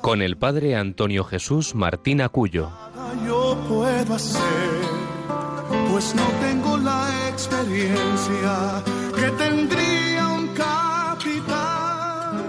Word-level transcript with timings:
con 0.00 0.22
el 0.22 0.36
padre 0.36 0.76
Antonio 0.76 1.24
Jesús 1.24 1.74
Martín 1.74 2.20
Acuyo. 2.20 2.70
Yo 3.26 3.56
puedo 3.68 4.14
hacer, 4.14 4.40
pues 5.90 6.14
no 6.14 6.26
tengo 6.40 6.78
la 6.78 7.28
experiencia 7.28 8.82
que 9.14 9.30
tendría 9.32 10.28
un 10.28 10.48
capitán 10.48 12.42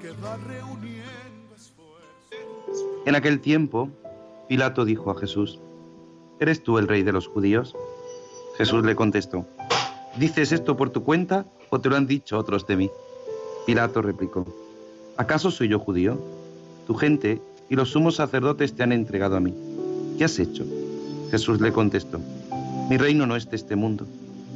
que 0.00 0.10
va 0.12 0.36
reuniendo 0.36 1.54
esfuerzos. 1.56 2.86
En 3.06 3.14
aquel 3.16 3.40
tiempo, 3.40 3.90
Pilato 4.48 4.84
dijo 4.84 5.10
a 5.10 5.18
Jesús, 5.18 5.58
¿eres 6.38 6.62
tú 6.62 6.78
el 6.78 6.86
rey 6.86 7.02
de 7.02 7.12
los 7.12 7.26
judíos? 7.26 7.74
Jesús 8.56 8.84
le 8.84 8.94
contestó, 8.94 9.46
¿dices 10.16 10.52
esto 10.52 10.76
por 10.76 10.90
tu 10.90 11.02
cuenta 11.02 11.46
o 11.70 11.80
te 11.80 11.88
lo 11.88 11.96
han 11.96 12.06
dicho 12.06 12.38
otros 12.38 12.66
de 12.68 12.76
mí? 12.76 12.90
Pilato 13.66 14.00
replicó, 14.00 14.46
¿acaso 15.16 15.50
soy 15.50 15.68
yo 15.68 15.80
judío? 15.80 16.33
Tu 16.86 16.94
gente 16.94 17.40
y 17.68 17.76
los 17.76 17.90
sumos 17.90 18.16
sacerdotes 18.16 18.74
te 18.74 18.82
han 18.82 18.92
entregado 18.92 19.36
a 19.36 19.40
mí. 19.40 19.54
¿Qué 20.18 20.24
has 20.24 20.38
hecho? 20.38 20.64
Jesús 21.30 21.60
le 21.60 21.72
contestó, 21.72 22.20
mi 22.88 22.96
reino 22.96 23.26
no 23.26 23.34
es 23.34 23.48
de 23.50 23.56
este 23.56 23.76
mundo. 23.76 24.06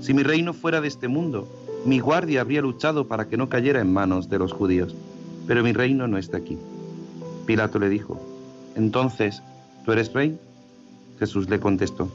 Si 0.00 0.14
mi 0.14 0.22
reino 0.22 0.52
fuera 0.52 0.80
de 0.80 0.88
este 0.88 1.08
mundo, 1.08 1.48
mi 1.84 1.98
guardia 1.98 2.42
habría 2.42 2.60
luchado 2.60 3.08
para 3.08 3.28
que 3.28 3.36
no 3.36 3.48
cayera 3.48 3.80
en 3.80 3.92
manos 3.92 4.28
de 4.28 4.38
los 4.38 4.52
judíos, 4.52 4.94
pero 5.46 5.62
mi 5.62 5.72
reino 5.72 6.06
no 6.06 6.18
está 6.18 6.36
aquí. 6.36 6.58
Pilato 7.46 7.78
le 7.78 7.88
dijo, 7.88 8.20
entonces, 8.76 9.42
¿tú 9.84 9.92
eres 9.92 10.12
rey? 10.12 10.38
Jesús 11.18 11.48
le 11.48 11.58
contestó, 11.58 12.08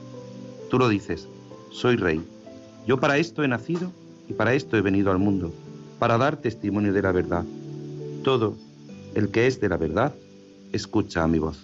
tú 0.69 0.77
lo 0.77 0.87
dices, 0.87 1.27
soy 1.71 1.95
rey. 1.95 2.21
Yo 2.87 2.99
para 2.99 3.17
esto 3.17 3.43
he 3.43 3.47
nacido 3.47 3.91
y 4.29 4.33
para 4.33 4.53
esto 4.53 4.77
he 4.77 4.81
venido 4.81 5.11
al 5.11 5.17
mundo, 5.17 5.51
para 5.99 6.17
dar 6.17 6.37
testimonio 6.37 6.93
de 6.93 7.01
la 7.01 7.11
verdad. 7.11 7.43
Todo 8.23 8.55
el 9.15 9.29
que 9.29 9.47
es 9.47 9.59
de 9.59 9.69
la 9.69 9.77
verdad, 9.77 10.13
escucha 10.71 11.27
mi 11.27 11.39
voz. 11.39 11.63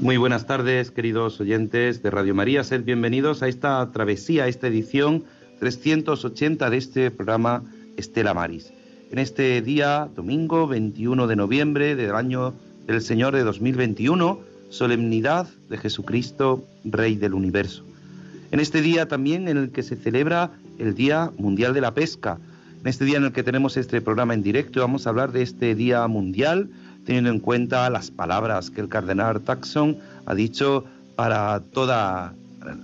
Muy 0.00 0.16
buenas 0.16 0.46
tardes, 0.46 0.90
queridos 0.90 1.38
oyentes 1.40 2.02
de 2.02 2.10
Radio 2.10 2.34
María. 2.34 2.64
Sed 2.64 2.84
bienvenidos 2.84 3.42
a 3.42 3.48
esta 3.48 3.90
travesía, 3.92 4.44
a 4.44 4.48
esta 4.48 4.68
edición 4.68 5.24
380 5.60 6.70
de 6.70 6.76
este 6.76 7.10
programa 7.10 7.64
Estela 7.96 8.32
Maris. 8.32 8.72
En 9.10 9.18
este 9.18 9.60
día, 9.60 10.08
domingo 10.14 10.66
21 10.66 11.26
de 11.26 11.36
noviembre 11.36 11.96
del 11.96 12.14
año 12.14 12.54
del 12.88 13.02
Señor 13.02 13.34
de 13.34 13.44
2021, 13.44 14.40
solemnidad 14.70 15.46
de 15.68 15.76
Jesucristo, 15.76 16.64
Rey 16.84 17.16
del 17.16 17.34
Universo. 17.34 17.84
En 18.50 18.60
este 18.60 18.80
día 18.80 19.06
también 19.06 19.46
en 19.46 19.58
el 19.58 19.70
que 19.70 19.82
se 19.82 19.94
celebra 19.94 20.50
el 20.78 20.94
Día 20.94 21.30
Mundial 21.36 21.74
de 21.74 21.82
la 21.82 21.92
Pesca. 21.92 22.38
En 22.80 22.88
este 22.88 23.04
día 23.04 23.18
en 23.18 23.24
el 23.24 23.32
que 23.32 23.42
tenemos 23.42 23.76
este 23.76 24.00
programa 24.00 24.32
en 24.32 24.42
directo, 24.42 24.80
vamos 24.80 25.06
a 25.06 25.10
hablar 25.10 25.32
de 25.32 25.42
este 25.42 25.74
Día 25.74 26.06
Mundial 26.08 26.70
teniendo 27.04 27.30
en 27.30 27.40
cuenta 27.40 27.90
las 27.90 28.10
palabras 28.10 28.70
que 28.70 28.80
el 28.80 28.88
cardenal 28.88 29.42
Taxon 29.42 29.98
ha 30.24 30.34
dicho 30.34 30.86
para 31.14 31.60
toda 31.60 32.32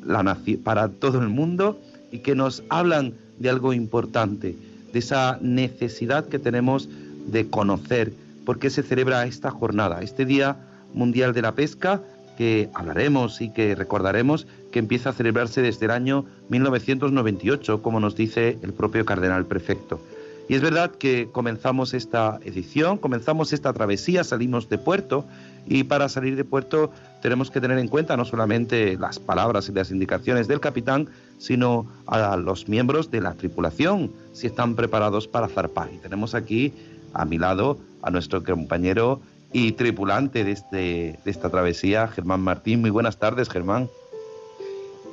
la 0.05 0.37
para 0.63 0.89
todo 0.89 1.21
el 1.21 1.29
mundo 1.29 1.81
y 2.13 2.19
que 2.19 2.35
nos 2.35 2.63
hablan 2.69 3.15
de 3.39 3.49
algo 3.49 3.73
importante, 3.73 4.55
de 4.93 4.99
esa 4.99 5.39
necesidad 5.41 6.29
que 6.29 6.39
tenemos 6.39 6.91
de 7.27 7.49
conocer 7.49 8.13
por 8.45 8.59
qué 8.59 8.71
se 8.71 8.83
celebra 8.83 9.25
esta 9.27 9.51
jornada, 9.51 10.03
este 10.03 10.25
Día 10.25 10.57
Mundial 10.93 11.33
de 11.33 11.43
la 11.43 11.53
Pesca, 11.53 12.03
que 12.37 12.69
hablaremos 12.75 13.41
y 13.41 13.51
que 13.51 13.75
recordaremos 13.75 14.47
que 14.73 14.79
empieza 14.81 15.11
a 15.11 15.13
celebrarse 15.13 15.63
desde 15.63 15.87
el 15.87 15.93
año 15.93 16.25
1998, 16.49 17.83
como 17.83 18.01
nos 18.01 18.17
dice 18.17 18.59
el 18.63 18.73
propio 18.73 19.05
cardenal 19.05 19.47
prefecto. 19.47 20.01
Y 20.49 20.55
es 20.55 20.61
verdad 20.61 20.91
que 20.91 21.29
comenzamos 21.33 21.95
esta 21.95 22.39
edición, 22.45 22.99
comenzamos 22.99 23.53
esta 23.53 23.73
travesía, 23.73 24.25
salimos 24.25 24.69
de 24.69 24.77
puerto 24.77 25.25
y 25.67 25.85
para 25.85 26.11
salir 26.11 26.37
de 26.37 26.45
puerto 26.45 26.91
tenemos 27.23 27.51
que 27.51 27.63
tener 27.63 27.79
en 27.79 27.89
cuenta 27.89 28.19
no 28.19 28.27
solamente 28.27 28.99
las 28.99 29.19
palabras 29.19 29.71
y 29.71 29.73
las 29.73 29.91
indicaciones 29.91 30.47
del 30.47 30.61
capitán, 30.61 31.09
sino 31.39 31.87
a 32.07 32.37
los 32.37 32.69
miembros 32.69 33.11
de 33.11 33.23
la 33.23 33.33
tripulación, 33.33 34.13
si 34.35 34.47
están 34.47 34.75
preparados 34.75 35.27
para 35.27 35.49
zarpar. 35.49 35.89
Y 35.95 35.97
tenemos 35.97 36.35
aquí 36.35 36.75
a 37.15 37.25
mi 37.25 37.39
lado 37.39 37.79
a 38.03 38.11
nuestro 38.11 38.43
compañero 38.43 39.21
y 39.53 39.73
tripulante 39.73 40.45
de, 40.45 40.51
este, 40.51 41.19
de 41.25 41.31
esta 41.31 41.49
travesía, 41.49 42.09
Germán 42.09 42.41
Martín. 42.41 42.81
Muy 42.81 42.91
buenas 42.91 43.19
tardes, 43.19 43.49
Germán. 43.49 43.89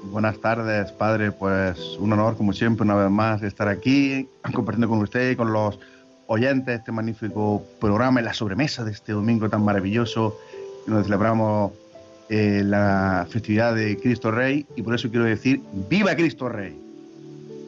Buenas 0.06 0.39
tardes, 0.39 0.91
padre. 0.91 1.31
Pues 1.31 1.95
un 2.00 2.12
honor, 2.12 2.35
como 2.35 2.51
siempre, 2.51 2.84
una 2.84 2.95
vez 2.95 3.12
más, 3.12 3.44
estar 3.44 3.67
aquí 3.67 4.28
compartiendo 4.53 4.89
con 4.89 5.00
usted 5.00 5.31
y 5.31 5.35
con 5.35 5.53
los 5.53 5.79
oyentes 6.25 6.79
este 6.79 6.91
magnífico 6.91 7.63
programa 7.79 8.19
en 8.19 8.25
la 8.25 8.33
sobremesa 8.33 8.83
de 8.83 8.91
este 8.91 9.12
domingo 9.12 9.47
tan 9.47 9.63
maravilloso, 9.63 10.38
donde 10.88 11.03
celebramos 11.03 11.73
eh, 12.29 12.63
la 12.66 13.28
festividad 13.29 13.75
de 13.75 13.97
Cristo 13.97 14.31
Rey. 14.31 14.66
Y 14.75 14.81
por 14.81 14.95
eso 14.95 15.09
quiero 15.12 15.25
decir: 15.25 15.62
¡Viva 15.88 16.16
Cristo 16.16 16.50
Rey! 16.50 16.81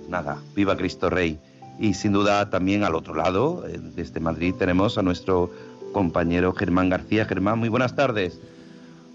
Nada, 0.09 0.37
viva 0.55 0.75
Cristo 0.75 1.09
Rey. 1.09 1.39
Y 1.79 1.93
sin 1.95 2.13
duda 2.13 2.49
también 2.49 2.83
al 2.83 2.95
otro 2.95 3.15
lado, 3.15 3.65
eh, 3.67 3.79
desde 3.95 4.19
Madrid, 4.19 4.53
tenemos 4.57 4.97
a 4.97 5.01
nuestro 5.01 5.51
compañero 5.91 6.53
Germán 6.53 6.89
García. 6.89 7.25
Germán, 7.25 7.59
muy 7.59 7.69
buenas 7.69 7.95
tardes. 7.95 8.39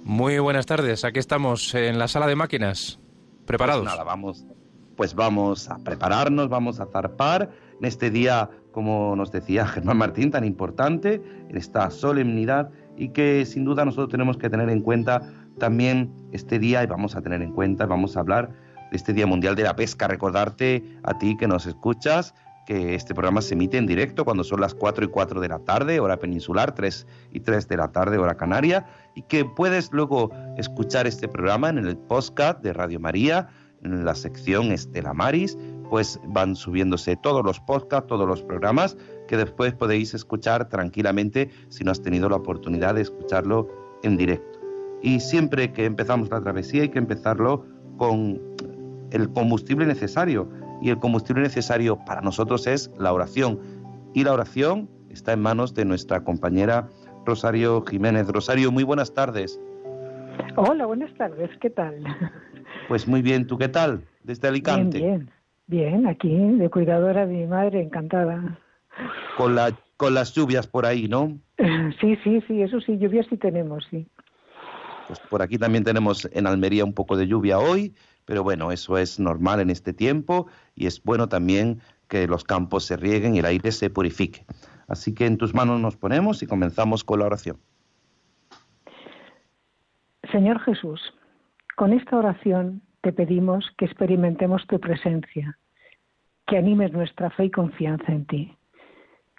Muy 0.05 0.39
buenas 0.39 0.65
tardes, 0.65 1.05
aquí 1.05 1.19
estamos 1.19 1.75
en 1.75 1.99
la 1.99 2.09
sala 2.09 2.27
de 2.27 2.37
máquinas. 2.37 2.99
¿Preparados? 3.45 3.83
Pues 3.83 3.93
nada, 3.93 4.05
vamos, 4.05 4.45
pues 4.97 5.15
vamos 5.15 5.69
a 5.69 5.79
prepararnos, 5.79 6.49
vamos 6.49 6.81
a 6.81 6.87
zarpar 6.87 7.51
en 7.79 7.85
este 7.85 8.11
día, 8.11 8.49
como 8.73 9.15
nos 9.17 9.31
decía 9.31 9.67
Germán 9.67 9.99
Martín, 9.99 10.31
tan 10.31 10.45
importante, 10.45 11.23
en 11.49 11.57
esta 11.57 11.91
solemnidad 11.91 12.71
y 12.97 13.11
que 13.11 13.45
sin 13.45 13.65
duda 13.65 13.85
nosotros 13.85 14.09
tenemos 14.09 14.39
que 14.39 14.49
tener 14.49 14.71
en 14.71 14.81
cuenta 14.81 15.23
también 15.59 16.11
este 16.33 16.59
día 16.59 16.83
y 16.83 16.87
vamos 16.87 17.15
a 17.15 17.21
tener 17.21 17.43
en 17.43 17.53
cuenta, 17.53 17.87
vamos 17.87 18.17
a 18.17 18.21
hablar 18.21 18.51
de 18.91 18.97
este 18.97 19.13
Día 19.13 19.27
Mundial 19.27 19.57
de 19.57 19.65
la 19.65 19.77
Pesca, 19.77 20.09
recordarte 20.09 20.99
a 21.03 21.19
ti 21.19 21.37
que 21.37 21.47
nos 21.47 21.67
escuchas 21.67 22.35
que 22.69 22.95
este 22.95 23.15
programa 23.15 23.41
se 23.41 23.55
emite 23.55 23.79
en 23.79 23.87
directo 23.87 24.27
cuando 24.27 24.45
son 24.45 24.61
las 24.61 24.75
4 24.75 25.06
y 25.06 25.09
4 25.09 25.41
de 25.41 25.49
la 25.49 25.59
tarde, 25.61 26.01
hora 26.01 26.19
peninsular, 26.19 26.75
3 26.75 27.06
y 27.33 27.41
3 27.41 27.67
de 27.67 27.79
la 27.79 27.93
tarde, 27.93 28.19
hora 28.19 28.37
canaria, 28.37 28.84
y 29.15 29.23
que 29.23 29.47
puedes 29.47 29.91
luego 29.91 30.31
escuchar 30.59 31.06
este 31.06 31.29
programa 31.29 31.71
en 31.71 31.79
el 31.79 31.97
podcast 31.97 32.62
de 32.62 32.75
Radio 32.75 33.01
María, 33.01 33.49
en 33.83 34.05
la 34.05 34.15
sección 34.15 34.71
Estela 34.71 35.15
Maris, 35.15 35.56
pues 35.89 36.21
van 36.27 36.55
subiéndose 36.55 37.17
todos 37.17 37.43
los 37.43 37.59
podcasts, 37.59 38.06
todos 38.06 38.29
los 38.29 38.43
programas 38.43 38.99
que 39.29 39.39
después 39.39 39.73
podéis 39.73 40.12
escuchar 40.12 40.69
tranquilamente 40.69 41.49
si 41.71 41.85
no 41.85 41.91
has 41.91 42.03
tenido 42.03 42.29
la 42.29 42.37
oportunidad 42.37 42.97
de 42.97 43.00
escucharlo 43.00 43.67
en 44.03 44.19
directo. 44.19 44.61
Y 45.03 45.20
siempre 45.20 45.73
que 45.73 45.87
empezamos 45.87 46.29
la 46.29 46.43
travesía 46.43 46.82
hay 46.82 46.91
que 46.91 46.99
empezarlo 46.99 47.65
con 47.97 48.38
el 49.11 49.32
combustible 49.32 49.87
necesario, 49.87 50.50
y 50.81 50.91
el 50.91 50.99
combustible 50.99 51.43
necesario 51.43 51.99
para 52.05 52.21
nosotros 52.21 52.67
es 52.67 52.91
la 52.99 53.13
oración. 53.13 53.61
Y 54.15 54.25
la 54.25 54.33
oración 54.33 54.89
está 55.11 55.33
en 55.33 55.41
manos 55.41 55.75
de 55.75 55.85
nuestra 55.85 56.25
compañera 56.25 56.89
Rosario 57.27 57.85
Jiménez. 57.85 58.27
Rosario, 58.29 58.73
muy 58.73 58.85
buenas 58.85 59.13
tardes. 59.13 59.61
Hola, 60.57 60.87
buenas 60.87 61.13
tardes, 61.15 61.51
¿qué 61.61 61.71
tal? 61.71 62.03
Pues 62.89 63.07
muy 63.07 63.23
bien, 63.23 63.47
¿tú 63.47 63.59
qué 63.59 63.69
tal? 63.69 64.03
Desde 64.23 64.49
Alicante. 64.49 64.99
Bien, 64.99 65.31
bien, 65.67 66.03
bien 66.03 66.07
aquí, 66.07 66.35
de 66.35 66.71
cuidadora 66.71 67.27
de 67.27 67.35
mi 67.35 67.47
madre, 67.47 67.83
encantada. 67.83 68.59
Con, 69.37 69.55
la, 69.55 69.73
con 69.97 70.15
las 70.15 70.33
lluvias 70.35 70.67
por 70.67 70.87
ahí, 70.87 71.09
¿no? 71.09 71.39
Sí, 72.01 72.17
sí, 72.25 72.41
sí, 72.47 72.63
eso 72.63 72.81
sí, 72.81 72.99
lluvias 72.99 73.27
sí 73.29 73.37
tenemos, 73.37 73.87
sí. 73.91 74.07
Pues 75.07 75.21
por 75.21 75.43
aquí 75.43 75.59
también 75.59 75.85
tenemos 75.85 76.29
en 76.33 76.47
Almería 76.47 76.85
un 76.85 76.93
poco 76.93 77.17
de 77.17 77.27
lluvia 77.27 77.59
hoy, 77.59 77.95
pero 78.29 78.45
bueno, 78.45 78.73
eso 78.73 78.99
es 78.99 79.19
normal 79.19 79.59
en 79.61 79.71
este 79.71 79.95
tiempo 79.95 80.49
y 80.75 80.87
es 80.87 81.03
bueno 81.03 81.31
también 81.31 81.81
que 82.09 82.27
los 82.27 82.45
campos 82.45 82.85
se 82.85 82.99
rieguen 82.99 83.35
y 83.35 83.39
el 83.39 83.47
aire 83.47 83.73
se 83.73 83.89
purifique. 83.89 84.45
Así 84.87 85.15
que 85.15 85.25
en 85.25 85.39
tus 85.39 85.55
manos 85.55 85.81
nos 85.81 85.97
ponemos 85.97 86.43
y 86.43 86.47
comenzamos 86.47 87.05
con 87.05 87.21
la 87.21 87.25
oración. 87.25 87.57
Señor 90.31 90.61
Jesús, 90.61 91.01
con 91.75 91.95
esta 91.95 92.19
oración 92.19 92.83
te 93.01 93.15
pedimos 93.15 93.65
que 93.79 93.87
experimentemos 93.87 94.67
tu 94.67 94.79
presencia, 94.79 95.57
que 96.47 96.59
animes 96.59 96.93
nuestra 96.93 97.31
fe 97.31 97.47
y 97.47 97.51
confianza 97.51 98.13
en 98.13 98.27
ti. 98.27 98.55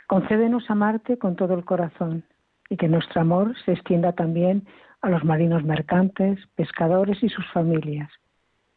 Concédenos 0.08 0.68
amarte 0.68 1.20
con 1.20 1.36
todo 1.36 1.54
el 1.54 1.64
corazón 1.64 2.24
y 2.72 2.78
que 2.78 2.88
nuestro 2.88 3.22
amor 3.22 3.54
se 3.66 3.74
extienda 3.74 4.14
también 4.14 4.68
a 5.04 5.12
los 5.12 5.24
marinos 5.24 5.64
mercantes, 5.64 6.40
pescadores 6.56 7.22
y 7.22 7.30
sus 7.30 7.46
familias, 7.52 8.10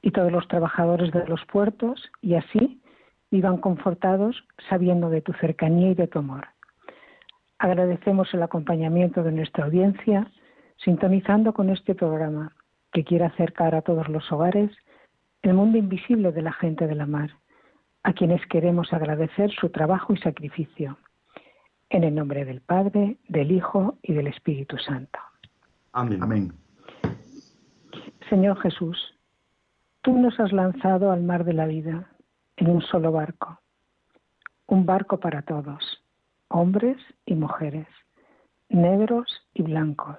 y 0.03 0.11
todos 0.11 0.33
los 0.33 0.47
trabajadores 0.49 1.13
de 1.13 1.27
los 1.27 1.45
puertos, 1.47 2.11
y 2.21 2.35
así 2.35 2.83
vivan 3.31 3.57
confortados 3.57 4.45
sabiendo 4.69 5.09
de 5.09 5.23
tu 5.23 5.33
cercanía 5.35 5.91
y 5.91 5.95
de 5.95 6.09
tu 6.09 6.19
amor. 6.19 6.49
Agradecemos 7.59 8.33
el 8.35 8.43
acompañamiento 8.43 9.23
de 9.23 9.33
nuestra 9.33 9.65
audiencia, 9.65 10.31
sintonizando 10.77 11.55
con 11.55 11.71
este 11.71 11.95
programa 11.95 12.53
que 12.93 13.05
quiere 13.05 13.25
acercar 13.25 13.75
a 13.75 13.83
todos 13.83 14.09
los 14.09 14.31
hogares 14.33 14.71
el 15.43 15.55
mundo 15.55 15.79
invisible 15.79 16.33
de 16.33 16.43
la 16.43 16.53
gente 16.53 16.87
de 16.87 16.95
la 16.95 17.07
mar, 17.07 17.31
a 18.03 18.13
quienes 18.13 18.45
queremos 18.47 18.93
agradecer 18.93 19.51
su 19.53 19.71
trabajo 19.71 20.13
y 20.13 20.19
sacrificio. 20.19 20.99
En 21.89 22.05
el 22.05 22.15
nombre 22.15 22.45
del 22.45 22.61
Padre, 22.61 23.17
del 23.29 23.53
Hijo 23.53 23.99
y 24.03 24.13
del 24.13 24.27
Espíritu 24.27 24.77
Santo. 24.79 25.19
Amén. 25.93 26.23
Amén. 26.23 26.53
Señor 28.29 28.59
Jesús, 28.61 28.99
tú 30.03 30.19
nos 30.19 30.39
has 30.41 30.53
lanzado 30.53 31.13
al 31.13 31.23
mar 31.23 31.45
de 31.45 31.53
la 31.53 31.67
vida 31.67 32.09
en 32.57 32.69
un 32.69 32.83
solo 32.83 33.13
barco, 33.13 33.61
un 34.67 34.85
barco 34.85 35.21
para 35.21 35.43
todos, 35.43 36.03
hombres 36.49 36.99
y 37.25 37.35
mujeres, 37.35 37.87
negros 38.69 39.47
y 39.55 39.63
blancos, 39.63 40.19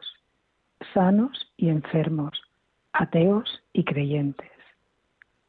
sanos 0.94 1.52
y 1.58 1.70
enfermos, 1.70 2.42
ateos 2.94 3.64
y 3.74 3.84
creyentes. 3.84 4.52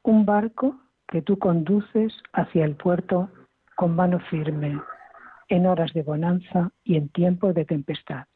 Un 0.02 0.26
barco 0.26 0.80
que 1.06 1.22
tú 1.22 1.38
conduces 1.38 2.12
hacia 2.32 2.64
el 2.64 2.74
puerto 2.74 3.30
con 3.76 3.94
mano 3.94 4.18
firme, 4.30 4.80
en 5.48 5.66
horas 5.66 5.92
de 5.92 6.02
bonanza 6.02 6.72
y 6.82 6.96
en 6.96 7.08
tiempos 7.10 7.54
de 7.54 7.64
tempestad. 7.64 8.26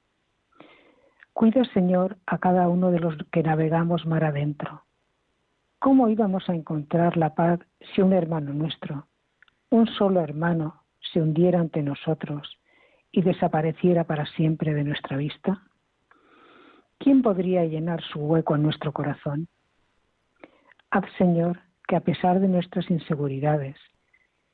Cuida, 1.32 1.64
Señor, 1.72 2.18
a 2.26 2.38
cada 2.38 2.68
uno 2.68 2.90
de 2.90 3.00
los 3.00 3.16
que 3.32 3.42
navegamos 3.42 4.06
mar 4.06 4.24
adentro. 4.24 4.84
¿Cómo 5.80 6.08
íbamos 6.08 6.48
a 6.48 6.54
encontrar 6.54 7.16
la 7.16 7.36
paz 7.36 7.60
si 7.94 8.02
un 8.02 8.12
hermano 8.12 8.52
nuestro, 8.52 9.06
un 9.70 9.86
solo 9.86 10.20
hermano, 10.20 10.82
se 11.12 11.22
hundiera 11.22 11.60
ante 11.60 11.82
nosotros 11.82 12.58
y 13.12 13.22
desapareciera 13.22 14.02
para 14.02 14.26
siempre 14.26 14.74
de 14.74 14.82
nuestra 14.82 15.16
vista? 15.16 15.62
¿Quién 16.98 17.22
podría 17.22 17.64
llenar 17.64 18.02
su 18.02 18.18
hueco 18.18 18.56
en 18.56 18.64
nuestro 18.64 18.92
corazón? 18.92 19.46
Haz, 20.90 21.04
Señor, 21.16 21.60
que 21.86 21.94
a 21.94 22.00
pesar 22.00 22.40
de 22.40 22.48
nuestras 22.48 22.90
inseguridades, 22.90 23.76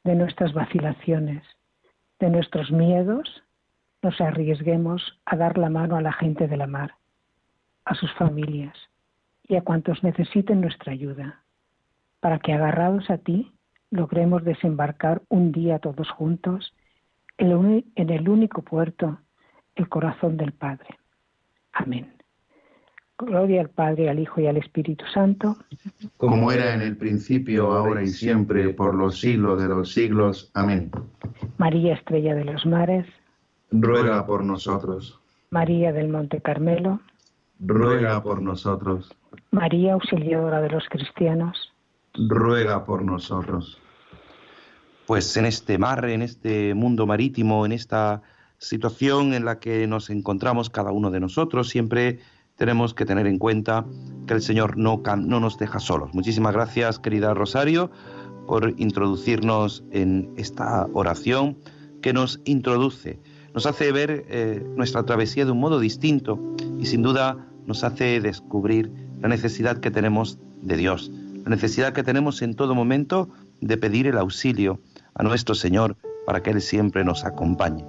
de 0.04 0.16
nuestras 0.16 0.52
vacilaciones, 0.52 1.42
de 2.20 2.28
nuestros 2.28 2.70
miedos, 2.70 3.42
nos 4.02 4.20
arriesguemos 4.20 5.18
a 5.24 5.36
dar 5.36 5.56
la 5.56 5.70
mano 5.70 5.96
a 5.96 6.02
la 6.02 6.12
gente 6.12 6.48
de 6.48 6.58
la 6.58 6.66
mar, 6.66 6.96
a 7.86 7.94
sus 7.94 8.12
familias 8.12 8.76
y 9.46 9.56
a 9.56 9.62
cuantos 9.62 10.02
necesiten 10.02 10.60
nuestra 10.60 10.92
ayuda, 10.92 11.42
para 12.20 12.38
que 12.38 12.52
agarrados 12.52 13.10
a 13.10 13.18
ti 13.18 13.52
logremos 13.90 14.44
desembarcar 14.44 15.22
un 15.28 15.52
día 15.52 15.78
todos 15.78 16.10
juntos 16.10 16.74
en 17.36 17.84
el 17.96 18.28
único 18.28 18.62
puerto, 18.62 19.18
el 19.74 19.88
corazón 19.88 20.36
del 20.36 20.52
Padre. 20.52 20.98
Amén. 21.72 22.14
Gloria 23.16 23.60
al 23.60 23.70
Padre, 23.70 24.10
al 24.10 24.18
Hijo 24.18 24.40
y 24.40 24.46
al 24.46 24.56
Espíritu 24.56 25.04
Santo. 25.12 25.56
Como 26.16 26.50
era 26.50 26.74
en 26.74 26.80
el 26.80 26.96
principio, 26.96 27.72
ahora 27.72 28.02
y 28.02 28.08
siempre, 28.08 28.70
por 28.70 28.94
los 28.94 29.20
siglos 29.20 29.62
de 29.62 29.68
los 29.68 29.92
siglos. 29.92 30.50
Amén. 30.54 30.90
María 31.58 31.94
Estrella 31.94 32.34
de 32.34 32.44
los 32.44 32.66
Mares. 32.66 33.06
Ruega 33.70 34.26
por 34.26 34.44
nosotros. 34.44 35.20
María 35.50 35.92
del 35.92 36.08
Monte 36.08 36.40
Carmelo. 36.40 37.00
Ruega 37.60 38.22
por 38.22 38.42
nosotros. 38.42 39.10
María 39.50 39.94
Auxiliadora 39.94 40.60
de 40.60 40.70
los 40.70 40.84
Cristianos. 40.88 41.72
Ruega 42.14 42.84
por 42.84 43.04
nosotros. 43.04 43.78
Pues 45.06 45.36
en 45.36 45.46
este 45.46 45.78
mar, 45.78 46.04
en 46.06 46.22
este 46.22 46.74
mundo 46.74 47.06
marítimo, 47.06 47.66
en 47.66 47.72
esta 47.72 48.22
situación 48.58 49.34
en 49.34 49.44
la 49.44 49.58
que 49.58 49.86
nos 49.86 50.10
encontramos 50.10 50.70
cada 50.70 50.92
uno 50.92 51.10
de 51.10 51.20
nosotros, 51.20 51.68
siempre 51.68 52.20
tenemos 52.56 52.94
que 52.94 53.04
tener 53.04 53.26
en 53.26 53.38
cuenta 53.38 53.84
que 54.26 54.34
el 54.34 54.40
Señor 54.40 54.76
no, 54.76 55.02
no 55.18 55.40
nos 55.40 55.58
deja 55.58 55.78
solos. 55.80 56.14
Muchísimas 56.14 56.54
gracias, 56.54 56.98
querida 56.98 57.34
Rosario, 57.34 57.90
por 58.46 58.74
introducirnos 58.78 59.84
en 59.90 60.32
esta 60.36 60.86
oración 60.92 61.58
que 62.00 62.12
nos 62.12 62.40
introduce, 62.44 63.18
nos 63.54 63.66
hace 63.66 63.92
ver 63.92 64.26
eh, 64.28 64.62
nuestra 64.76 65.04
travesía 65.04 65.44
de 65.44 65.52
un 65.52 65.60
modo 65.60 65.78
distinto 65.78 66.40
y 66.84 66.86
sin 66.86 67.00
duda 67.00 67.38
nos 67.64 67.82
hace 67.82 68.20
descubrir 68.20 68.92
la 69.22 69.28
necesidad 69.28 69.78
que 69.78 69.90
tenemos 69.90 70.38
de 70.60 70.76
Dios, 70.76 71.10
la 71.42 71.48
necesidad 71.48 71.94
que 71.94 72.02
tenemos 72.02 72.42
en 72.42 72.54
todo 72.54 72.74
momento 72.74 73.30
de 73.62 73.78
pedir 73.78 74.06
el 74.06 74.18
auxilio 74.18 74.80
a 75.14 75.22
nuestro 75.22 75.54
Señor 75.54 75.96
para 76.26 76.42
que 76.42 76.50
Él 76.50 76.60
siempre 76.60 77.02
nos 77.02 77.24
acompañe. 77.24 77.86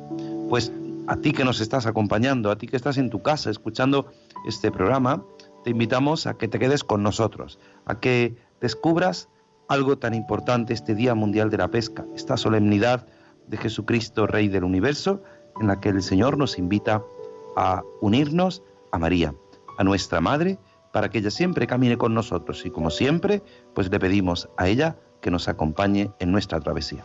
Pues 0.48 0.72
a 1.08 1.18
ti 1.18 1.34
que 1.34 1.44
nos 1.44 1.60
estás 1.60 1.88
acompañando, 1.88 2.50
a 2.50 2.58
ti 2.58 2.68
que 2.68 2.78
estás 2.78 2.98
en 2.98 3.10
tu 3.10 3.22
casa 3.22 3.50
escuchando 3.50 4.14
este 4.48 4.72
programa, 4.72 5.22
te 5.66 5.72
invitamos 5.72 6.26
a 6.26 6.36
que 6.36 6.48
te 6.48 6.58
quedes 6.58 6.86
con 6.86 7.04
nosotros, 7.04 7.60
a 7.84 8.00
que 8.00 8.38
descubras 8.62 9.28
algo 9.68 9.98
tan 9.98 10.14
importante 10.14 10.74
este 10.74 10.96
Día 10.96 11.16
Mundial 11.16 11.50
de 11.50 11.58
la 11.58 11.68
Pesca, 11.68 12.06
esta 12.16 12.38
solemnidad 12.38 13.06
de 13.48 13.58
Jesucristo, 13.58 14.26
Rey 14.26 14.48
del 14.48 14.64
Universo, 14.64 15.22
en 15.60 15.68
la 15.68 15.82
que 15.82 15.90
el 15.90 16.02
Señor 16.02 16.38
nos 16.38 16.58
invita 16.58 17.04
a 17.58 17.84
unirnos 18.00 18.64
a 18.96 19.00
María, 19.00 19.36
a 19.78 19.84
nuestra 19.84 20.22
Madre, 20.22 20.58
para 20.94 21.10
que 21.10 21.18
ella 21.20 21.30
siempre 21.30 21.68
camine 21.68 21.98
con 21.98 22.14
nosotros 22.14 22.66
y 22.66 22.72
como 22.72 22.90
siempre, 22.90 23.44
pues 23.74 23.92
le 23.92 24.00
pedimos 24.00 24.50
a 24.58 24.68
ella 24.68 24.98
que 25.22 25.32
nos 25.32 25.48
acompañe 25.50 26.12
en 26.20 26.32
nuestra 26.32 26.60
travesía. 26.62 27.04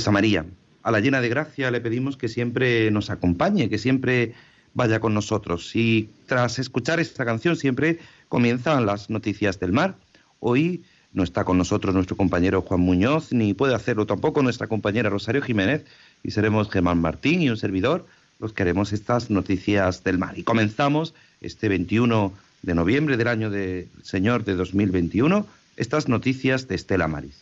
Pues 0.00 0.08
a 0.08 0.12
María, 0.12 0.46
a 0.82 0.90
la 0.90 1.00
llena 1.00 1.20
de 1.20 1.28
gracia 1.28 1.70
le 1.70 1.82
pedimos 1.82 2.16
que 2.16 2.30
siempre 2.30 2.90
nos 2.90 3.10
acompañe, 3.10 3.68
que 3.68 3.76
siempre 3.76 4.32
vaya 4.72 4.98
con 4.98 5.12
nosotros. 5.12 5.76
Y 5.76 6.08
tras 6.24 6.58
escuchar 6.58 7.00
esta 7.00 7.26
canción 7.26 7.54
siempre 7.54 7.98
comienzan 8.30 8.86
las 8.86 9.10
noticias 9.10 9.60
del 9.60 9.74
mar. 9.74 9.96
Hoy 10.38 10.82
no 11.12 11.22
está 11.22 11.44
con 11.44 11.58
nosotros 11.58 11.94
nuestro 11.94 12.16
compañero 12.16 12.62
Juan 12.62 12.80
Muñoz, 12.80 13.30
ni 13.30 13.52
puede 13.52 13.74
hacerlo 13.74 14.06
tampoco 14.06 14.42
nuestra 14.42 14.68
compañera 14.68 15.10
Rosario 15.10 15.42
Jiménez, 15.42 15.84
y 16.22 16.30
seremos 16.30 16.70
Germán 16.70 16.98
Martín 17.02 17.42
y 17.42 17.50
un 17.50 17.58
servidor 17.58 18.06
los 18.38 18.54
que 18.54 18.62
haremos 18.62 18.94
estas 18.94 19.28
noticias 19.28 20.02
del 20.02 20.16
mar. 20.16 20.38
Y 20.38 20.44
comenzamos 20.44 21.12
este 21.42 21.68
21 21.68 22.32
de 22.62 22.74
noviembre 22.74 23.18
del 23.18 23.28
año 23.28 23.50
del 23.50 23.88
Señor 24.02 24.44
de 24.44 24.54
2021 24.54 25.46
estas 25.76 26.08
noticias 26.08 26.68
de 26.68 26.76
Estela 26.76 27.06
Maris. 27.06 27.36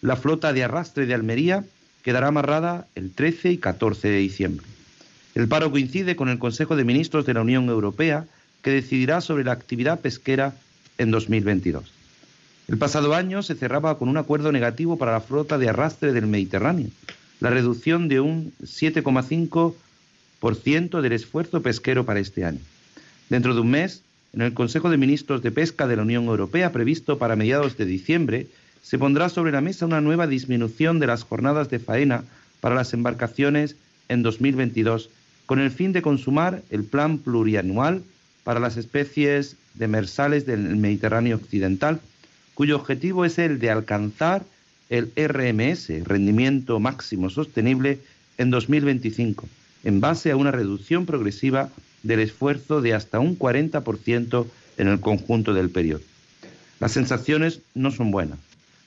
La 0.00 0.16
flota 0.16 0.54
de 0.54 0.64
arrastre 0.64 1.04
de 1.04 1.12
Almería 1.12 1.66
quedará 2.02 2.28
amarrada 2.28 2.86
el 2.94 3.12
13 3.12 3.52
y 3.52 3.58
14 3.58 4.08
de 4.08 4.18
diciembre. 4.18 4.66
El 5.34 5.48
paro 5.48 5.70
coincide 5.70 6.16
con 6.16 6.28
el 6.28 6.38
Consejo 6.38 6.76
de 6.76 6.84
Ministros 6.84 7.24
de 7.24 7.34
la 7.34 7.40
Unión 7.40 7.68
Europea 7.68 8.26
que 8.62 8.70
decidirá 8.70 9.20
sobre 9.20 9.44
la 9.44 9.52
actividad 9.52 10.00
pesquera 10.00 10.54
en 10.98 11.10
2022. 11.10 11.92
El 12.68 12.78
pasado 12.78 13.14
año 13.14 13.42
se 13.42 13.54
cerraba 13.54 13.98
con 13.98 14.08
un 14.08 14.16
acuerdo 14.16 14.50
negativo 14.52 14.96
para 14.98 15.12
la 15.12 15.20
flota 15.20 15.58
de 15.58 15.68
arrastre 15.68 16.12
del 16.12 16.26
Mediterráneo, 16.26 16.88
la 17.40 17.50
reducción 17.50 18.08
de 18.08 18.20
un 18.20 18.52
7,5% 18.62 21.00
del 21.00 21.12
esfuerzo 21.12 21.62
pesquero 21.62 22.06
para 22.06 22.20
este 22.20 22.44
año. 22.44 22.60
Dentro 23.28 23.54
de 23.54 23.60
un 23.60 23.70
mes, 23.70 24.02
en 24.32 24.42
el 24.42 24.54
Consejo 24.54 24.90
de 24.90 24.96
Ministros 24.96 25.42
de 25.42 25.50
Pesca 25.50 25.86
de 25.86 25.96
la 25.96 26.02
Unión 26.02 26.24
Europea, 26.26 26.72
previsto 26.72 27.18
para 27.18 27.36
mediados 27.36 27.76
de 27.76 27.84
diciembre, 27.84 28.46
se 28.82 28.98
pondrá 28.98 29.28
sobre 29.28 29.52
la 29.52 29.60
mesa 29.60 29.86
una 29.86 30.00
nueva 30.00 30.26
disminución 30.26 30.98
de 30.98 31.06
las 31.06 31.22
jornadas 31.22 31.70
de 31.70 31.78
faena 31.78 32.24
para 32.60 32.74
las 32.74 32.92
embarcaciones 32.92 33.76
en 34.08 34.22
2022, 34.22 35.08
con 35.46 35.60
el 35.60 35.70
fin 35.70 35.92
de 35.92 36.02
consumar 36.02 36.62
el 36.70 36.84
plan 36.84 37.18
plurianual 37.18 38.02
para 38.44 38.60
las 38.60 38.76
especies 38.76 39.56
demersales 39.74 40.46
del 40.46 40.76
Mediterráneo 40.76 41.36
occidental, 41.36 42.00
cuyo 42.54 42.76
objetivo 42.76 43.24
es 43.24 43.38
el 43.38 43.58
de 43.58 43.70
alcanzar 43.70 44.44
el 44.90 45.10
RMS, 45.16 46.04
rendimiento 46.04 46.78
máximo 46.78 47.30
sostenible, 47.30 48.00
en 48.38 48.50
2025, 48.50 49.48
en 49.84 50.00
base 50.00 50.30
a 50.30 50.36
una 50.36 50.50
reducción 50.50 51.06
progresiva 51.06 51.70
del 52.02 52.20
esfuerzo 52.20 52.80
de 52.80 52.94
hasta 52.94 53.20
un 53.20 53.38
40% 53.38 54.46
en 54.78 54.88
el 54.88 55.00
conjunto 55.00 55.54
del 55.54 55.70
periodo. 55.70 56.02
Las 56.80 56.92
sensaciones 56.92 57.60
no 57.74 57.90
son 57.90 58.10
buenas. 58.10 58.38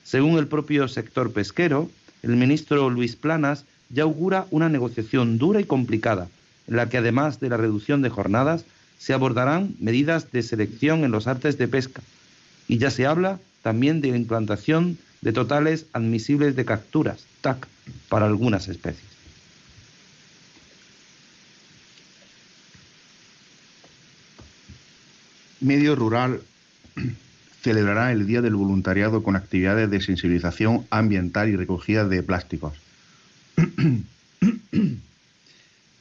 Según 0.06 0.38
el 0.38 0.46
propio 0.46 0.86
sector 0.86 1.32
pesquero, 1.32 1.90
el 2.22 2.36
ministro 2.36 2.90
Luis 2.90 3.16
Planas 3.16 3.64
ya 3.90 4.04
augura 4.04 4.46
una 4.52 4.68
negociación 4.68 5.36
dura 5.36 5.60
y 5.60 5.64
complicada, 5.64 6.28
en 6.68 6.76
la 6.76 6.88
que 6.88 6.98
además 6.98 7.40
de 7.40 7.48
la 7.48 7.56
reducción 7.56 8.02
de 8.02 8.08
jornadas, 8.08 8.64
se 9.00 9.14
abordarán 9.14 9.74
medidas 9.80 10.30
de 10.30 10.44
selección 10.44 11.02
en 11.02 11.10
los 11.10 11.26
artes 11.26 11.58
de 11.58 11.66
pesca. 11.66 12.02
Y 12.68 12.78
ya 12.78 12.92
se 12.92 13.04
habla 13.04 13.40
también 13.62 14.00
de 14.00 14.12
la 14.12 14.16
implantación 14.16 14.96
de 15.22 15.32
totales 15.32 15.86
admisibles 15.92 16.54
de 16.54 16.64
capturas, 16.64 17.24
TAC, 17.40 17.66
para 18.08 18.26
algunas 18.26 18.68
especies. 18.68 19.10
Medio 25.60 25.96
Rural 25.96 26.42
celebrará 27.66 28.12
el 28.12 28.28
Día 28.28 28.42
del 28.42 28.54
Voluntariado 28.54 29.24
con 29.24 29.34
actividades 29.34 29.90
de 29.90 30.00
sensibilización 30.00 30.86
ambiental 30.88 31.48
y 31.48 31.56
recogida 31.56 32.06
de 32.06 32.22
plásticos. 32.22 32.74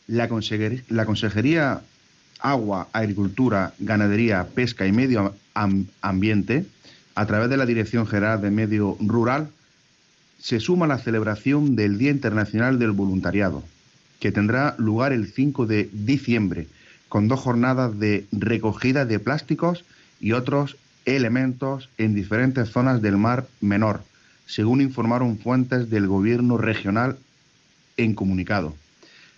La, 0.08 0.28
Consejería 0.28 1.82
Agua, 2.40 2.88
Agricultura, 2.94 3.74
Ganadería, 3.80 4.46
Pesca 4.54 4.86
y 4.86 4.92
Medio 4.92 5.34
Ambiente, 6.02 6.68
a 7.16 7.26
través 7.26 7.50
de 7.50 7.58
la 7.58 7.66
Dirección 7.66 8.06
General 8.06 8.40
de 8.40 8.52
Medio 8.52 8.96
Rural, 9.00 9.50
se 10.40 10.60
suma 10.60 10.86
a 10.86 10.90
la 10.90 11.00
celebración 11.00 11.76
del 11.76 11.98
Día 11.98 12.12
Internacional 12.12 12.78
del 12.78 12.92
Voluntariado, 12.92 13.64
que 14.20 14.32
tendrá 14.32 14.76
lugar 14.78 15.14
el 15.14 15.34
5 15.34 15.66
de 15.66 15.90
diciembre, 15.92 16.68
con 17.10 17.28
dos 17.28 17.40
jornadas 17.40 18.00
de 18.00 18.28
recogida 18.32 19.06
de 19.06 19.18
plásticos 19.18 19.84
y 20.20 20.34
otros 20.34 20.78
elementos 21.06 21.90
en 21.98 22.16
diferentes 22.16 22.70
zonas 22.70 23.02
del 23.02 23.18
Mar 23.18 23.48
Menor, 23.62 24.04
según 24.46 24.82
informaron 24.82 25.38
fuentes 25.38 25.90
del 25.90 26.08
Gobierno 26.08 26.58
regional 26.58 27.18
en 27.98 28.14
comunicado. 28.14 28.76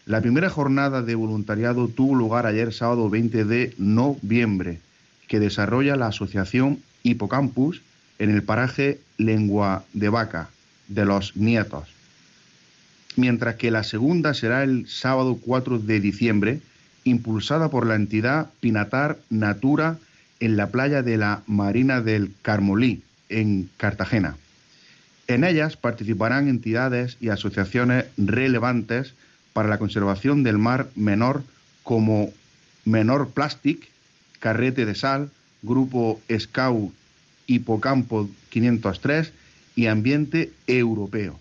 La 0.06 0.22
primera 0.22 0.50
jornada 0.50 1.02
de 1.02 1.16
voluntariado 1.16 1.90
tuvo 1.90 2.16
lugar 2.16 2.46
ayer 2.46 2.74
sábado 2.74 3.10
20 3.10 3.46
de 3.46 3.74
noviembre, 3.78 4.80
que 5.28 5.40
desarrolla 5.40 5.98
la 5.98 6.08
Asociación 6.08 6.80
Hipocampus 7.04 7.82
en 8.18 8.30
el 8.30 8.42
paraje 8.44 9.00
Lengua 9.18 9.84
de 9.94 10.10
Vaca 10.10 10.50
de 10.88 11.06
los 11.06 11.36
Nietos, 11.36 11.90
mientras 13.18 13.56
que 13.56 13.72
la 13.72 13.84
segunda 13.84 14.34
será 14.34 14.64
el 14.64 14.88
sábado 14.88 15.38
4 15.44 15.80
de 15.80 16.00
diciembre, 16.00 16.62
impulsada 17.04 17.70
por 17.70 17.86
la 17.86 17.96
entidad 17.96 18.50
Pinatar 18.62 19.18
Natura 19.30 19.98
en 20.40 20.58
la 20.58 20.68
playa 20.68 21.04
de 21.04 21.18
la 21.18 21.42
Marina 21.48 22.02
del 22.02 22.34
Carmolí, 22.42 23.04
en 23.30 23.70
Cartagena. 23.78 24.38
En 25.28 25.44
ellas 25.44 25.76
participarán 25.76 26.48
entidades 26.48 27.18
y 27.20 27.30
asociaciones 27.30 28.06
relevantes 28.18 29.14
para 29.54 29.68
la 29.68 29.78
conservación 29.78 30.44
del 30.44 30.58
mar 30.58 30.88
menor 30.96 31.44
como 31.84 32.32
Menor 32.86 33.30
Plastic, 33.30 33.90
Carrete 34.40 34.86
de 34.86 34.96
Sal, 34.96 35.30
Grupo 35.62 36.22
Scout 36.32 36.94
Hipocampo 37.48 38.30
503 38.50 39.32
y 39.76 39.88
Ambiente 39.88 40.52
Europeo. 40.68 41.40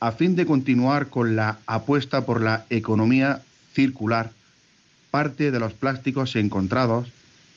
A 0.00 0.12
fin 0.12 0.36
de 0.36 0.44
continuar 0.44 1.08
con 1.08 1.36
la 1.36 1.58
apuesta 1.66 2.26
por 2.26 2.42
la 2.42 2.66
economía 2.68 3.40
circular, 3.72 4.32
parte 5.10 5.50
de 5.50 5.60
los 5.60 5.72
plásticos 5.72 6.36
encontrados 6.36 7.08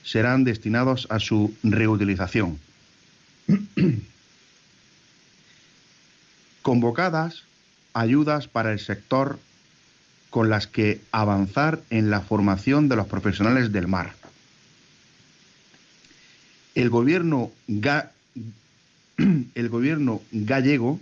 serán 0.07 0.45
destinados 0.45 1.05
a 1.09 1.19
su 1.19 1.53
reutilización. 1.63 2.57
Convocadas 6.61 7.43
ayudas 7.93 8.47
para 8.47 8.71
el 8.71 8.79
sector 8.79 9.37
con 10.29 10.49
las 10.49 10.67
que 10.67 11.01
avanzar 11.11 11.81
en 11.89 12.09
la 12.09 12.21
formación 12.21 12.87
de 12.87 12.95
los 12.95 13.07
profesionales 13.07 13.73
del 13.73 13.87
mar. 13.87 14.13
El 16.73 16.89
gobierno, 16.89 17.51
gallego 20.31 20.99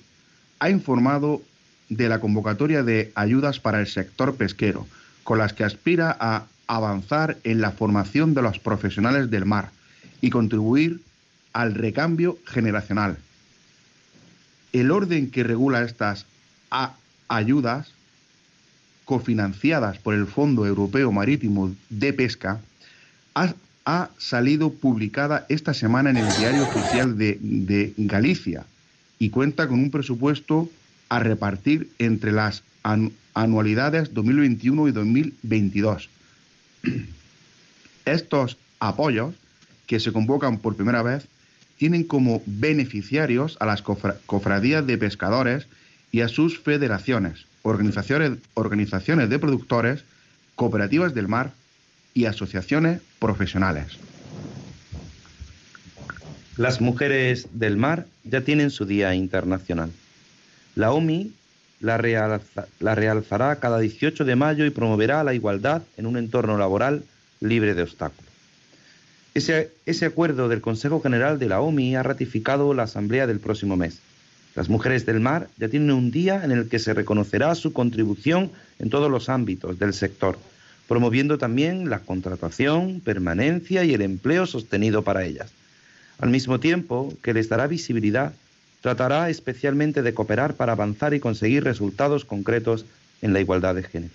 ha 0.59 0.69
informado 0.69 1.41
de 1.89 2.09
la 2.09 2.19
convocatoria 2.19 2.81
de 2.81 3.11
ayudas 3.13 3.59
para 3.59 3.79
el 3.79 3.87
sector 3.87 4.35
pesquero, 4.35 4.87
con 5.23 5.37
las 5.37 5.53
que 5.53 5.63
aspira 5.63 6.15
a 6.19 6.47
avanzar 6.67 7.37
en 7.43 7.61
la 7.61 7.71
formación 7.71 8.33
de 8.33 8.41
los 8.41 8.59
profesionales 8.59 9.29
del 9.29 9.45
mar 9.45 9.71
y 10.21 10.29
contribuir 10.29 11.01
al 11.53 11.73
recambio 11.73 12.37
generacional. 12.45 13.17
El 14.73 14.91
orden 14.91 15.31
que 15.31 15.43
regula 15.43 15.83
estas 15.83 16.25
ayudas 17.27 17.91
cofinanciadas 19.05 19.99
por 19.99 20.13
el 20.15 20.25
Fondo 20.27 20.65
Europeo 20.65 21.11
Marítimo 21.11 21.73
de 21.89 22.11
Pesca 22.11 22.59
ha, 23.35 23.53
salido 24.17 24.73
publicada 24.73 25.45
esta 25.47 25.75
semana 25.75 26.09
en 26.09 26.17
el 26.17 26.27
Diario 26.37 26.63
Oficial 26.63 27.17
de, 27.17 27.93
Galicia 27.97 28.65
y 29.19 29.29
cuenta 29.29 29.67
con 29.67 29.79
un 29.79 29.91
presupuesto 29.91 30.69
a 31.07 31.19
repartir 31.19 31.91
entre 31.99 32.31
las 32.31 32.63
anualidades 33.35 34.11
2021 34.13 34.87
y 34.87 34.91
2022. 34.91 36.09
Estos 38.05 38.57
apoyos, 38.79 39.35
que 39.87 39.99
se 39.99 40.11
convocan 40.11 40.57
por 40.59 40.75
primera 40.75 41.01
vez, 41.03 41.27
tienen 41.77 42.03
como 42.03 42.41
beneficiarios 42.45 43.57
a 43.59 43.65
las 43.65 43.81
cofradías 43.81 44.87
de 44.87 44.97
pescadores 44.97 45.67
y 46.11 46.21
a 46.21 46.27
sus 46.27 46.59
federaciones, 46.59 47.45
organizaciones, 47.63 48.39
organizaciones 48.53 49.29
de 49.29 49.39
productores, 49.39 50.03
cooperativas 50.55 51.13
del 51.13 51.27
mar 51.27 51.51
y 52.13 52.25
asociaciones 52.25 53.01
profesionales. 53.19 53.97
Las 56.57 56.79
mujeres 56.79 57.47
del 57.51 57.75
mar 57.75 58.07
ya 58.23 58.41
tienen 58.41 58.71
su 58.71 58.85
Día 58.85 59.13
Internacional. 59.13 59.91
La 60.75 60.93
OMI 60.93 61.33
la, 61.85 62.95
realzará 62.95 63.55
cada 63.57 63.79
18 63.79 64.25
de 64.25 64.35
mayo 64.35 64.65
y 64.65 64.71
promoverá 64.71 65.23
la 65.23 65.33
igualdad 65.33 65.83
en 65.97 66.05
un 66.05 66.17
entorno 66.17 66.57
laboral 66.57 67.03
libre 67.39 67.73
de 67.75 67.83
obstáculos. 67.83 68.25
Ese, 69.33 70.05
acuerdo 70.05 70.47
del 70.47 70.61
Consejo 70.61 71.01
General 71.01 71.37
de 71.37 71.49
la 71.49 71.61
OMI 71.61 71.95
ha 71.95 72.03
ratificado 72.03 72.73
la 72.73 72.83
Asamblea 72.83 73.27
del 73.27 73.39
próximo 73.39 73.75
mes. 73.75 73.99
Las 74.55 74.69
mujeres 74.69 75.05
del 75.05 75.19
mar 75.19 75.49
ya 75.57 75.67
tienen 75.67 75.91
un 75.91 76.09
día 76.09 76.41
en 76.43 76.51
el 76.51 76.69
que 76.69 76.79
se 76.79 76.93
reconocerá 76.93 77.53
su 77.55 77.73
contribución 77.73 78.51
en 78.79 78.89
todos 78.89 79.11
los 79.11 79.27
ámbitos 79.27 79.77
del 79.77 79.93
sector, 79.93 80.37
promoviendo 80.87 81.37
también 81.37 81.89
la 81.89 81.99
contratación, 81.99 83.01
permanencia 83.01 83.83
y 83.83 83.93
el 83.93 84.01
empleo 84.01 84.45
sostenido 84.45 85.01
para 85.01 85.25
ellas. 85.25 85.51
Al 86.17 86.29
mismo 86.29 86.61
tiempo 86.61 87.13
que 87.21 87.33
les 87.33 87.49
dará 87.49 87.67
visibilidad, 87.67 88.33
tratará 88.85 89.31
especialmente 89.31 90.03
de 90.03 90.13
cooperar 90.13 90.53
para 90.53 90.73
avanzar 90.73 91.15
y 91.15 91.19
conseguir 91.19 91.63
resultados 91.63 92.23
concretos 92.23 92.85
en 93.23 93.33
la 93.33 93.39
igualdad 93.39 93.73
de 93.73 93.81
género. 93.81 94.13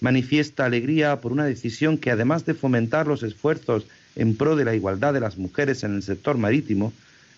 Manifiesta 0.00 0.64
alegría 0.64 1.20
por 1.20 1.30
una 1.30 1.44
decisión 1.44 1.98
que, 1.98 2.10
además 2.10 2.46
de 2.46 2.54
fomentar 2.54 3.06
los 3.06 3.22
esfuerzos 3.22 3.84
en 4.16 4.34
pro 4.34 4.56
de 4.56 4.64
la 4.64 4.74
igualdad 4.74 5.12
de 5.12 5.20
las 5.20 5.36
mujeres 5.36 5.84
en 5.84 5.94
el 5.94 6.02
sector 6.02 6.38
marítimo, 6.38 6.94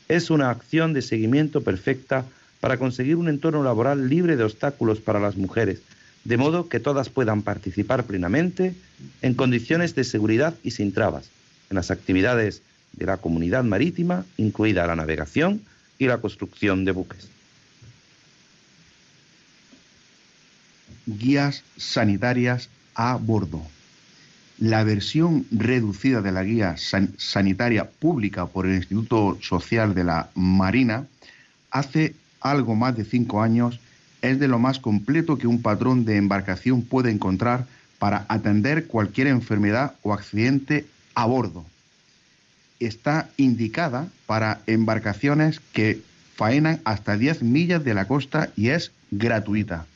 es 0.06 0.30
una 0.30 0.50
acción 0.50 0.92
de 0.92 1.02
seguimiento 1.02 1.62
perfecta 1.62 2.24
para 2.60 2.78
conseguir 2.78 3.16
un 3.16 3.28
entorno 3.28 3.64
laboral 3.64 4.08
libre 4.08 4.36
de 4.36 4.44
obstáculos 4.44 5.00
para 5.00 5.18
las 5.18 5.36
mujeres, 5.36 5.80
de 6.22 6.36
modo 6.36 6.68
que 6.68 6.78
todas 6.78 7.08
puedan 7.08 7.42
participar 7.42 8.04
plenamente 8.04 8.74
en 9.22 9.34
condiciones 9.34 9.96
de 9.96 10.04
seguridad 10.04 10.54
y 10.62 10.70
sin 10.70 10.92
trabas 10.92 11.30
en 11.68 11.74
las 11.74 11.90
actividades 11.90 12.62
de 12.92 13.06
la 13.06 13.16
comunidad 13.16 13.64
marítima, 13.64 14.24
incluida 14.36 14.86
la 14.86 14.94
navegación 14.94 15.60
y 15.98 16.06
la 16.06 16.18
construcción 16.18 16.84
de 16.84 16.92
buques. 16.92 17.28
Guías 21.06 21.62
sanitarias 21.76 22.68
a 22.94 23.16
bordo. 23.16 23.62
La 24.58 24.84
versión 24.84 25.46
reducida 25.50 26.22
de 26.22 26.32
la 26.32 26.44
guía 26.44 26.76
sanitaria 26.76 27.90
pública 27.90 28.46
por 28.46 28.66
el 28.66 28.76
Instituto 28.76 29.36
Social 29.42 29.94
de 29.94 30.04
la 30.04 30.30
Marina 30.34 31.06
hace 31.70 32.14
algo 32.40 32.76
más 32.76 32.96
de 32.96 33.04
cinco 33.04 33.42
años 33.42 33.80
es 34.22 34.38
de 34.38 34.48
lo 34.48 34.58
más 34.58 34.78
completo 34.78 35.36
que 35.36 35.46
un 35.46 35.60
patrón 35.60 36.04
de 36.04 36.16
embarcación 36.16 36.82
puede 36.82 37.10
encontrar 37.10 37.66
para 37.98 38.24
atender 38.28 38.86
cualquier 38.86 39.26
enfermedad 39.26 39.94
o 40.02 40.14
accidente 40.14 40.86
a 41.14 41.26
bordo. 41.26 41.66
Está 42.86 43.30
indicada 43.38 44.08
para 44.26 44.60
embarcaciones 44.66 45.60
que 45.72 46.02
faenan 46.36 46.80
hasta 46.84 47.16
10 47.16 47.42
millas 47.42 47.82
de 47.82 47.94
la 47.94 48.06
costa 48.06 48.50
y 48.56 48.68
es 48.68 48.92
gratuita. 49.10 49.86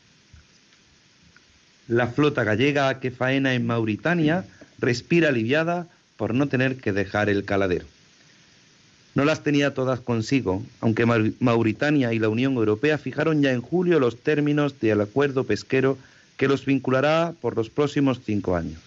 La 1.86 2.06
flota 2.06 2.44
gallega 2.44 2.98
que 3.00 3.10
faena 3.10 3.54
en 3.54 3.66
Mauritania 3.66 4.44
respira 4.78 5.28
aliviada 5.28 5.86
por 6.16 6.34
no 6.34 6.48
tener 6.48 6.76
que 6.76 6.92
dejar 6.92 7.28
el 7.28 7.44
caladero. 7.44 7.86
No 9.14 9.24
las 9.24 9.42
tenía 9.42 9.74
todas 9.74 10.00
consigo, 10.00 10.62
aunque 10.80 11.04
Mauritania 11.40 12.12
y 12.12 12.18
la 12.18 12.28
Unión 12.28 12.54
Europea 12.54 12.98
fijaron 12.98 13.42
ya 13.42 13.52
en 13.52 13.60
julio 13.60 14.00
los 14.00 14.18
términos 14.18 14.80
del 14.80 15.00
acuerdo 15.00 15.44
pesquero 15.44 15.98
que 16.36 16.48
los 16.48 16.64
vinculará 16.64 17.34
por 17.40 17.56
los 17.56 17.68
próximos 17.68 18.20
cinco 18.24 18.56
años. 18.56 18.80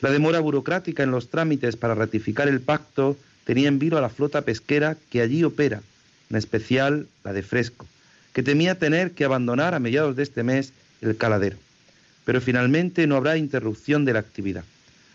La 0.00 0.10
demora 0.10 0.40
burocrática 0.40 1.04
en 1.04 1.10
los 1.10 1.30
trámites 1.30 1.76
para 1.76 1.94
ratificar 1.94 2.48
el 2.48 2.60
pacto 2.60 3.16
tenía 3.44 3.68
en 3.68 3.78
vilo 3.78 3.98
a 3.98 4.00
la 4.00 4.08
flota 4.08 4.42
pesquera 4.42 4.96
que 5.10 5.20
allí 5.20 5.44
opera, 5.44 5.82
en 6.30 6.36
especial 6.36 7.06
la 7.24 7.32
de 7.32 7.42
Fresco, 7.42 7.86
que 8.32 8.42
temía 8.42 8.78
tener 8.78 9.12
que 9.12 9.24
abandonar 9.24 9.74
a 9.74 9.80
mediados 9.80 10.16
de 10.16 10.22
este 10.22 10.42
mes 10.42 10.72
el 11.00 11.16
caladero 11.16 11.56
pero 12.24 12.40
finalmente 12.40 13.06
no 13.06 13.16
habrá 13.16 13.36
interrupción 13.36 14.04
de 14.04 14.12
la 14.12 14.20
actividad. 14.20 14.64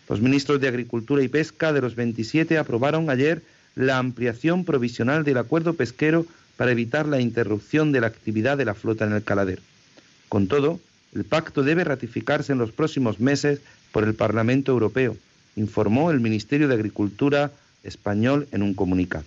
Los 0.08 0.20
ministros 0.20 0.60
de 0.60 0.68
Agricultura 0.68 1.22
y 1.22 1.28
Pesca 1.28 1.72
de 1.72 1.80
los 1.80 1.94
27 1.94 2.58
aprobaron 2.58 3.10
ayer 3.10 3.42
la 3.74 3.98
ampliación 3.98 4.64
provisional 4.64 5.24
del 5.24 5.38
acuerdo 5.38 5.74
pesquero 5.74 6.26
para 6.56 6.72
evitar 6.72 7.06
la 7.06 7.20
interrupción 7.20 7.92
de 7.92 8.00
la 8.00 8.08
actividad 8.08 8.58
de 8.58 8.64
la 8.64 8.74
flota 8.74 9.04
en 9.04 9.12
el 9.12 9.22
caladero. 9.22 9.62
Con 10.28 10.48
todo, 10.48 10.80
el 11.14 11.24
pacto 11.24 11.62
debe 11.62 11.84
ratificarse 11.84 12.52
en 12.52 12.58
los 12.58 12.72
próximos 12.72 13.20
meses 13.20 13.60
por 13.92 14.04
el 14.04 14.14
Parlamento 14.14 14.72
Europeo, 14.72 15.16
informó 15.56 16.10
el 16.10 16.20
Ministerio 16.20 16.68
de 16.68 16.74
Agricultura 16.74 17.50
español 17.82 18.48
en 18.52 18.62
un 18.62 18.74
comunicado. 18.74 19.24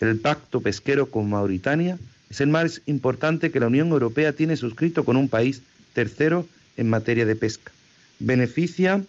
El 0.00 0.18
pacto 0.18 0.60
pesquero 0.60 1.06
con 1.06 1.30
Mauritania 1.30 1.98
es 2.30 2.40
el 2.40 2.48
más 2.48 2.82
importante 2.86 3.50
que 3.50 3.60
la 3.60 3.68
Unión 3.68 3.88
Europea 3.88 4.32
tiene 4.32 4.56
suscrito 4.56 5.04
con 5.04 5.16
un 5.16 5.28
país 5.28 5.62
tercero 5.92 6.46
en 6.76 6.90
materia 6.90 7.24
de 7.26 7.36
pesca. 7.36 7.72
Beneficia 8.18 9.02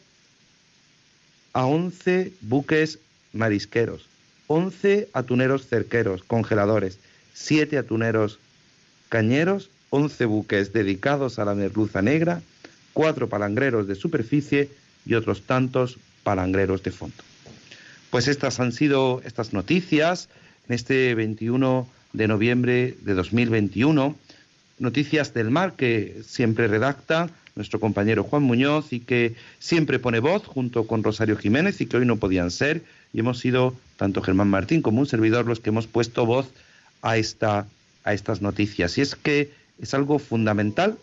a 1.53 1.65
11 1.65 2.33
buques 2.41 2.99
marisqueros, 3.33 4.07
11 4.47 5.09
atuneros 5.13 5.67
cerqueros, 5.67 6.23
congeladores, 6.23 6.99
7 7.33 7.77
atuneros 7.77 8.39
cañeros, 9.09 9.69
11 9.89 10.25
buques 10.25 10.73
dedicados 10.73 11.39
a 11.39 11.45
la 11.45 11.55
merluza 11.55 12.01
negra, 12.01 12.41
4 12.93 13.27
palangreros 13.29 13.87
de 13.87 13.95
superficie 13.95 14.69
y 15.05 15.13
otros 15.15 15.43
tantos 15.43 15.97
palangreros 16.23 16.83
de 16.83 16.91
fondo. 16.91 17.23
Pues 18.09 18.27
estas 18.27 18.59
han 18.59 18.71
sido 18.71 19.21
estas 19.25 19.53
noticias 19.53 20.29
en 20.67 20.75
este 20.75 21.15
21 21.15 21.87
de 22.13 22.27
noviembre 22.27 22.95
de 23.01 23.13
2021, 23.13 24.15
noticias 24.79 25.33
del 25.33 25.51
mar 25.51 25.73
que 25.73 26.21
siempre 26.25 26.67
redacta 26.67 27.29
nuestro 27.55 27.79
compañero 27.79 28.23
Juan 28.23 28.43
Muñoz 28.43 28.91
y 28.91 28.99
que 28.99 29.35
siempre 29.59 29.99
pone 29.99 30.19
voz 30.19 30.45
junto 30.45 30.87
con 30.87 31.03
Rosario 31.03 31.37
Jiménez 31.37 31.79
y 31.81 31.85
que 31.85 31.97
hoy 31.97 32.05
no 32.05 32.17
podían 32.17 32.51
ser 32.51 32.83
y 33.13 33.19
hemos 33.19 33.39
sido 33.39 33.75
tanto 33.97 34.21
Germán 34.21 34.49
Martín 34.49 34.81
como 34.81 34.99
un 34.99 35.07
servidor 35.07 35.45
los 35.45 35.61
que 35.61 35.69
hemos 35.69 35.87
puesto 35.87 36.25
voz 36.25 36.47
a, 37.01 37.17
esta, 37.17 37.65
a 38.03 38.13
estas 38.13 38.41
noticias. 38.41 38.97
Y 38.97 39.01
es 39.01 39.15
que 39.15 39.51
es 39.81 39.93
algo 39.93 40.19
fundamental 40.19 40.97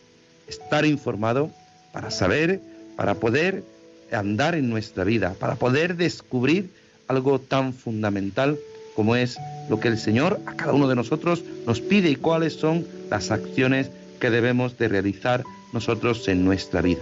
estar 0.47 0.85
informado 0.85 1.51
para 1.93 2.11
saber, 2.11 2.61
para 2.97 3.15
poder 3.15 3.65
andar 4.13 4.55
en 4.55 4.69
nuestra 4.69 5.05
vida, 5.05 5.35
para 5.39 5.57
poder 5.57 5.97
descubrir 5.97 6.69
algo 7.13 7.39
tan 7.39 7.75
fundamental 7.75 8.59
como 8.95 9.17
es 9.17 9.37
lo 9.69 9.81
que 9.81 9.89
el 9.89 9.99
Señor 9.99 10.41
a 10.47 10.55
cada 10.55 10.73
uno 10.73 10.89
de 10.89 10.97
nosotros 10.97 11.45
nos 11.67 11.81
pide 11.81 12.11
y 12.11 12.17
cuáles 12.17 12.55
son 12.55 12.87
las 13.11 13.31
acciones 13.31 13.91
que 14.19 14.31
debemos 14.31 14.79
de 14.79 14.89
realizar 14.89 15.45
nosotros 15.73 16.27
en 16.29 16.45
nuestra 16.45 16.83
vida. 16.83 17.01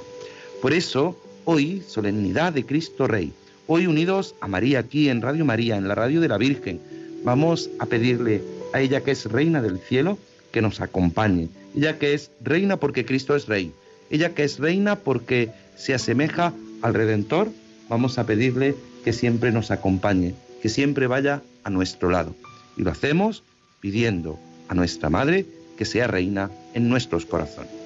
Por 0.62 0.72
eso, 0.72 1.16
hoy, 1.44 1.82
solemnidad 1.86 2.52
de 2.52 2.64
Cristo 2.64 3.06
Rey, 3.06 3.32
hoy 3.66 3.86
unidos 3.86 4.34
a 4.40 4.48
María 4.48 4.80
aquí 4.80 5.08
en 5.08 5.22
Radio 5.22 5.44
María, 5.44 5.76
en 5.76 5.88
la 5.88 5.94
radio 5.94 6.20
de 6.20 6.28
la 6.28 6.38
Virgen, 6.38 6.80
vamos 7.24 7.70
a 7.78 7.86
pedirle 7.86 8.42
a 8.72 8.80
ella 8.80 9.02
que 9.02 9.12
es 9.12 9.26
reina 9.26 9.62
del 9.62 9.78
cielo, 9.78 10.18
que 10.52 10.62
nos 10.62 10.80
acompañe. 10.80 11.48
Ella 11.76 11.98
que 11.98 12.14
es 12.14 12.30
reina 12.42 12.76
porque 12.76 13.04
Cristo 13.04 13.36
es 13.36 13.46
rey. 13.46 13.72
Ella 14.10 14.34
que 14.34 14.44
es 14.44 14.58
reina 14.58 14.96
porque 14.96 15.50
se 15.76 15.94
asemeja 15.94 16.52
al 16.82 16.94
Redentor, 16.94 17.48
vamos 17.88 18.18
a 18.18 18.26
pedirle 18.26 18.74
que 19.04 19.12
siempre 19.12 19.52
nos 19.52 19.70
acompañe, 19.70 20.34
que 20.62 20.68
siempre 20.68 21.06
vaya 21.06 21.42
a 21.64 21.70
nuestro 21.70 22.10
lado. 22.10 22.34
Y 22.76 22.82
lo 22.82 22.90
hacemos 22.90 23.42
pidiendo 23.80 24.38
a 24.68 24.74
nuestra 24.74 25.10
Madre 25.10 25.46
que 25.76 25.84
sea 25.84 26.06
reina 26.06 26.50
en 26.74 26.88
nuestros 26.88 27.24
corazones. 27.26 27.79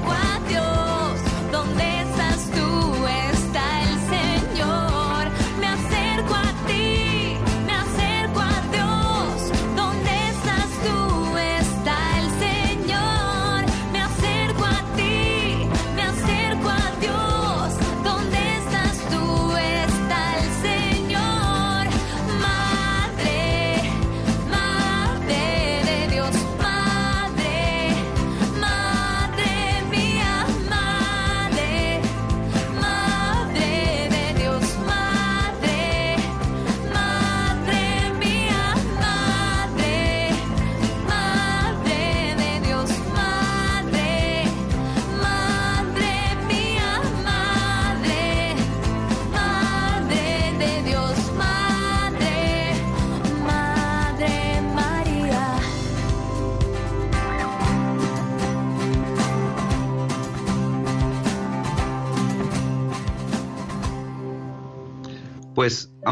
Me 0.00 0.27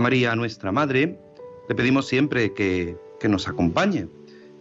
María, 0.07 0.37
nuestra 0.37 0.71
Madre, 0.71 1.19
le 1.69 1.75
pedimos 1.75 2.07
siempre 2.07 2.55
que, 2.55 2.97
que 3.19 3.29
nos 3.29 3.49
acompañe. 3.49 4.07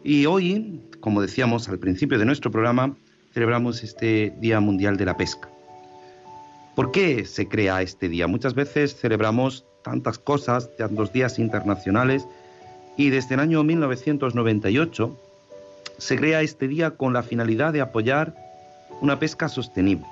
Y 0.03 0.25
hoy, 0.25 0.81
como 1.01 1.21
decíamos 1.21 1.69
al 1.69 1.77
principio 1.77 2.17
de 2.17 2.25
nuestro 2.25 2.49
programa, 2.49 2.97
celebramos 3.31 3.83
este 3.83 4.33
Día 4.39 4.59
Mundial 4.59 4.97
de 4.97 5.05
la 5.05 5.15
Pesca. 5.15 5.47
¿Por 6.75 6.91
qué 6.91 7.25
se 7.25 7.47
crea 7.47 7.83
este 7.83 8.09
día? 8.09 8.25
Muchas 8.25 8.55
veces 8.55 8.95
celebramos 8.95 9.67
tantas 9.83 10.17
cosas, 10.17 10.75
tantos 10.77 11.13
días 11.13 11.37
internacionales, 11.37 12.25
y 12.97 13.11
desde 13.11 13.35
el 13.35 13.41
año 13.41 13.63
1998 13.63 15.15
se 15.99 16.15
crea 16.17 16.41
este 16.41 16.67
día 16.67 16.89
con 16.97 17.13
la 17.13 17.21
finalidad 17.21 17.71
de 17.71 17.81
apoyar 17.81 18.33
una 18.99 19.19
pesca 19.19 19.47
sostenible, 19.47 20.07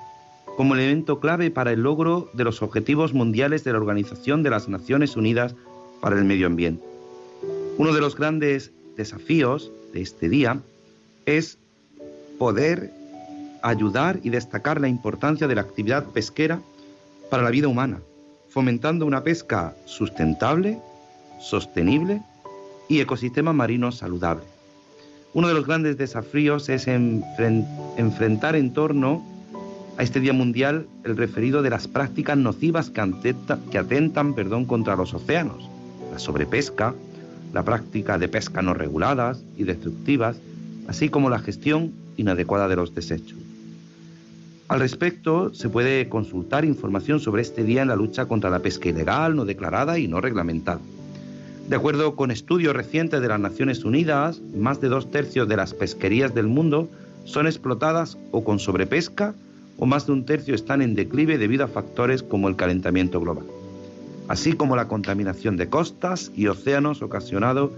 como 0.55 0.75
elemento 0.75 1.19
clave 1.19 1.49
para 1.51 1.71
el 1.71 1.81
logro 1.81 2.29
de 2.33 2.43
los 2.43 2.61
objetivos 2.61 3.13
mundiales 3.13 3.63
de 3.63 3.71
la 3.71 3.79
Organización 3.79 4.43
de 4.43 4.49
las 4.51 4.69
Naciones 4.69 5.15
Unidas 5.15 5.55
para 5.99 6.17
el 6.17 6.25
Medio 6.25 6.47
Ambiente. 6.47 6.83
Uno 7.77 7.93
de 7.93 8.01
los 8.01 8.15
grandes 8.15 8.71
desafíos 8.95 9.71
de 9.93 10.01
este 10.01 10.29
día 10.29 10.59
es 11.25 11.57
poder 12.37 12.91
ayudar 13.63 14.19
y 14.21 14.29
destacar 14.29 14.79
la 14.79 14.89
importancia 14.89 15.47
de 15.47 15.55
la 15.55 15.61
actividad 15.61 16.05
pesquera 16.05 16.61
para 17.31 17.43
la 17.43 17.49
vida 17.49 17.67
humana, 17.67 17.99
fomentando 18.49 19.05
una 19.05 19.23
pesca 19.23 19.75
sustentable, 19.85 20.77
sostenible 21.39 22.21
y 22.89 22.99
ecosistema 22.99 23.53
marino 23.53 23.91
saludable. 23.91 24.43
Uno 25.33 25.47
de 25.47 25.55
los 25.55 25.65
grandes 25.65 25.97
desafíos 25.97 26.69
es 26.69 26.87
enfren- 26.87 27.65
enfrentar 27.97 28.55
en 28.55 28.71
torno 28.71 29.23
a 29.97 30.03
este 30.03 30.19
Día 30.19 30.33
Mundial 30.33 30.87
el 31.03 31.17
referido 31.17 31.61
de 31.61 31.69
las 31.69 31.87
prácticas 31.87 32.37
nocivas 32.37 32.89
que, 32.89 33.01
atenta- 33.01 33.59
que 33.71 33.77
atentan 33.77 34.33
perdón, 34.33 34.65
contra 34.65 34.95
los 34.95 35.13
océanos, 35.13 35.69
la 36.11 36.19
sobrepesca, 36.19 36.93
la 37.53 37.63
práctica 37.63 38.17
de 38.17 38.27
pesca 38.27 38.61
no 38.61 38.73
reguladas 38.73 39.43
y 39.57 39.63
destructivas, 39.63 40.37
así 40.87 41.09
como 41.09 41.29
la 41.29 41.39
gestión 41.39 41.91
inadecuada 42.17 42.67
de 42.67 42.75
los 42.75 42.95
desechos. 42.95 43.37
Al 44.67 44.79
respecto, 44.79 45.53
se 45.53 45.69
puede 45.69 46.09
consultar 46.09 46.65
información 46.65 47.19
sobre 47.19 47.43
este 47.43 47.63
día 47.63 47.83
en 47.83 47.89
la 47.89 47.95
lucha 47.95 48.25
contra 48.25 48.49
la 48.49 48.59
pesca 48.59 48.89
ilegal, 48.89 49.35
no 49.35 49.45
declarada 49.45 49.99
y 49.99 50.07
no 50.07 50.19
reglamentada. 50.19 50.79
De 51.69 51.75
acuerdo 51.75 52.15
con 52.15 52.31
estudios 52.31 52.75
recientes 52.75 53.21
de 53.21 53.27
las 53.27 53.39
Naciones 53.39 53.85
Unidas, 53.85 54.41
más 54.55 54.81
de 54.81 54.89
dos 54.89 55.11
tercios 55.11 55.47
de 55.47 55.57
las 55.57 55.73
pesquerías 55.73 56.33
del 56.33 56.47
mundo 56.47 56.89
son 57.25 57.45
explotadas 57.45 58.17
o 58.31 58.43
con 58.43 58.57
sobrepesca 58.59 59.35
o 59.77 59.85
más 59.85 60.05
de 60.05 60.13
un 60.13 60.25
tercio 60.25 60.55
están 60.55 60.81
en 60.81 60.95
declive 60.95 61.37
debido 61.37 61.63
a 61.65 61.67
factores 61.67 62.23
como 62.23 62.47
el 62.47 62.55
calentamiento 62.55 63.19
global, 63.19 63.45
así 64.27 64.53
como 64.53 64.75
la 64.75 64.87
contaminación 64.87 65.57
de 65.57 65.69
costas 65.69 66.31
y 66.35 66.47
océanos 66.47 67.01
ocasionado 67.01 67.71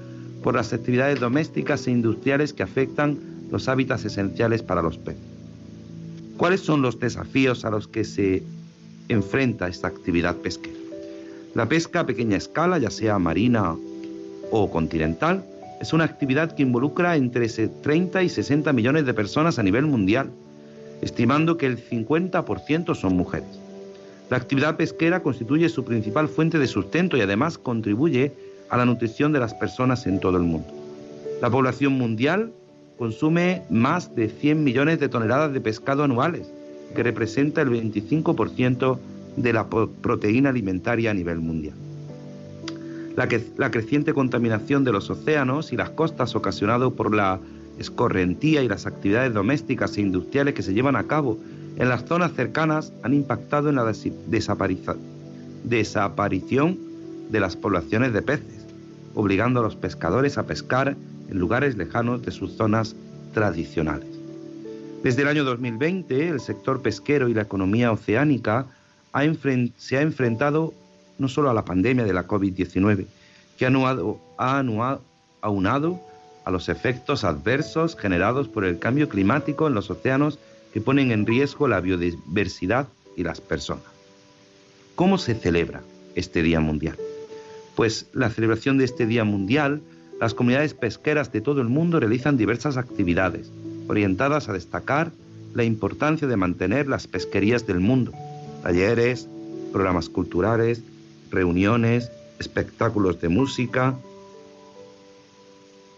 por 0.43 0.55
las 0.55 0.73
actividades 0.73 1.19
domésticas 1.19 1.87
e 1.87 1.91
industriales 1.91 2.53
que 2.53 2.63
afectan 2.63 3.17
los 3.51 3.67
hábitats 3.67 4.05
esenciales 4.05 4.61
para 4.61 4.81
los 4.81 4.97
peces. 4.97 5.21
¿Cuáles 6.37 6.61
son 6.61 6.81
los 6.81 6.99
desafíos 6.99 7.63
a 7.65 7.69
los 7.69 7.87
que 7.87 8.03
se 8.03 8.43
enfrenta 9.07 9.67
esta 9.67 9.87
actividad 9.87 10.35
pesquera? 10.35 10.75
La 11.53 11.69
pesca 11.69 12.01
a 12.01 12.05
pequeña 12.05 12.35
escala, 12.35 12.77
ya 12.77 12.91
sea 12.91 13.17
marina 13.17 13.75
o 14.51 14.69
continental, 14.69 15.45
es 15.79 15.93
una 15.93 16.03
actividad 16.03 16.53
que 16.53 16.63
involucra 16.63 17.15
entre 17.15 17.47
30 17.47 18.23
y 18.23 18.29
60 18.29 18.73
millones 18.73 19.05
de 19.05 19.13
personas 19.13 19.57
a 19.57 19.63
nivel 19.63 19.85
mundial, 19.85 20.29
estimando 21.01 21.57
que 21.57 21.65
el 21.65 21.77
50% 21.77 22.95
son 22.95 23.15
mujeres. 23.15 23.59
La 24.29 24.37
actividad 24.37 24.75
pesquera 24.75 25.21
constituye 25.21 25.69
su 25.69 25.83
principal 25.83 26.27
fuente 26.27 26.57
de 26.57 26.67
sustento 26.67 27.15
y 27.15 27.21
además 27.21 27.57
contribuye 27.57 28.33
a 28.69 28.77
la 28.77 28.85
nutrición 28.85 29.31
de 29.31 29.39
las 29.39 29.53
personas 29.53 30.07
en 30.07 30.19
todo 30.19 30.37
el 30.37 30.43
mundo. 30.43 30.67
La 31.41 31.49
población 31.49 31.93
mundial 31.93 32.51
consume 32.97 33.61
más 33.69 34.15
de 34.15 34.29
100 34.29 34.63
millones 34.63 34.99
de 34.99 35.09
toneladas 35.09 35.53
de 35.53 35.61
pescado 35.61 36.03
anuales, 36.03 36.51
que 36.95 37.03
representa 37.03 37.61
el 37.61 37.69
25% 37.69 38.97
de 39.35 39.53
la 39.53 39.67
proteína 39.67 40.49
alimentaria 40.49 41.11
a 41.11 41.13
nivel 41.13 41.39
mundial. 41.39 41.75
La 43.15 43.71
creciente 43.71 44.13
contaminación 44.13 44.83
de 44.83 44.91
los 44.91 45.09
océanos 45.09 45.71
y 45.71 45.77
las 45.77 45.89
costas 45.91 46.35
ocasionado 46.35 46.95
por 46.95 47.15
la 47.15 47.39
escorrentía 47.79 48.63
y 48.63 48.67
las 48.67 48.85
actividades 48.85 49.33
domésticas 49.33 49.97
e 49.97 50.01
industriales 50.01 50.53
que 50.53 50.63
se 50.63 50.73
llevan 50.73 50.95
a 50.95 51.07
cabo 51.07 51.37
en 51.77 51.89
las 51.89 52.05
zonas 52.05 52.33
cercanas 52.33 52.93
han 53.03 53.13
impactado 53.13 53.69
en 53.69 53.75
la 53.75 53.91
desaparición 55.65 56.77
de 57.29 57.39
las 57.39 57.55
poblaciones 57.55 58.13
de 58.13 58.21
peces, 58.21 58.65
obligando 59.13 59.59
a 59.59 59.63
los 59.63 59.75
pescadores 59.75 60.37
a 60.37 60.45
pescar 60.45 60.95
en 61.29 61.39
lugares 61.39 61.75
lejanos 61.75 62.21
de 62.21 62.31
sus 62.31 62.53
zonas 62.55 62.95
tradicionales. 63.33 64.07
Desde 65.03 65.23
el 65.23 65.27
año 65.27 65.43
2020, 65.43 66.29
el 66.29 66.39
sector 66.39 66.81
pesquero 66.81 67.27
y 67.27 67.33
la 67.33 67.41
economía 67.41 67.91
oceánica 67.91 68.67
se 69.77 69.97
ha 69.97 70.01
enfrentado 70.01 70.73
no 71.17 71.27
solo 71.27 71.49
a 71.49 71.53
la 71.53 71.65
pandemia 71.65 72.05
de 72.05 72.13
la 72.13 72.27
COVID-19, 72.27 73.05
que 73.57 73.65
ha 73.65 74.63
aunado 75.41 76.01
a 76.45 76.51
los 76.51 76.69
efectos 76.69 77.23
adversos 77.23 77.97
generados 77.97 78.47
por 78.47 78.63
el 78.63 78.79
cambio 78.79 79.09
climático 79.09 79.67
en 79.67 79.73
los 79.73 79.89
océanos 79.89 80.39
que 80.73 80.81
ponen 80.81 81.11
en 81.11 81.25
riesgo 81.25 81.67
la 81.67 81.81
biodiversidad 81.81 82.87
y 83.17 83.23
las 83.23 83.41
personas. 83.41 83.85
¿Cómo 84.95 85.17
se 85.17 85.35
celebra 85.35 85.81
este 86.15 86.43
Día 86.43 86.59
Mundial? 86.59 86.97
Pues 87.75 88.07
la 88.13 88.29
celebración 88.29 88.77
de 88.77 88.85
este 88.85 89.05
Día 89.05 89.23
Mundial, 89.25 89.81
las 90.21 90.33
comunidades 90.33 90.73
pesqueras 90.73 91.31
de 91.31 91.41
todo 91.41 91.61
el 91.61 91.67
mundo 91.67 91.99
realizan 91.99 92.37
diversas 92.37 92.77
actividades 92.77 93.51
orientadas 93.87 94.47
a 94.47 94.53
destacar 94.53 95.11
la 95.53 95.63
importancia 95.63 96.27
de 96.27 96.37
mantener 96.37 96.87
las 96.87 97.07
pesquerías 97.07 97.65
del 97.65 97.79
mundo, 97.79 98.13
talleres, 98.63 99.27
programas 99.71 100.09
culturales, 100.09 100.81
reuniones, 101.31 102.11
espectáculos 102.39 103.19
de 103.21 103.29
música, 103.29 103.95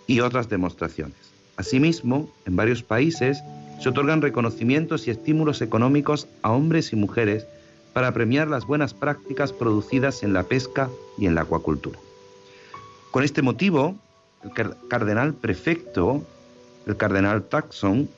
y 0.08 0.22
otras 0.22 0.50
demostraciones. 0.50 1.17
Asimismo, 1.58 2.30
en 2.46 2.56
varios 2.56 2.82
países 2.82 3.43
se 3.82 3.89
otorgan 3.89 4.22
reconocimientos 4.22 5.08
y 5.08 5.12
estímulos 5.12 5.62
económicos 5.62 6.28
a 6.41 6.52
hombres 6.52 6.93
y 6.93 6.96
mujeres 6.96 7.46
para 7.93 8.13
premiar 8.13 8.48
las 8.48 8.65
buenas 8.65 8.93
prácticas 8.93 9.54
producidas 9.54 10.24
en 10.24 10.34
la 10.34 10.43
pesca 10.43 10.89
y 11.17 11.26
en 11.26 11.36
la 11.36 11.41
acuacultura. 11.41 12.00
Con 13.12 13.24
este 13.24 13.41
motivo, 13.41 13.96
el 14.43 14.52
cardenal 14.88 15.34
prefecto, 15.34 16.24
el 16.86 16.98
cardenal 16.98 17.43
Taxon, 17.43 18.10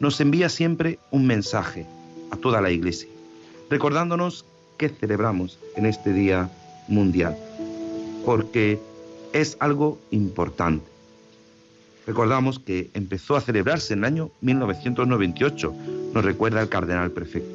nos 0.00 0.20
envía 0.20 0.48
siempre 0.48 0.98
un 1.10 1.26
mensaje 1.26 1.86
a 2.30 2.36
toda 2.36 2.60
la 2.60 2.70
Iglesia, 2.70 3.08
recordándonos 3.68 4.44
que 4.76 4.88
celebramos 4.88 5.58
en 5.76 5.86
este 5.86 6.12
Día 6.12 6.50
Mundial, 6.86 7.36
porque 8.24 8.78
es 9.32 9.56
algo 9.60 9.98
importante. 10.10 10.97
Recordamos 12.08 12.58
que 12.58 12.90
empezó 12.94 13.36
a 13.36 13.42
celebrarse 13.42 13.92
en 13.92 13.98
el 13.98 14.06
año 14.06 14.30
1998, 14.40 15.74
nos 16.14 16.24
recuerda 16.24 16.62
el 16.62 16.70
cardenal 16.70 17.10
prefecto. 17.10 17.54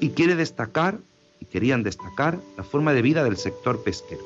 Y 0.00 0.10
quiere 0.10 0.36
destacar, 0.36 0.98
y 1.40 1.46
querían 1.46 1.82
destacar, 1.82 2.38
la 2.58 2.62
forma 2.62 2.92
de 2.92 3.00
vida 3.00 3.24
del 3.24 3.38
sector 3.38 3.82
pesquero. 3.82 4.20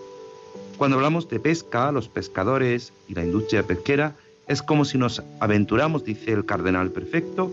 Cuando 0.76 0.96
hablamos 0.96 1.28
de 1.28 1.38
pesca, 1.38 1.92
los 1.92 2.08
pescadores 2.08 2.92
y 3.06 3.14
la 3.14 3.24
industria 3.24 3.62
pesquera, 3.62 4.16
es 4.48 4.60
como 4.60 4.84
si 4.84 4.98
nos 4.98 5.22
aventuramos, 5.38 6.04
dice 6.04 6.32
el 6.32 6.44
cardenal 6.44 6.90
prefecto, 6.90 7.48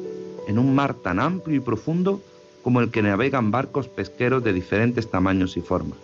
en 0.48 0.58
un 0.58 0.74
mar 0.74 0.96
tan 0.96 1.20
amplio 1.20 1.58
y 1.58 1.60
profundo 1.60 2.20
como 2.64 2.82
el 2.82 2.90
que 2.90 3.04
navegan 3.04 3.52
barcos 3.52 3.88
pesqueros 3.88 4.44
de 4.44 4.54
diferentes 4.54 5.12
tamaños 5.12 5.56
y 5.56 5.62
formas, 5.62 6.00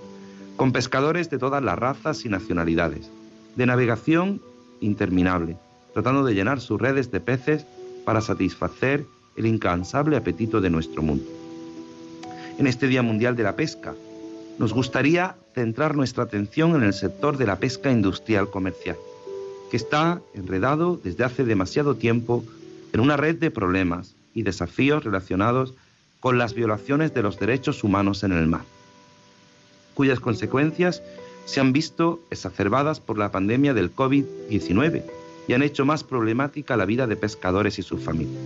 con 0.57 0.71
pescadores 0.71 1.31
de 1.31 1.39
todas 1.39 1.63
las 1.63 1.79
razas 1.79 2.23
y 2.23 2.29
nacionalidades, 2.29 3.09
de 3.55 3.65
navegación 3.65 4.41
interminable, 4.81 5.57
tratando 5.93 6.23
de 6.23 6.33
llenar 6.33 6.59
sus 6.59 6.79
redes 6.79 7.11
de 7.11 7.19
peces 7.19 7.65
para 8.05 8.21
satisfacer 8.21 9.05
el 9.35 9.45
incansable 9.45 10.17
apetito 10.17 10.61
de 10.61 10.69
nuestro 10.69 11.01
mundo. 11.01 11.25
En 12.57 12.67
este 12.67 12.87
Día 12.87 13.01
Mundial 13.01 13.35
de 13.35 13.43
la 13.43 13.55
Pesca, 13.55 13.93
nos 14.57 14.73
gustaría 14.73 15.35
centrar 15.53 15.95
nuestra 15.95 16.23
atención 16.23 16.75
en 16.75 16.83
el 16.83 16.93
sector 16.93 17.37
de 17.37 17.45
la 17.45 17.59
pesca 17.59 17.91
industrial 17.91 18.49
comercial, 18.49 18.95
que 19.69 19.77
está 19.77 20.21
enredado 20.33 20.99
desde 21.03 21.25
hace 21.25 21.43
demasiado 21.43 21.95
tiempo 21.95 22.43
en 22.93 23.01
una 23.01 23.17
red 23.17 23.35
de 23.35 23.51
problemas 23.51 24.15
y 24.33 24.43
desafíos 24.43 25.03
relacionados 25.03 25.73
con 26.21 26.37
las 26.37 26.53
violaciones 26.53 27.13
de 27.13 27.23
los 27.23 27.39
derechos 27.39 27.83
humanos 27.83 28.23
en 28.23 28.31
el 28.31 28.47
mar, 28.47 28.63
cuyas 29.93 30.19
consecuencias 30.19 31.03
se 31.45 31.59
han 31.59 31.73
visto 31.73 32.19
exacerbadas 32.29 32.99
por 32.99 33.17
la 33.17 33.31
pandemia 33.31 33.73
del 33.73 33.95
COVID-19 33.95 35.03
y 35.47 35.53
han 35.53 35.63
hecho 35.63 35.85
más 35.85 36.03
problemática 36.03 36.77
la 36.77 36.85
vida 36.85 37.07
de 37.07 37.15
pescadores 37.15 37.79
y 37.79 37.83
sus 37.83 38.03
familias. 38.03 38.41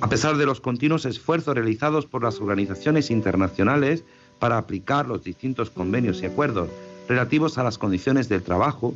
A 0.00 0.08
pesar 0.08 0.36
de 0.36 0.46
los 0.46 0.60
continuos 0.60 1.06
esfuerzos 1.06 1.54
realizados 1.54 2.06
por 2.06 2.22
las 2.22 2.40
organizaciones 2.40 3.10
internacionales 3.10 4.04
para 4.38 4.58
aplicar 4.58 5.06
los 5.06 5.24
distintos 5.24 5.70
convenios 5.70 6.22
y 6.22 6.26
acuerdos 6.26 6.68
relativos 7.08 7.58
a 7.58 7.64
las 7.64 7.78
condiciones 7.78 8.28
del 8.28 8.42
trabajo, 8.42 8.94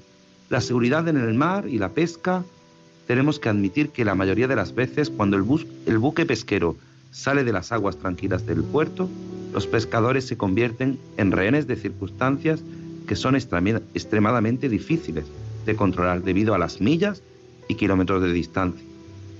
la 0.51 0.61
seguridad 0.61 1.09
en 1.09 1.17
el 1.17 1.35
mar 1.35 1.67
y 1.69 1.79
la 1.79 1.91
pesca, 1.91 2.45
tenemos 3.07 3.39
que 3.39 3.49
admitir 3.49 3.91
que 3.91 4.05
la 4.05 4.15
mayoría 4.15 4.49
de 4.49 4.57
las 4.57 4.75
veces 4.75 5.11
cuando 5.11 5.37
el, 5.37 5.99
buque 5.99 6.27
pesquero 6.27 6.77
sale 7.11 7.43
de 7.43 7.53
las 7.53 7.73
aguas 7.73 7.97
tranquilas 7.97 8.47
del 8.47 8.63
puerto, 8.63 9.09
los 9.53 9.67
pescadores 9.67 10.27
se 10.27 10.37
convierten 10.37 10.99
en 11.17 11.33
rehenes 11.33 11.67
de 11.67 11.77
circunstancias 11.77 12.61
que 13.09 13.17
son 13.17 13.35
extremadamente 13.35 14.69
difíciles 14.69 15.25
de 15.67 15.75
controlar 15.75 16.23
debido 16.23 16.55
a 16.55 16.59
las 16.59 16.81
millas 16.81 17.23
y 17.67 17.75
kilómetros 17.75 18.23
de 18.23 18.33
distancia. 18.33 18.85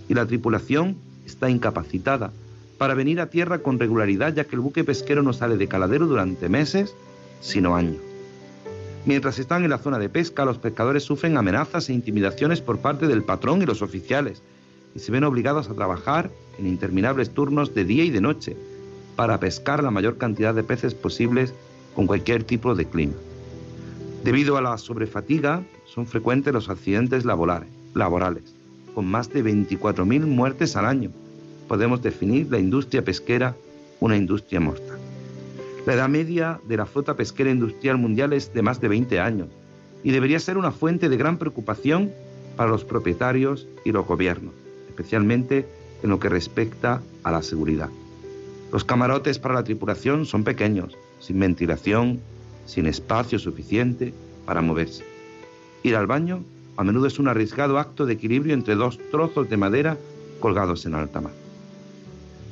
Y 0.09 0.15
la 0.15 0.27
tripulación 0.27 0.97
está 1.27 1.51
incapacitada 1.51 2.33
para 2.79 2.95
venir 2.95 3.21
a 3.21 3.31
tierra 3.31 3.59
con 3.59 3.79
regularidad 3.79 4.35
ya 4.35 4.45
que 4.45 4.57
el 4.57 4.61
buque 4.61 4.85
pesquero 4.85 5.23
no 5.23 5.33
sale 5.33 5.59
de 5.59 5.69
caladero 5.69 6.07
durante 6.07 6.49
meses, 6.49 6.95
sino 7.41 7.77
años. 7.77 7.99
Mientras 9.05 9.39
están 9.39 9.65
en 9.65 9.71
la 9.71 9.79
zona 9.79 9.99
de 9.99 10.09
pesca, 10.09 10.45
los 10.45 10.59
pescadores 10.59 11.03
sufren 11.03 11.37
amenazas 11.37 11.89
e 11.89 11.93
intimidaciones 11.93 12.61
por 12.61 12.79
parte 12.79 13.07
del 13.07 13.23
patrón 13.23 13.63
y 13.63 13.67
los 13.67 13.83
oficiales 13.83 14.43
y 14.95 14.99
se 15.01 15.13
ven 15.13 15.25
obligados 15.25 15.69
a 15.69 15.75
trabajar 15.75 16.31
en 16.59 16.67
interminables 16.67 17.31
turnos 17.31 17.75
de 17.75 17.85
día 17.85 18.05
y 18.05 18.11
de 18.11 18.23
noche 18.23 18.57
para 19.15 19.39
pescar 19.39 19.83
la 19.83 19.91
mayor 19.91 20.17
cantidad 20.17 20.55
de 20.55 20.63
peces 20.63 20.95
posibles 20.95 21.53
con 21.95 22.07
cualquier 22.07 22.45
tipo 22.45 22.75
de 22.75 22.87
clima. 22.87 23.15
Debido 24.25 24.57
a 24.57 24.63
la 24.63 24.77
sobrefatiga, 24.79 25.63
son 25.87 26.07
frecuentes 26.07 26.53
los 26.53 26.69
accidentes 26.69 27.25
laborales, 27.25 28.55
con 28.95 29.07
más 29.07 29.33
de 29.33 29.45
24.000 29.45 30.27
muertes 30.27 30.77
al 30.77 30.87
año. 30.87 31.11
Podemos 31.69 32.03
definir 32.03 32.51
la 32.51 32.59
industria 32.59 33.05
pesquera 33.05 33.55
una 34.01 34.17
industria 34.17 34.61
mortal. 34.61 34.99
La 35.87 35.95
edad 35.95 36.09
media 36.09 36.61
de 36.69 36.77
la 36.77 36.87
flota 36.87 37.15
pesquera 37.15 37.51
industrial 37.51 37.97
mundial 37.97 38.33
es 38.33 38.53
de 38.53 38.63
más 38.63 38.81
de 38.81 38.89
20 38.89 39.21
años 39.21 39.49
y 40.03 40.11
debería 40.11 40.39
ser 40.39 40.59
una 40.59 40.71
fuente 40.71 41.09
de 41.09 41.17
gran 41.17 41.39
preocupación 41.39 42.13
para 42.57 42.71
los 42.71 42.85
propietarios 42.85 43.67
y 43.85 43.93
los 43.93 44.07
gobiernos, 44.07 44.53
especialmente 44.89 45.67
en 46.03 46.11
lo 46.11 46.19
que 46.19 46.29
respecta 46.29 47.01
a 47.23 47.33
la 47.33 47.43
seguridad. 47.43 47.89
Los 48.73 48.85
camarotes 48.85 49.39
para 49.39 49.55
la 49.55 49.65
tripulación 49.65 50.27
son 50.27 50.45
pequeños, 50.45 50.97
sin 51.21 51.41
ventilación, 51.41 52.21
sin 52.69 52.87
espacio 52.87 53.39
suficiente 53.39 54.13
para 54.45 54.61
moverse. 54.61 55.05
Ir 55.83 55.97
al 55.97 56.07
baño 56.07 56.45
a 56.77 56.85
menudo 56.85 57.07
es 57.07 57.19
un 57.19 57.27
arriesgado 57.27 57.79
acto 57.79 58.07
de 58.07 58.13
equilibrio 58.13 58.55
entre 58.55 58.77
dos 58.77 58.99
trozos 59.11 59.49
de 59.49 59.57
madera 59.57 59.97
colgados 60.39 60.87
en 60.87 60.95
alta 60.95 61.21
mar. 61.21 61.33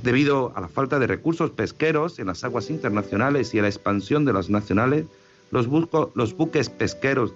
Debido 0.03 0.53
a 0.57 0.61
la 0.61 0.69
falta 0.69 0.99
de 0.99 1.07
recursos 1.07 1.51
pesqueros 1.51 2.19
en 2.19 2.27
las 2.27 2.43
aguas 2.45 2.71
internacionales 2.71 3.55
y 3.55 3.59
a 3.59 3.63
la 3.63 3.69
expansión 3.69 4.25
de 4.25 4.33
las 4.33 4.51
nacionales, 4.51 5.05
los, 5.51 5.69
buques 5.69 6.71
pesqueros 6.71 7.33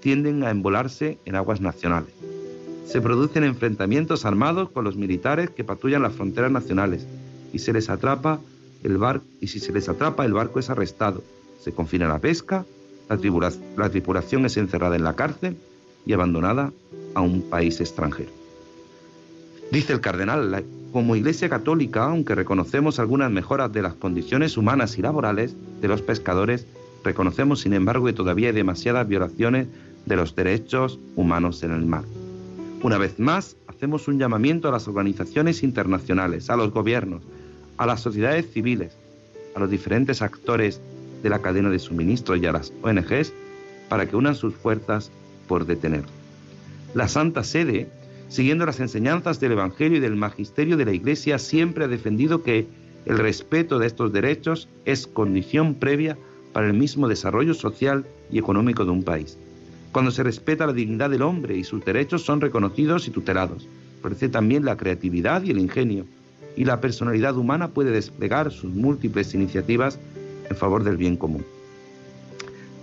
tienden 0.00 0.42
a 0.42 0.50
embolarse 0.50 1.18
en 1.24 1.36
aguas 1.36 1.60
nacionales. 1.60 2.12
Se 2.86 3.00
producen 3.00 3.44
enfrentamientos 3.44 4.24
armados 4.24 4.70
con 4.70 4.84
los 4.84 4.96
militares 4.96 5.50
que 5.50 5.64
patrullan 5.64 6.02
las 6.02 6.14
fronteras 6.14 6.50
nacionales 6.50 7.06
y 7.52 7.60
se 7.60 7.72
les 7.72 7.88
atrapa 7.88 8.40
el 8.82 8.98
bar 8.98 9.20
y 9.40 9.48
si 9.48 9.58
se 9.58 9.72
les 9.72 9.88
atrapa 9.88 10.24
el 10.24 10.32
barco 10.32 10.58
es 10.58 10.70
arrestado 10.70 11.22
se 11.60 11.72
confina 11.72 12.08
la 12.08 12.18
pesca, 12.18 12.64
la, 13.08 13.88
tripulación 13.88 14.46
es 14.46 14.56
encerrada 14.56 14.96
en 14.96 15.04
la 15.04 15.14
cárcel 15.14 15.56
y 16.04 16.12
abandonada 16.12 16.72
a 17.14 17.20
un 17.20 17.42
país 17.42 17.80
extranjero. 17.80 18.30
Dice 19.70 19.92
el 19.92 20.00
cardenal, 20.00 20.64
como 20.92 21.16
Iglesia 21.16 21.48
Católica, 21.48 22.04
aunque 22.04 22.34
reconocemos 22.34 22.98
algunas 22.98 23.30
mejoras 23.30 23.72
de 23.72 23.82
las 23.82 23.94
condiciones 23.94 24.56
humanas 24.56 24.98
y 24.98 25.02
laborales 25.02 25.54
de 25.80 25.88
los 25.88 26.02
pescadores, 26.02 26.66
reconocemos 27.04 27.60
sin 27.60 27.74
embargo 27.74 28.06
que 28.06 28.12
todavía 28.12 28.48
hay 28.48 28.54
demasiadas 28.54 29.06
violaciones 29.06 29.68
de 30.04 30.16
los 30.16 30.34
derechos 30.34 30.98
humanos 31.16 31.62
en 31.62 31.72
el 31.72 31.84
mar. 31.84 32.04
Una 32.82 32.98
vez 32.98 33.18
más, 33.18 33.56
hacemos 33.66 34.08
un 34.08 34.18
llamamiento 34.18 34.68
a 34.68 34.72
las 34.72 34.86
organizaciones 34.88 35.62
internacionales, 35.62 36.48
a 36.50 36.56
los 36.56 36.72
gobiernos, 36.72 37.22
a 37.76 37.86
las 37.86 38.00
sociedades 38.00 38.50
civiles, 38.52 38.96
a 39.54 39.60
los 39.60 39.70
diferentes 39.70 40.22
actores 40.22 40.80
de 41.22 41.30
la 41.30 41.40
cadena 41.40 41.70
de 41.70 41.78
suministro 41.78 42.36
y 42.36 42.46
a 42.46 42.52
las 42.52 42.72
ONGs 42.82 43.32
para 43.88 44.06
que 44.06 44.16
unan 44.16 44.34
sus 44.34 44.54
fuerzas 44.54 45.10
por 45.48 45.66
detenerlo. 45.66 46.10
La 46.94 47.08
Santa 47.08 47.44
Sede 47.44 47.88
siguiendo 48.28 48.66
las 48.66 48.80
enseñanzas 48.80 49.40
del 49.40 49.52
Evangelio 49.52 49.98
y 49.98 50.00
del 50.00 50.16
Magisterio 50.16 50.76
de 50.76 50.84
la 50.84 50.92
Iglesia, 50.92 51.38
siempre 51.38 51.84
ha 51.84 51.88
defendido 51.88 52.42
que 52.42 52.66
el 53.04 53.18
respeto 53.18 53.78
de 53.78 53.86
estos 53.86 54.12
derechos 54.12 54.68
es 54.84 55.06
condición 55.06 55.74
previa 55.74 56.16
para 56.52 56.66
el 56.66 56.74
mismo 56.74 57.08
desarrollo 57.08 57.54
social 57.54 58.04
y 58.30 58.38
económico 58.38 58.84
de 58.84 58.90
un 58.90 59.04
país. 59.04 59.38
Cuando 59.92 60.10
se 60.10 60.22
respeta 60.22 60.66
la 60.66 60.72
dignidad 60.72 61.10
del 61.10 61.22
hombre 61.22 61.56
y 61.56 61.64
sus 61.64 61.84
derechos 61.84 62.22
son 62.22 62.40
reconocidos 62.40 63.06
y 63.06 63.10
tutelados, 63.10 63.68
florece 64.00 64.28
también 64.28 64.64
la 64.64 64.76
creatividad 64.76 65.42
y 65.42 65.50
el 65.50 65.58
ingenio, 65.58 66.04
y 66.56 66.64
la 66.64 66.80
personalidad 66.80 67.36
humana 67.36 67.68
puede 67.68 67.90
desplegar 67.90 68.50
sus 68.50 68.72
múltiples 68.72 69.34
iniciativas 69.34 69.98
en 70.48 70.56
favor 70.56 70.84
del 70.84 70.96
bien 70.96 71.16
común. 71.16 71.44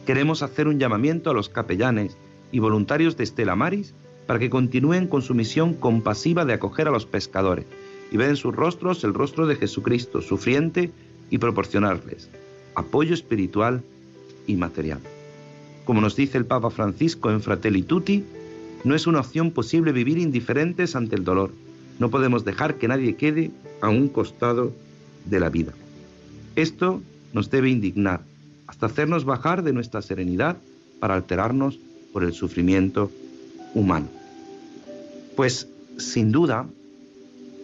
Queremos 0.05 0.43
hacer 0.43 0.67
un 0.67 0.79
llamamiento 0.79 1.29
a 1.29 1.33
los 1.33 1.49
capellanes 1.49 2.17
y 2.51 2.59
voluntarios 2.59 3.17
de 3.17 3.23
Estela 3.23 3.55
Maris 3.55 3.93
para 4.27 4.39
que 4.39 4.49
continúen 4.49 5.07
con 5.07 5.21
su 5.21 5.33
misión 5.33 5.73
compasiva 5.73 6.45
de 6.45 6.53
acoger 6.53 6.87
a 6.87 6.91
los 6.91 7.05
pescadores 7.05 7.65
y 8.11 8.17
ver 8.17 8.29
en 8.29 8.35
sus 8.35 8.55
rostros 8.55 9.03
el 9.03 9.13
rostro 9.13 9.47
de 9.47 9.55
Jesucristo, 9.55 10.21
sufriente, 10.21 10.91
y 11.29 11.39
proporcionarles 11.39 12.29
apoyo 12.75 13.13
espiritual 13.13 13.83
y 14.47 14.55
material. 14.55 14.99
Como 15.85 16.01
nos 16.01 16.15
dice 16.15 16.37
el 16.37 16.45
Papa 16.45 16.69
Francisco 16.69 17.31
en 17.31 17.41
Fratelli 17.41 17.81
Tutti, 17.81 18.23
no 18.83 18.95
es 18.95 19.07
una 19.07 19.21
opción 19.21 19.51
posible 19.51 19.91
vivir 19.91 20.17
indiferentes 20.17 20.95
ante 20.95 21.15
el 21.15 21.23
dolor. 21.23 21.51
No 21.99 22.09
podemos 22.09 22.45
dejar 22.45 22.75
que 22.75 22.87
nadie 22.87 23.15
quede 23.15 23.51
a 23.81 23.89
un 23.89 24.09
costado 24.09 24.73
de 25.25 25.39
la 25.39 25.49
vida. 25.49 25.73
Esto 26.55 27.01
nos 27.33 27.49
debe 27.49 27.69
indignar, 27.69 28.21
hasta 28.67 28.85
hacernos 28.85 29.25
bajar 29.25 29.63
de 29.63 29.73
nuestra 29.73 30.01
serenidad 30.01 30.57
para 30.99 31.15
alterarnos 31.15 31.79
por 32.13 32.23
el 32.23 32.33
sufrimiento 32.33 33.11
humano. 33.73 34.07
Pues 35.35 35.67
sin 35.97 36.31
duda, 36.31 36.67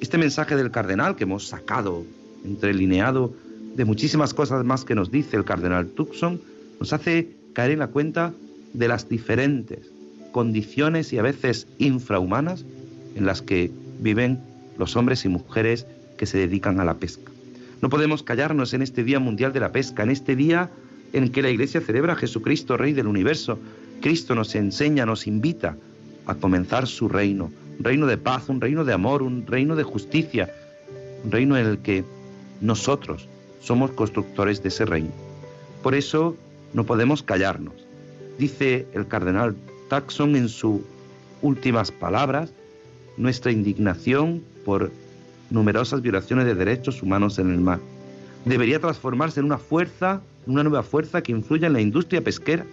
este 0.01 0.17
mensaje 0.17 0.55
del 0.55 0.71
cardenal 0.71 1.15
que 1.15 1.23
hemos 1.23 1.47
sacado 1.47 2.03
entrelineado 2.43 3.33
de 3.75 3.85
muchísimas 3.85 4.33
cosas 4.33 4.65
más 4.65 4.83
que 4.83 4.95
nos 4.95 5.11
dice 5.11 5.37
el 5.37 5.45
cardenal 5.45 5.87
Tucson, 5.87 6.41
nos 6.79 6.93
hace 6.93 7.29
caer 7.53 7.71
en 7.71 7.79
la 7.79 7.87
cuenta 7.87 8.33
de 8.73 8.87
las 8.87 9.07
diferentes 9.07 9.91
condiciones 10.31 11.11
y 11.13 11.17
a 11.17 11.21
veces 11.21 11.67
infrahumanas 11.77 12.65
en 13.15 13.25
las 13.25 13.41
que 13.41 13.71
viven 13.99 14.39
los 14.77 14.95
hombres 14.95 15.25
y 15.25 15.29
mujeres 15.29 15.85
que 16.17 16.25
se 16.25 16.37
dedican 16.37 16.79
a 16.79 16.85
la 16.85 16.95
pesca. 16.95 17.31
No 17.81 17.89
podemos 17.89 18.23
callarnos 18.23 18.73
en 18.73 18.81
este 18.81 19.03
Día 19.03 19.19
Mundial 19.19 19.53
de 19.53 19.61
la 19.61 19.71
Pesca, 19.71 20.03
en 20.03 20.09
este 20.09 20.35
día 20.35 20.69
en 21.13 21.31
que 21.31 21.41
la 21.41 21.49
Iglesia 21.49 21.81
celebra 21.81 22.13
a 22.13 22.15
Jesucristo, 22.17 22.77
Rey 22.77 22.93
del 22.93 23.07
Universo. 23.07 23.57
Cristo 24.01 24.35
nos 24.35 24.53
enseña, 24.55 25.05
nos 25.05 25.27
invita 25.27 25.77
a 26.25 26.35
comenzar 26.35 26.87
su 26.87 27.07
reino, 27.07 27.51
un 27.77 27.83
reino 27.83 28.05
de 28.05 28.17
paz, 28.17 28.49
un 28.49 28.61
reino 28.61 28.83
de 28.83 28.93
amor, 28.93 29.23
un 29.23 29.47
reino 29.47 29.75
de 29.75 29.83
justicia, 29.83 30.53
un 31.23 31.31
reino 31.31 31.57
en 31.57 31.65
el 31.65 31.79
que 31.79 32.03
nosotros 32.61 33.27
somos 33.61 33.91
constructores 33.91 34.61
de 34.61 34.69
ese 34.69 34.85
reino. 34.85 35.11
Por 35.81 35.95
eso 35.95 36.35
no 36.73 36.85
podemos 36.85 37.23
callarnos. 37.23 37.73
Dice 38.37 38.87
el 38.93 39.07
cardenal 39.07 39.55
Taxon 39.89 40.35
en 40.35 40.49
sus 40.49 40.81
últimas 41.41 41.91
palabras 41.91 42.51
nuestra 43.17 43.51
indignación 43.51 44.43
por 44.65 44.91
numerosas 45.49 46.01
violaciones 46.01 46.45
de 46.45 46.55
derechos 46.55 47.01
humanos 47.01 47.39
en 47.39 47.51
el 47.51 47.59
mar. 47.59 47.79
Debería 48.45 48.79
transformarse 48.79 49.39
en 49.39 49.45
una 49.47 49.57
fuerza, 49.57 50.21
una 50.47 50.63
nueva 50.63 50.83
fuerza 50.83 51.21
que 51.21 51.31
influya 51.31 51.67
en 51.67 51.73
la 51.73 51.81
industria 51.81 52.23
pesquera 52.23 52.65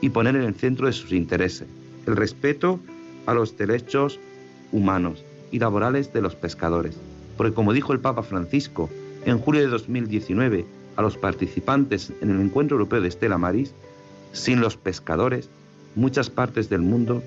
y 0.00 0.10
poner 0.10 0.36
en 0.36 0.42
el 0.42 0.54
centro 0.54 0.86
de 0.86 0.92
sus 0.92 1.12
intereses 1.12 1.66
el 2.06 2.16
respeto 2.16 2.80
a 3.26 3.34
los 3.34 3.56
derechos 3.56 4.18
humanos 4.72 5.24
y 5.50 5.58
laborales 5.58 6.12
de 6.12 6.22
los 6.22 6.34
pescadores. 6.34 6.96
Porque 7.36 7.54
como 7.54 7.72
dijo 7.72 7.92
el 7.92 8.00
Papa 8.00 8.22
Francisco 8.22 8.88
en 9.24 9.38
julio 9.38 9.60
de 9.60 9.68
2019 9.68 10.64
a 10.96 11.02
los 11.02 11.16
participantes 11.16 12.12
en 12.20 12.30
el 12.30 12.40
Encuentro 12.40 12.76
Europeo 12.76 13.00
de 13.00 13.08
Estela 13.08 13.38
Maris, 13.38 13.72
sin 14.32 14.60
los 14.60 14.76
pescadores, 14.76 15.48
muchas 15.94 16.30
partes 16.30 16.68
del 16.68 16.80
mundo 16.80 17.22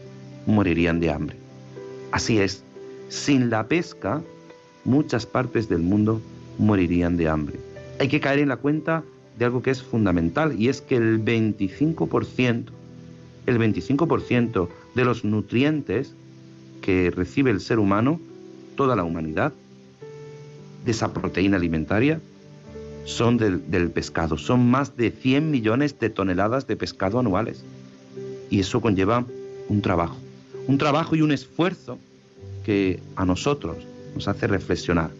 morirían 0.45 0.99
de 0.99 1.11
hambre. 1.11 1.37
Así 2.11 2.39
es, 2.39 2.63
sin 3.09 3.49
la 3.49 3.67
pesca, 3.67 4.21
muchas 4.85 5.25
partes 5.25 5.69
del 5.69 5.81
mundo 5.81 6.21
morirían 6.57 7.17
de 7.17 7.29
hambre. 7.29 7.59
Hay 7.99 8.07
que 8.07 8.19
caer 8.19 8.39
en 8.39 8.49
la 8.49 8.57
cuenta 8.57 9.03
de 9.37 9.45
algo 9.45 9.61
que 9.61 9.71
es 9.71 9.81
fundamental 9.81 10.59
y 10.59 10.69
es 10.69 10.81
que 10.81 10.95
el 10.95 11.23
25%, 11.23 12.65
el 13.45 13.59
25% 13.59 14.67
de 14.95 15.05
los 15.05 15.23
nutrientes 15.23 16.13
que 16.81 17.11
recibe 17.11 17.51
el 17.51 17.61
ser 17.61 17.79
humano, 17.79 18.19
toda 18.75 18.95
la 18.95 19.03
humanidad, 19.03 19.53
de 20.85 20.91
esa 20.91 21.13
proteína 21.13 21.57
alimentaria, 21.57 22.19
son 23.05 23.37
del, 23.37 23.69
del, 23.71 23.89
pescado. 23.89 24.37
Son 24.37 24.69
más 24.69 24.97
de 24.97 25.11
100 25.11 25.49
millones 25.49 25.97
de 25.99 26.09
toneladas 26.09 26.67
de 26.67 26.75
pescado 26.75 27.19
anuales. 27.19 27.63
Y 28.49 28.59
eso 28.59 28.81
conlleva 28.81 29.25
un 29.69 29.81
trabajo. 29.81 30.17
Un 30.67 30.77
trabajo 30.77 31.15
y 31.15 31.21
un 31.21 31.31
esfuerzo 31.31 31.97
que 32.65 32.99
a 33.15 33.25
nosotros 33.25 33.77
nos 34.15 34.27
hace 34.27 34.47
reflexionar. 34.47 35.11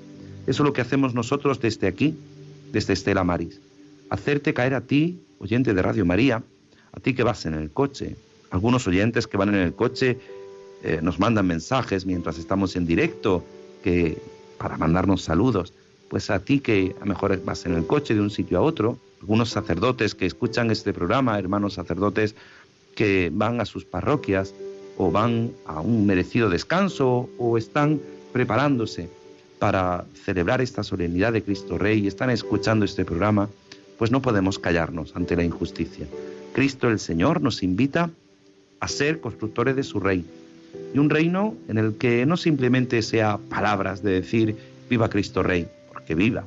Eso 0.46 0.64
es 0.64 0.68
lo 0.68 0.74
que 0.74 0.82
hacemos 0.82 1.14
nosotros 1.14 1.60
desde 1.60 1.88
aquí, 1.88 2.16
desde 2.72 2.94
Estela 2.94 3.24
Maris. 3.24 3.60
Hacerte 4.10 4.54
caer 4.54 4.74
a 4.74 4.82
ti, 4.82 5.20
oyente 5.40 5.74
de 5.74 5.82
Radio 5.82 6.06
María, 6.06 6.44
a 6.92 7.00
ti 7.00 7.14
que 7.14 7.24
vas 7.24 7.46
en 7.46 7.54
el 7.54 7.72
coche. 7.72 8.16
Algunos 8.52 8.88
oyentes 8.88 9.28
que 9.28 9.38
van 9.38 9.50
en 9.50 9.56
el 9.56 9.74
coche 9.74 10.18
eh, 10.84 11.00
nos 11.02 11.20
mandan 11.20 11.48
mensajes 11.48 12.06
mientras 12.06 12.38
estamos 12.38 12.76
en 12.76 12.86
directo 12.86 13.44
que, 13.84 14.18
para 14.58 14.78
mandarnos 14.78 15.22
saludos. 15.22 15.74
Pues 16.10 16.30
a 16.30 16.40
ti 16.40 16.60
que 16.60 16.96
a 16.98 17.00
lo 17.02 17.06
mejor 17.08 17.44
vas 17.44 17.66
en 17.66 17.74
el 17.74 17.88
coche 17.88 18.14
de 18.14 18.22
un 18.22 18.30
sitio 18.30 18.60
a 18.60 18.62
otro, 18.62 18.98
algunos 19.22 19.50
sacerdotes 19.50 20.14
que 20.14 20.26
escuchan 20.26 20.70
este 20.70 20.92
programa, 20.94 21.40
hermanos 21.40 21.76
sacerdotes 21.76 22.36
que 22.96 23.32
van 23.34 23.62
a 23.62 23.66
sus 23.66 23.86
parroquias 23.86 24.54
o 24.98 25.10
van 25.10 25.52
a 25.66 25.80
un 25.80 26.06
merecido 26.06 26.50
descanso 26.50 27.30
o 27.40 27.58
están 27.58 28.02
preparándose 28.34 29.10
para 29.60 30.04
celebrar 30.26 30.60
esta 30.60 30.84
solemnidad 30.84 31.32
de 31.32 31.44
Cristo 31.44 31.78
Rey 31.78 32.00
y 32.00 32.08
están 32.08 32.30
escuchando 32.30 32.84
este 32.84 33.06
programa, 33.06 33.48
pues 33.98 34.12
no 34.12 34.22
podemos 34.22 34.60
callarnos 34.60 35.16
ante 35.16 35.38
la 35.38 35.44
injusticia. 35.44 36.06
Cristo 36.52 36.90
el 36.90 37.00
Señor 37.00 37.42
nos 37.42 37.64
invita 37.64 38.10
a 38.82 38.88
ser 38.90 39.22
constructores 39.22 39.78
de 39.78 39.84
su 39.84 40.02
reino. 40.02 40.26
Y 40.94 41.00
un 41.00 41.10
reino 41.10 41.56
en 41.70 41.78
el 41.78 41.96
que 41.96 42.26
no 42.26 42.36
simplemente 42.36 43.02
sea 43.02 43.38
palabras 43.38 44.04
de 44.04 44.12
decir 44.12 44.58
viva 44.90 45.10
Cristo 45.10 45.44
Rey, 45.44 45.68
porque 45.94 46.16
viva, 46.16 46.44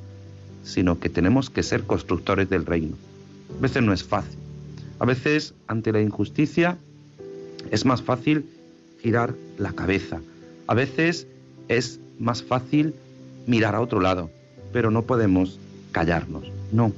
sino 0.64 1.00
que 1.00 1.08
tenemos 1.08 1.48
que 1.48 1.62
ser 1.62 1.84
constructores 1.84 2.50
del 2.50 2.66
reino. 2.66 2.96
A 3.58 3.62
veces 3.62 3.82
no 3.82 3.92
es 3.92 4.04
fácil. 4.04 4.38
A 4.98 5.06
veces 5.06 5.54
ante 5.68 5.92
la 5.92 6.00
injusticia 6.00 6.76
es 7.70 7.84
más 7.84 8.02
fácil 8.02 8.44
girar 9.00 9.34
la 9.58 9.72
cabeza. 9.72 10.20
A 10.66 10.74
veces 10.74 11.26
es 11.68 12.00
más 12.18 12.42
fácil 12.42 12.94
mirar 13.46 13.74
a 13.74 13.80
otro 13.80 14.00
lado, 14.00 14.30
pero 14.72 14.90
no 14.90 15.02
podemos 15.02 15.58
callarnos. 15.92 16.50
No, 16.72 16.92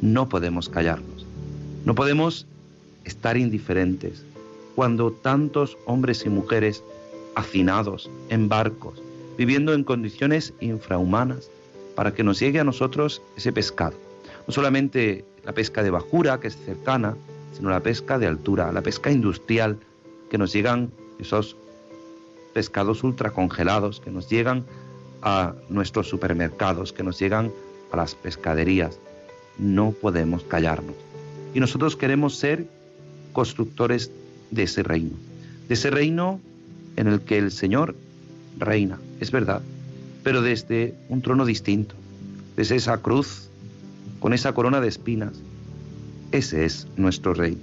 no 0.00 0.28
podemos 0.28 0.68
callarnos. 0.68 1.26
No 1.84 1.94
podemos 1.94 2.46
estar 3.04 3.36
indiferentes 3.36 4.24
cuando 4.74 5.12
tantos 5.12 5.78
hombres 5.86 6.26
y 6.26 6.28
mujeres 6.28 6.82
hacinados 7.34 8.10
en 8.28 8.48
barcos, 8.48 9.00
viviendo 9.38 9.72
en 9.72 9.84
condiciones 9.84 10.52
infrahumanas, 10.60 11.50
para 11.94 12.12
que 12.12 12.22
nos 12.22 12.40
llegue 12.40 12.60
a 12.60 12.64
nosotros 12.64 13.22
ese 13.36 13.52
pescado. 13.52 13.96
No 14.46 14.52
solamente 14.52 15.24
la 15.44 15.52
pesca 15.52 15.82
de 15.82 15.90
bajura, 15.90 16.38
que 16.40 16.48
es 16.48 16.56
cercana, 16.56 17.16
sino 17.56 17.70
la 17.70 17.80
pesca 17.80 18.18
de 18.18 18.26
altura, 18.26 18.70
la 18.72 18.82
pesca 18.82 19.10
industrial, 19.10 19.78
que 20.30 20.36
nos 20.36 20.52
llegan 20.52 20.90
esos 21.18 21.56
pescados 22.56 23.04
ultracongelados 23.04 24.00
que 24.00 24.10
nos 24.10 24.30
llegan 24.30 24.64
a 25.20 25.52
nuestros 25.68 26.08
supermercados, 26.08 26.90
que 26.90 27.02
nos 27.02 27.18
llegan 27.18 27.52
a 27.92 27.98
las 27.98 28.14
pescaderías. 28.14 28.98
No 29.58 29.90
podemos 29.90 30.42
callarnos. 30.44 30.94
Y 31.52 31.60
nosotros 31.60 31.96
queremos 31.96 32.36
ser 32.36 32.66
constructores 33.34 34.10
de 34.50 34.62
ese 34.62 34.82
reino, 34.82 35.16
de 35.68 35.74
ese 35.74 35.90
reino 35.90 36.40
en 36.96 37.08
el 37.08 37.20
que 37.20 37.36
el 37.36 37.52
Señor 37.52 37.94
reina, 38.58 38.98
es 39.20 39.30
verdad, 39.30 39.60
pero 40.24 40.40
desde 40.40 40.94
un 41.10 41.20
trono 41.20 41.44
distinto, 41.44 41.94
desde 42.56 42.76
esa 42.76 43.02
cruz, 43.02 43.50
con 44.18 44.32
esa 44.32 44.54
corona 44.54 44.80
de 44.80 44.88
espinas. 44.88 45.34
Ese 46.32 46.64
es 46.64 46.86
nuestro 46.96 47.34
rey. 47.34 47.58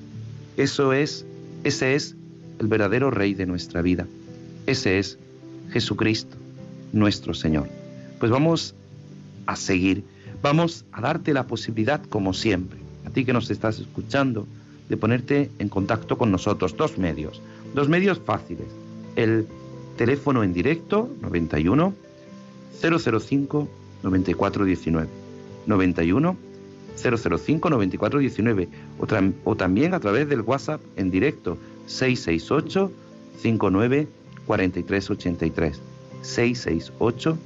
Eso 0.55 0.93
es, 0.93 1.25
ese 1.63 1.95
es 1.95 2.15
el 2.59 2.67
verdadero 2.67 3.09
rey 3.09 3.33
de 3.33 3.47
nuestra 3.47 3.81
vida. 3.81 4.05
Ese 4.65 4.99
es 4.99 5.17
Jesucristo, 5.71 6.37
nuestro 6.93 7.33
Señor. 7.33 7.67
Pues 8.19 8.31
vamos 8.31 8.75
a 9.45 9.55
seguir, 9.55 10.03
vamos 10.41 10.85
a 10.91 11.01
darte 11.01 11.33
la 11.33 11.47
posibilidad, 11.47 12.01
como 12.03 12.33
siempre, 12.33 12.79
a 13.05 13.09
ti 13.09 13.25
que 13.25 13.33
nos 13.33 13.51
estás 13.51 13.79
escuchando, 13.79 14.47
de 14.87 14.97
ponerte 14.97 15.49
en 15.59 15.69
contacto 15.69 16.17
con 16.17 16.31
nosotros. 16.31 16.77
Dos 16.77 16.97
medios, 16.97 17.41
dos 17.73 17.89
medios 17.89 18.19
fáciles. 18.19 18.67
El 19.15 19.47
Teléfono 19.97 20.43
en 20.43 20.53
directo 20.53 21.09
91 21.21 21.93
005 22.81 23.67
9419. 24.03 25.09
91 25.65 26.37
005 26.95 27.69
9419 27.69 28.69
o, 28.99 29.07
o 29.49 29.55
también 29.55 29.93
a 29.93 29.99
través 29.99 30.27
del 30.29 30.41
WhatsApp 30.41 30.81
en 30.95 31.11
directo 31.11 31.57
668 31.87 32.91
59 33.41 34.07
43 34.47 35.09
83 35.09 35.79
668 36.21 37.37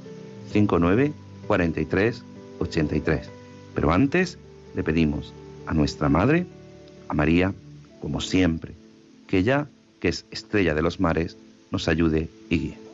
59 0.52 1.12
43 1.46 2.22
83. 2.60 3.30
Pero 3.74 3.92
antes 3.92 4.38
le 4.74 4.82
pedimos 4.82 5.32
a 5.66 5.74
nuestra 5.74 6.08
Madre, 6.08 6.46
a 7.08 7.14
María, 7.14 7.54
como 8.00 8.20
siempre, 8.20 8.72
que 9.26 9.38
ella, 9.38 9.68
que 10.00 10.08
es 10.08 10.24
estrella 10.30 10.74
de 10.74 10.82
los 10.82 11.00
mares, 11.00 11.36
nos 11.70 11.88
ayude 11.88 12.28
y 12.48 12.58
guíe. 12.58 12.87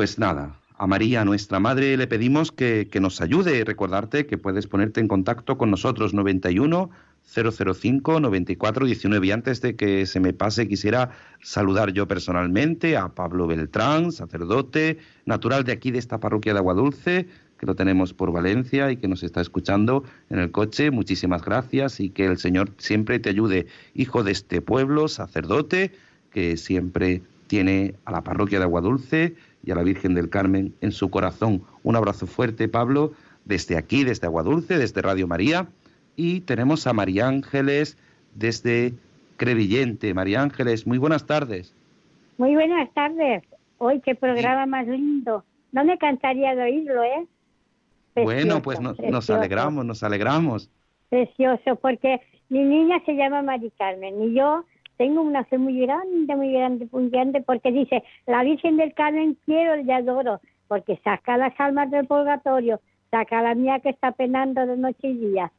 Pues 0.00 0.18
nada, 0.18 0.56
a 0.78 0.86
María, 0.86 1.26
nuestra 1.26 1.60
Madre, 1.60 1.94
le 1.98 2.06
pedimos 2.06 2.52
que, 2.52 2.88
que 2.90 3.00
nos 3.00 3.20
ayude. 3.20 3.66
Recordarte 3.66 4.24
que 4.24 4.38
puedes 4.38 4.66
ponerte 4.66 4.98
en 4.98 5.08
contacto 5.08 5.58
con 5.58 5.70
nosotros 5.70 6.14
91 6.14 6.88
005 7.22 8.18
94 8.18 8.86
19. 8.86 9.26
Y 9.26 9.30
antes 9.30 9.60
de 9.60 9.76
que 9.76 10.06
se 10.06 10.18
me 10.18 10.32
pase, 10.32 10.68
quisiera 10.68 11.10
saludar 11.42 11.92
yo 11.92 12.08
personalmente 12.08 12.96
a 12.96 13.08
Pablo 13.08 13.46
Beltrán, 13.46 14.10
sacerdote, 14.10 14.96
natural 15.26 15.64
de 15.64 15.72
aquí, 15.72 15.90
de 15.90 15.98
esta 15.98 16.18
parroquia 16.18 16.54
de 16.54 16.60
Aguadulce, 16.60 17.28
que 17.58 17.66
lo 17.66 17.74
tenemos 17.74 18.14
por 18.14 18.32
Valencia 18.32 18.90
y 18.90 18.96
que 18.96 19.06
nos 19.06 19.22
está 19.22 19.42
escuchando 19.42 20.04
en 20.30 20.38
el 20.38 20.50
coche. 20.50 20.90
Muchísimas 20.90 21.44
gracias 21.44 22.00
y 22.00 22.08
que 22.08 22.24
el 22.24 22.38
Señor 22.38 22.70
siempre 22.78 23.18
te 23.18 23.28
ayude, 23.28 23.66
hijo 23.94 24.24
de 24.24 24.32
este 24.32 24.62
pueblo, 24.62 25.08
sacerdote, 25.08 25.92
que 26.30 26.56
siempre 26.56 27.20
tiene 27.48 27.96
a 28.04 28.12
la 28.12 28.22
parroquia 28.22 28.60
de 28.60 28.64
Aguadulce 28.64 29.34
y 29.64 29.70
a 29.70 29.74
la 29.74 29.82
Virgen 29.82 30.14
del 30.14 30.30
Carmen 30.30 30.74
en 30.80 30.92
su 30.92 31.10
corazón. 31.10 31.62
Un 31.82 31.96
abrazo 31.96 32.26
fuerte, 32.26 32.68
Pablo, 32.68 33.12
desde 33.44 33.76
aquí, 33.76 34.04
desde 34.04 34.26
Aguadulce, 34.26 34.78
desde 34.78 35.02
Radio 35.02 35.26
María. 35.26 35.68
Y 36.16 36.40
tenemos 36.40 36.86
a 36.86 36.92
María 36.92 37.28
Ángeles 37.28 37.96
desde 38.34 38.94
Crevillente. 39.36 40.12
María 40.14 40.42
Ángeles, 40.42 40.86
muy 40.86 40.98
buenas 40.98 41.26
tardes. 41.26 41.74
Muy 42.38 42.54
buenas 42.54 42.92
tardes. 42.94 43.42
Hoy 43.78 44.00
qué 44.00 44.14
programa 44.14 44.66
más 44.66 44.86
lindo. 44.86 45.44
No 45.72 45.84
me 45.84 45.96
cansaría 45.98 46.54
de 46.54 46.62
oírlo, 46.62 47.02
¿eh? 47.04 47.26
bueno, 48.16 48.60
pues 48.60 48.80
no- 48.80 48.88
nos 48.90 48.96
precioso, 48.98 49.34
alegramos, 49.36 49.84
nos 49.84 50.02
alegramos. 50.02 50.68
Precioso, 51.08 51.76
porque 51.76 52.20
mi 52.48 52.60
niña 52.62 53.00
se 53.06 53.14
llama 53.14 53.40
Mari 53.42 53.70
Carmen 53.78 54.20
y 54.22 54.34
yo 54.34 54.64
tengo 55.00 55.22
una 55.22 55.44
fe 55.46 55.56
muy 55.56 55.80
grande, 55.80 56.36
muy 56.36 56.52
grande, 56.52 56.86
muy 56.92 57.08
grande, 57.08 57.40
porque 57.40 57.72
dice, 57.72 58.04
la 58.26 58.42
Virgen 58.44 58.76
del 58.76 58.92
Carmen 58.92 59.34
quiero 59.46 59.80
y 59.80 59.90
adoro, 59.90 60.42
porque 60.68 61.00
saca 61.02 61.38
las 61.38 61.58
almas 61.58 61.90
del 61.90 62.06
purgatorio, 62.06 62.82
saca 63.10 63.40
la 63.40 63.54
mía 63.54 63.80
que 63.80 63.88
está 63.88 64.12
penando 64.12 64.66
de 64.66 64.76
noche 64.76 65.08
y 65.08 65.14
día. 65.16 65.50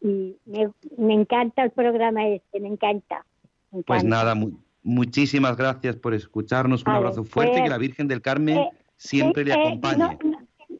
Y 0.00 0.36
me, 0.44 0.70
me 0.98 1.14
encanta 1.14 1.62
el 1.62 1.70
programa 1.70 2.26
este, 2.26 2.58
me 2.58 2.66
encanta. 2.66 3.24
me 3.70 3.84
Pues 3.84 4.02
nada, 4.02 4.34
mu- 4.34 4.58
muchísimas 4.82 5.56
gracias 5.56 5.94
por 5.94 6.12
escucharnos. 6.12 6.82
Un 6.84 6.92
abrazo 6.92 7.22
fuerte 7.22 7.52
y 7.52 7.54
pues, 7.58 7.64
que 7.64 7.70
la 7.70 7.78
Virgen 7.78 8.08
del 8.08 8.22
Carmen 8.22 8.58
eh, 8.58 8.70
siempre 8.96 9.44
le 9.44 9.52
Eh, 9.52 9.54
eh, 9.56 9.66
acompañe. 9.68 9.98
no- 9.98 10.18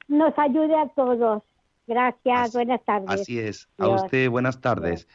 no- 0.09 0.27
nos 0.27 0.37
ayude 0.37 0.75
a 0.75 0.89
todos. 0.89 1.45
Gracias, 1.87 2.41
Así- 2.41 2.57
buenas 2.57 2.85
tardes. 2.85 3.09
Así 3.09 3.39
es. 3.39 3.69
A 3.79 3.89
usted, 3.89 4.29
buenas 4.31 4.61
tardes. 4.61 5.07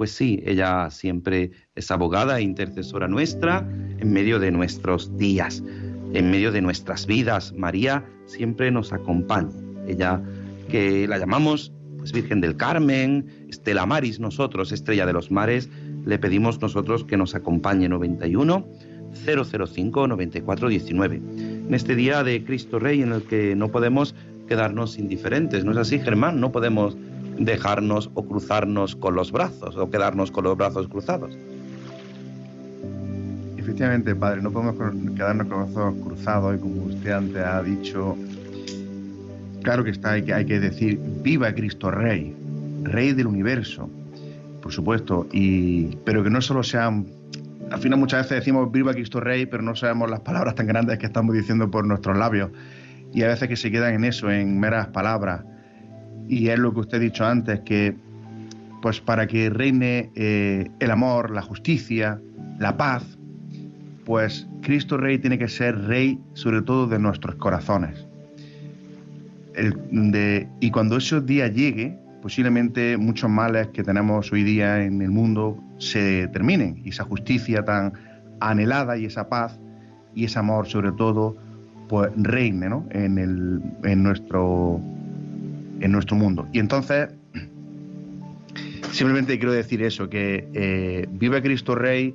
Pues 0.00 0.12
sí, 0.12 0.42
ella 0.46 0.88
siempre 0.88 1.50
es 1.74 1.90
abogada 1.90 2.38
e 2.38 2.42
intercesora 2.42 3.06
nuestra 3.06 3.68
en 3.98 4.10
medio 4.10 4.38
de 4.38 4.50
nuestros 4.50 5.14
días, 5.18 5.62
en 6.14 6.30
medio 6.30 6.52
de 6.52 6.62
nuestras 6.62 7.04
vidas. 7.04 7.52
María 7.52 8.02
siempre 8.24 8.70
nos 8.70 8.94
acompaña. 8.94 9.50
Ella, 9.86 10.22
que 10.70 11.06
la 11.06 11.18
llamamos 11.18 11.74
pues 11.98 12.12
Virgen 12.12 12.40
del 12.40 12.56
Carmen, 12.56 13.26
Estela 13.50 13.84
Maris, 13.84 14.20
nosotros, 14.20 14.72
Estrella 14.72 15.04
de 15.04 15.12
los 15.12 15.30
Mares, 15.30 15.68
le 16.06 16.18
pedimos 16.18 16.62
nosotros 16.62 17.04
que 17.04 17.18
nos 17.18 17.34
acompañe 17.34 17.86
91 17.86 18.66
005 19.12 20.08
94 20.08 20.68
19. 20.70 21.16
En 21.16 21.74
este 21.74 21.94
día 21.94 22.24
de 22.24 22.42
Cristo 22.42 22.78
Rey 22.78 23.02
en 23.02 23.12
el 23.12 23.24
que 23.24 23.54
no 23.54 23.68
podemos 23.68 24.14
quedarnos 24.50 24.98
indiferentes, 24.98 25.64
¿no 25.64 25.70
es 25.70 25.78
así, 25.78 26.00
Germán? 26.00 26.40
No 26.40 26.50
podemos 26.50 26.96
dejarnos 27.38 28.10
o 28.14 28.26
cruzarnos 28.26 28.96
con 28.96 29.14
los 29.14 29.30
brazos 29.30 29.76
o 29.76 29.88
quedarnos 29.88 30.32
con 30.32 30.42
los 30.42 30.56
brazos 30.56 30.88
cruzados. 30.88 31.38
Efectivamente, 33.56 34.12
padre, 34.16 34.42
no 34.42 34.50
podemos 34.50 34.74
quedarnos 35.14 35.46
con 35.46 35.60
los 35.60 35.72
brazos 35.72 35.94
cruzados 36.04 36.56
y 36.56 36.58
como 36.58 36.82
usted 36.82 37.12
antes 37.12 37.36
ha 37.36 37.62
dicho, 37.62 38.16
claro 39.62 39.84
que 39.84 39.90
está, 39.90 40.10
hay 40.10 40.24
que, 40.24 40.34
hay 40.34 40.44
que 40.44 40.58
decir, 40.58 40.98
viva 41.22 41.54
Cristo 41.54 41.92
Rey, 41.92 42.34
Rey 42.82 43.12
del 43.12 43.28
universo, 43.28 43.88
por 44.60 44.72
supuesto, 44.72 45.28
y, 45.30 45.94
pero 46.04 46.24
que 46.24 46.30
no 46.30 46.42
solo 46.42 46.64
sean... 46.64 47.06
Al 47.70 47.78
final 47.78 48.00
muchas 48.00 48.24
veces 48.24 48.38
decimos 48.38 48.72
viva 48.72 48.92
Cristo 48.94 49.20
Rey, 49.20 49.46
pero 49.46 49.62
no 49.62 49.76
sabemos 49.76 50.10
las 50.10 50.20
palabras 50.20 50.56
tan 50.56 50.66
grandes 50.66 50.98
que 50.98 51.06
estamos 51.06 51.36
diciendo 51.36 51.70
por 51.70 51.86
nuestros 51.86 52.18
labios. 52.18 52.50
Y 53.12 53.22
a 53.22 53.28
veces 53.28 53.48
que 53.48 53.56
se 53.56 53.70
quedan 53.70 53.94
en 53.94 54.04
eso, 54.04 54.30
en 54.30 54.58
meras 54.58 54.88
palabras. 54.88 55.44
Y 56.28 56.48
es 56.48 56.58
lo 56.58 56.72
que 56.72 56.80
usted 56.80 56.98
ha 56.98 57.00
dicho 57.00 57.26
antes, 57.26 57.60
que 57.60 57.96
pues 58.82 59.00
para 59.00 59.26
que 59.26 59.50
reine 59.50 60.10
eh, 60.14 60.70
el 60.78 60.90
amor, 60.90 61.30
la 61.30 61.42
justicia, 61.42 62.20
la 62.58 62.76
paz, 62.76 63.18
pues 64.04 64.48
Cristo 64.62 64.96
Rey 64.96 65.18
tiene 65.18 65.38
que 65.38 65.48
ser 65.48 65.76
Rey 65.86 66.18
sobre 66.34 66.62
todo 66.62 66.86
de 66.86 66.98
nuestros 66.98 67.36
corazones. 67.36 68.06
y 70.60 70.70
cuando 70.70 70.96
ese 70.96 71.20
día 71.20 71.48
llegue, 71.48 71.98
posiblemente 72.22 72.96
muchos 72.96 73.30
males 73.30 73.68
que 73.68 73.82
tenemos 73.82 74.32
hoy 74.32 74.42
día 74.42 74.82
en 74.82 75.02
el 75.02 75.10
mundo 75.10 75.62
se 75.78 76.28
terminen 76.28 76.80
y 76.84 76.90
esa 76.90 77.04
justicia 77.04 77.64
tan 77.64 77.92
anhelada 78.40 78.96
y 78.96 79.06
esa 79.06 79.28
paz 79.28 79.58
y 80.14 80.24
ese 80.24 80.38
amor 80.38 80.66
sobre 80.66 80.92
todo 80.92 81.36
pues 81.90 82.12
reine 82.14 82.70
en, 82.90 83.18
el, 83.18 83.60
en, 83.82 84.04
nuestro, 84.04 84.80
en 85.80 85.90
nuestro 85.90 86.16
mundo. 86.16 86.46
Y 86.52 86.60
entonces 86.60 87.08
simplemente 88.92 89.36
quiero 89.40 89.52
decir 89.52 89.82
eso, 89.82 90.08
que 90.08 90.48
eh, 90.54 91.08
Vive 91.10 91.42
Cristo 91.42 91.74
Rey 91.74 92.14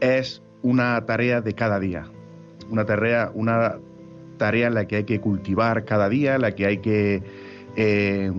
es 0.00 0.42
una 0.62 1.06
tarea 1.06 1.40
de 1.40 1.54
cada 1.54 1.78
día, 1.78 2.06
una 2.68 2.84
tarea, 2.84 3.30
una 3.32 3.76
tarea 4.38 4.66
en 4.66 4.74
la 4.74 4.88
que 4.88 4.96
hay 4.96 5.04
que 5.04 5.20
cultivar 5.20 5.84
cada 5.84 6.08
día, 6.08 6.36
la 6.38 6.56
que 6.56 6.66
hay 6.66 6.78
que 6.78 7.22
eh, 7.76 8.32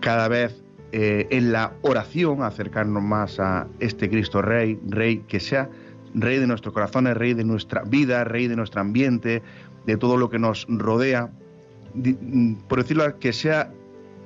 cada 0.00 0.26
vez 0.26 0.64
eh, 0.90 1.28
en 1.30 1.52
la 1.52 1.74
oración 1.82 2.42
acercarnos 2.42 3.04
más 3.04 3.38
a 3.38 3.68
este 3.78 4.10
Cristo 4.10 4.42
Rey, 4.42 4.80
Rey 4.88 5.18
que 5.28 5.38
sea 5.38 5.70
Rey 6.14 6.38
de 6.38 6.46
nuestros 6.46 6.74
corazones, 6.74 7.16
Rey 7.16 7.34
de 7.34 7.44
nuestra 7.44 7.82
vida, 7.82 8.24
Rey 8.24 8.48
de 8.48 8.56
nuestro 8.56 8.80
ambiente, 8.80 9.42
de 9.86 9.96
todo 9.96 10.16
lo 10.16 10.30
que 10.30 10.38
nos 10.38 10.66
rodea, 10.68 11.30
mm, 11.94 12.54
por 12.68 12.82
decirlo, 12.82 13.18
que 13.18 13.32
sea 13.32 13.72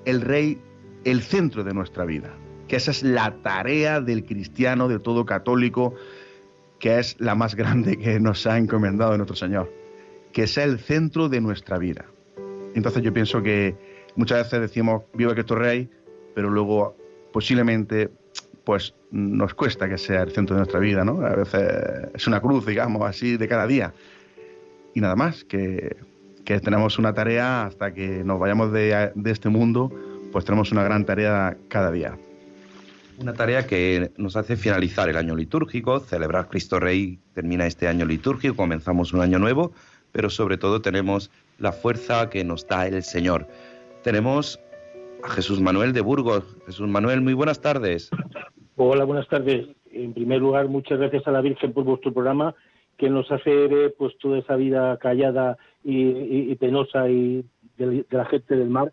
el 0.05 0.21
Rey 0.21 0.61
el 1.05 1.23
centro 1.23 1.65
de 1.65 1.75
nuestra 1.75 2.05
vida, 2.05 2.35
que 2.69 2.77
esa 2.77 2.91
es 2.91 3.03
la 3.03 3.37
tarea 3.43 4.01
del 4.01 4.25
cristiano, 4.25 4.89
de 4.89 4.99
todo 4.99 5.27
católico, 5.27 5.95
que 6.79 6.99
es 6.99 7.17
la 7.21 7.35
más 7.35 7.55
grande 7.55 7.99
que 7.99 8.21
nos 8.21 8.47
ha 8.47 8.59
encomendado 8.59 9.17
nuestro 9.17 9.37
Señor, 9.37 9.73
que 10.33 10.47
sea 10.47 10.65
el 10.65 10.79
centro 10.79 11.29
de 11.29 11.41
nuestra 11.41 11.79
vida. 11.79 12.07
Entonces 12.75 13.03
yo 13.03 13.13
pienso 13.13 13.43
que 13.43 13.77
muchas 14.17 14.45
veces 14.45 14.61
decimos, 14.61 15.03
viva 15.15 15.35
Cristo 15.35 15.55
Rey, 15.55 15.89
pero 16.35 16.51
luego 16.51 16.97
posiblemente 17.33 18.11
pues 18.65 18.95
nos 19.11 19.55
cuesta 19.55 19.89
que 19.89 19.99
sea 19.99 20.23
el 20.23 20.33
centro 20.33 20.57
de 20.57 20.61
nuestra 20.61 20.81
vida, 20.81 21.05
¿no? 21.05 21.25
A 21.25 21.35
veces 21.37 22.09
es 22.15 22.27
una 22.27 22.41
cruz, 22.41 22.67
digamos, 22.67 23.03
así 23.03 23.37
de 23.37 23.47
cada 23.49 23.67
día. 23.67 23.93
Y 24.95 25.01
nada 25.01 25.17
más, 25.17 25.45
que, 25.45 25.97
que 26.45 26.61
tenemos 26.61 26.99
una 26.99 27.13
tarea 27.13 27.67
hasta 27.67 27.93
que 27.93 28.25
nos 28.25 28.39
vayamos 28.39 28.73
de, 28.73 29.13
de 29.15 29.31
este 29.31 29.49
mundo, 29.49 29.93
pues 30.33 30.45
tenemos 30.45 30.73
una 30.73 30.83
gran 30.83 31.05
tarea 31.05 31.57
cada 31.69 31.91
día. 31.91 32.17
Una 33.19 33.33
tarea 33.35 33.67
que 33.67 34.11
nos 34.17 34.37
hace 34.37 34.57
finalizar 34.57 35.09
el 35.09 35.17
año 35.17 35.37
litúrgico, 35.37 36.01
celebrar 36.01 36.49
Cristo 36.49 36.81
Rey 36.81 37.21
termina 37.33 37.67
este 37.67 37.87
año 37.87 38.05
litúrgico, 38.07 38.57
comenzamos 38.57 39.13
un 39.13 39.21
año 39.21 39.39
nuevo, 39.39 39.73
pero 40.11 40.31
sobre 40.31 40.59
todo 40.59 40.81
tenemos 40.81 41.31
la 41.59 41.73
fuerza 41.73 42.29
que 42.31 42.45
nos 42.45 42.67
da 42.67 42.87
el 42.87 43.03
Señor. 43.05 43.47
Tenemos 44.03 44.59
a 45.25 45.29
Jesús 45.31 45.61
Manuel 45.61 45.93
de 45.93 46.03
Burgos. 46.03 46.57
Jesús 46.67 46.87
Manuel, 46.87 47.23
muy 47.23 47.33
buenas 47.33 47.61
tardes. 47.61 48.11
Hola, 48.77 49.05
buenas 49.05 49.27
tardes. 49.29 49.67
En 49.91 50.13
primer 50.13 50.41
lugar, 50.41 50.69
muchas 50.69 50.99
gracias 50.99 51.27
a 51.27 51.31
la 51.31 51.41
Virgen 51.41 51.73
por 51.73 51.85
vuestro 51.85 52.13
programa, 52.13 52.55
que 52.99 53.09
nos 53.09 53.31
hace 53.33 53.69
ver 53.69 53.95
pues 53.99 54.17
toda 54.19 54.39
esa 54.39 54.57
vida 54.57 54.97
callada 54.99 55.57
y, 55.83 56.55
penosa 56.57 57.09
y 57.09 57.45
de, 57.79 58.05
la 58.11 58.27
gente 58.27 58.55
del 58.55 58.69
mar. 58.69 58.93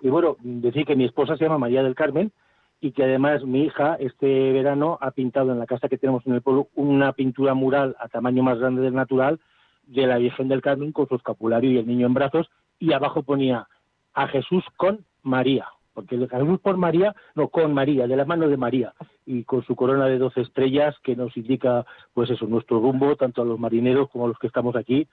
Y 0.00 0.08
bueno, 0.08 0.36
decir 0.40 0.86
que 0.86 0.96
mi 0.96 1.04
esposa 1.04 1.36
se 1.36 1.44
llama 1.44 1.58
María 1.58 1.82
del 1.82 1.94
Carmen, 1.94 2.32
y 2.80 2.92
que 2.92 3.04
además 3.04 3.44
mi 3.44 3.64
hija 3.64 3.96
este 4.00 4.52
verano 4.52 4.98
ha 5.00 5.12
pintado 5.12 5.52
en 5.52 5.58
la 5.58 5.66
casa 5.66 5.88
que 5.88 5.98
tenemos 5.98 6.26
en 6.26 6.34
el 6.34 6.42
pueblo 6.42 6.68
una 6.74 7.12
pintura 7.12 7.54
mural 7.54 7.96
a 8.00 8.08
tamaño 8.08 8.42
más 8.42 8.58
grande 8.58 8.82
del 8.82 8.94
natural 8.94 9.40
de 9.86 10.06
la 10.06 10.18
Virgen 10.18 10.48
del 10.48 10.62
Carmen 10.62 10.92
con 10.92 11.08
su 11.08 11.14
escapulario 11.14 11.70
y 11.70 11.78
el 11.78 11.86
niño 11.86 12.06
en 12.06 12.14
brazos 12.14 12.50
y 12.80 12.92
abajo 12.92 13.22
ponía 13.22 13.68
a 14.14 14.26
Jesús 14.26 14.64
con 14.76 15.04
María, 15.22 15.66
porque 15.94 16.14
el 16.14 16.28
Jesús 16.28 16.60
por 16.60 16.76
María, 16.76 17.14
no 17.34 17.48
con 17.48 17.74
María, 17.74 18.06
de 18.06 18.16
la 18.16 18.24
mano 18.24 18.48
de 18.48 18.56
María 18.56 18.94
y 19.26 19.44
con 19.44 19.64
su 19.64 19.76
corona 19.76 20.06
de 20.06 20.18
doce 20.18 20.40
estrellas 20.40 20.94
que 21.02 21.16
nos 21.16 21.36
indica 21.36 21.84
pues 22.12 22.30
eso, 22.30 22.46
nuestro 22.46 22.80
rumbo, 22.80 23.16
tanto 23.16 23.42
a 23.42 23.44
los 23.44 23.58
marineros 23.58 24.08
como 24.10 24.24
a 24.24 24.28
los 24.28 24.38
que 24.38 24.46
estamos 24.46 24.76
aquí, 24.76 25.06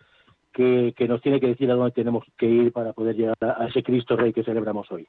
que, 0.54 0.94
que 0.98 1.08
nos 1.08 1.22
tiene 1.22 1.40
que 1.40 1.48
decir 1.48 1.70
a 1.72 1.76
dónde 1.76 1.92
tenemos 1.92 2.24
que 2.38 2.48
ir 2.48 2.72
para 2.72 2.94
poder 2.94 3.16
llegar 3.16 3.38
a 3.42 3.68
ese 3.68 3.84
Cristo 3.84 4.16
Rey 4.16 4.34
que 4.34 4.44
celebramos 4.44 4.92
hoy. 4.92 5.08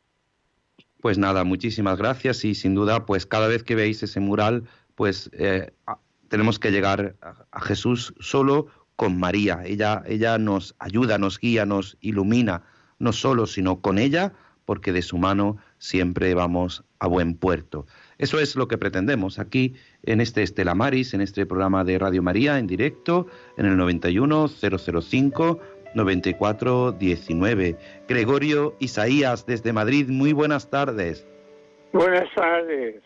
Pues 1.00 1.16
nada, 1.16 1.44
muchísimas 1.44 1.98
gracias 1.98 2.44
y 2.44 2.54
sin 2.54 2.74
duda, 2.74 3.06
pues 3.06 3.24
cada 3.24 3.48
vez 3.48 3.62
que 3.62 3.74
veáis 3.74 4.02
ese 4.02 4.20
mural, 4.20 4.64
pues 4.94 5.30
eh, 5.32 5.72
tenemos 6.28 6.58
que 6.58 6.70
llegar 6.70 7.16
a, 7.22 7.60
Jesús 7.60 8.14
solo 8.20 8.66
con 8.96 9.18
María. 9.18 9.62
Ella, 9.64 10.02
ella 10.06 10.36
nos 10.36 10.74
ayuda, 10.78 11.16
nos 11.16 11.38
guía, 11.38 11.64
nos 11.64 11.96
ilumina, 12.02 12.64
no 12.98 13.12
solo, 13.12 13.46
sino 13.46 13.80
con 13.80 13.98
ella, 13.98 14.34
porque 14.70 14.92
de 14.92 15.02
su 15.02 15.18
mano 15.18 15.56
siempre 15.78 16.32
vamos 16.32 16.84
a 17.00 17.08
buen 17.08 17.36
puerto. 17.36 17.86
Eso 18.18 18.38
es 18.38 18.54
lo 18.54 18.68
que 18.68 18.78
pretendemos 18.78 19.40
aquí 19.40 19.74
en 20.04 20.20
este 20.20 20.44
Estela 20.44 20.76
Maris, 20.76 21.12
en 21.12 21.22
este 21.22 21.44
programa 21.44 21.82
de 21.82 21.98
Radio 21.98 22.22
María 22.22 22.56
en 22.56 22.68
directo, 22.68 23.26
en 23.56 23.66
el 23.66 23.76
91005 23.76 25.60
9419. 25.96 27.76
Gregorio 28.06 28.76
Isaías 28.78 29.44
desde 29.44 29.72
Madrid, 29.72 30.06
muy 30.08 30.32
buenas 30.32 30.70
tardes. 30.70 31.26
Buenas 31.92 32.32
tardes. 32.36 33.02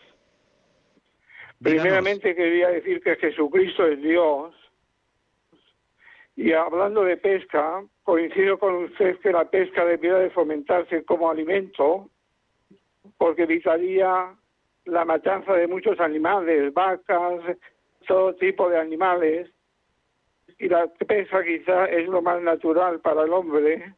Primeramente 1.63 2.35
quería 2.35 2.69
decir 2.69 3.01
que 3.01 3.15
Jesucristo 3.15 3.87
es 3.87 4.03
Dios. 4.03 4.53
Y 6.35 6.51
hablando 6.51 7.03
de 7.03 7.17
pesca, 7.17 7.83
coincido 8.03 8.59
con 8.59 8.75
usted 8.75 9.19
que 9.19 9.31
la 9.31 9.45
pesca 9.45 9.85
debería 9.85 10.17
de 10.17 10.29
fomentarse 10.31 11.05
como 11.05 11.29
alimento, 11.29 12.09
porque 13.17 13.43
evitaría 13.43 14.35
la 14.85 15.05
matanza 15.05 15.53
de 15.53 15.67
muchos 15.67 15.99
animales, 15.99 16.73
vacas, 16.73 17.41
todo 18.07 18.35
tipo 18.35 18.69
de 18.69 18.77
animales, 18.77 19.49
y 20.59 20.69
la 20.69 20.87
pesca 20.87 21.43
quizá 21.43 21.85
es 21.85 22.07
lo 22.07 22.21
más 22.21 22.41
natural 22.41 22.99
para 22.99 23.23
el 23.23 23.33
hombre. 23.33 23.93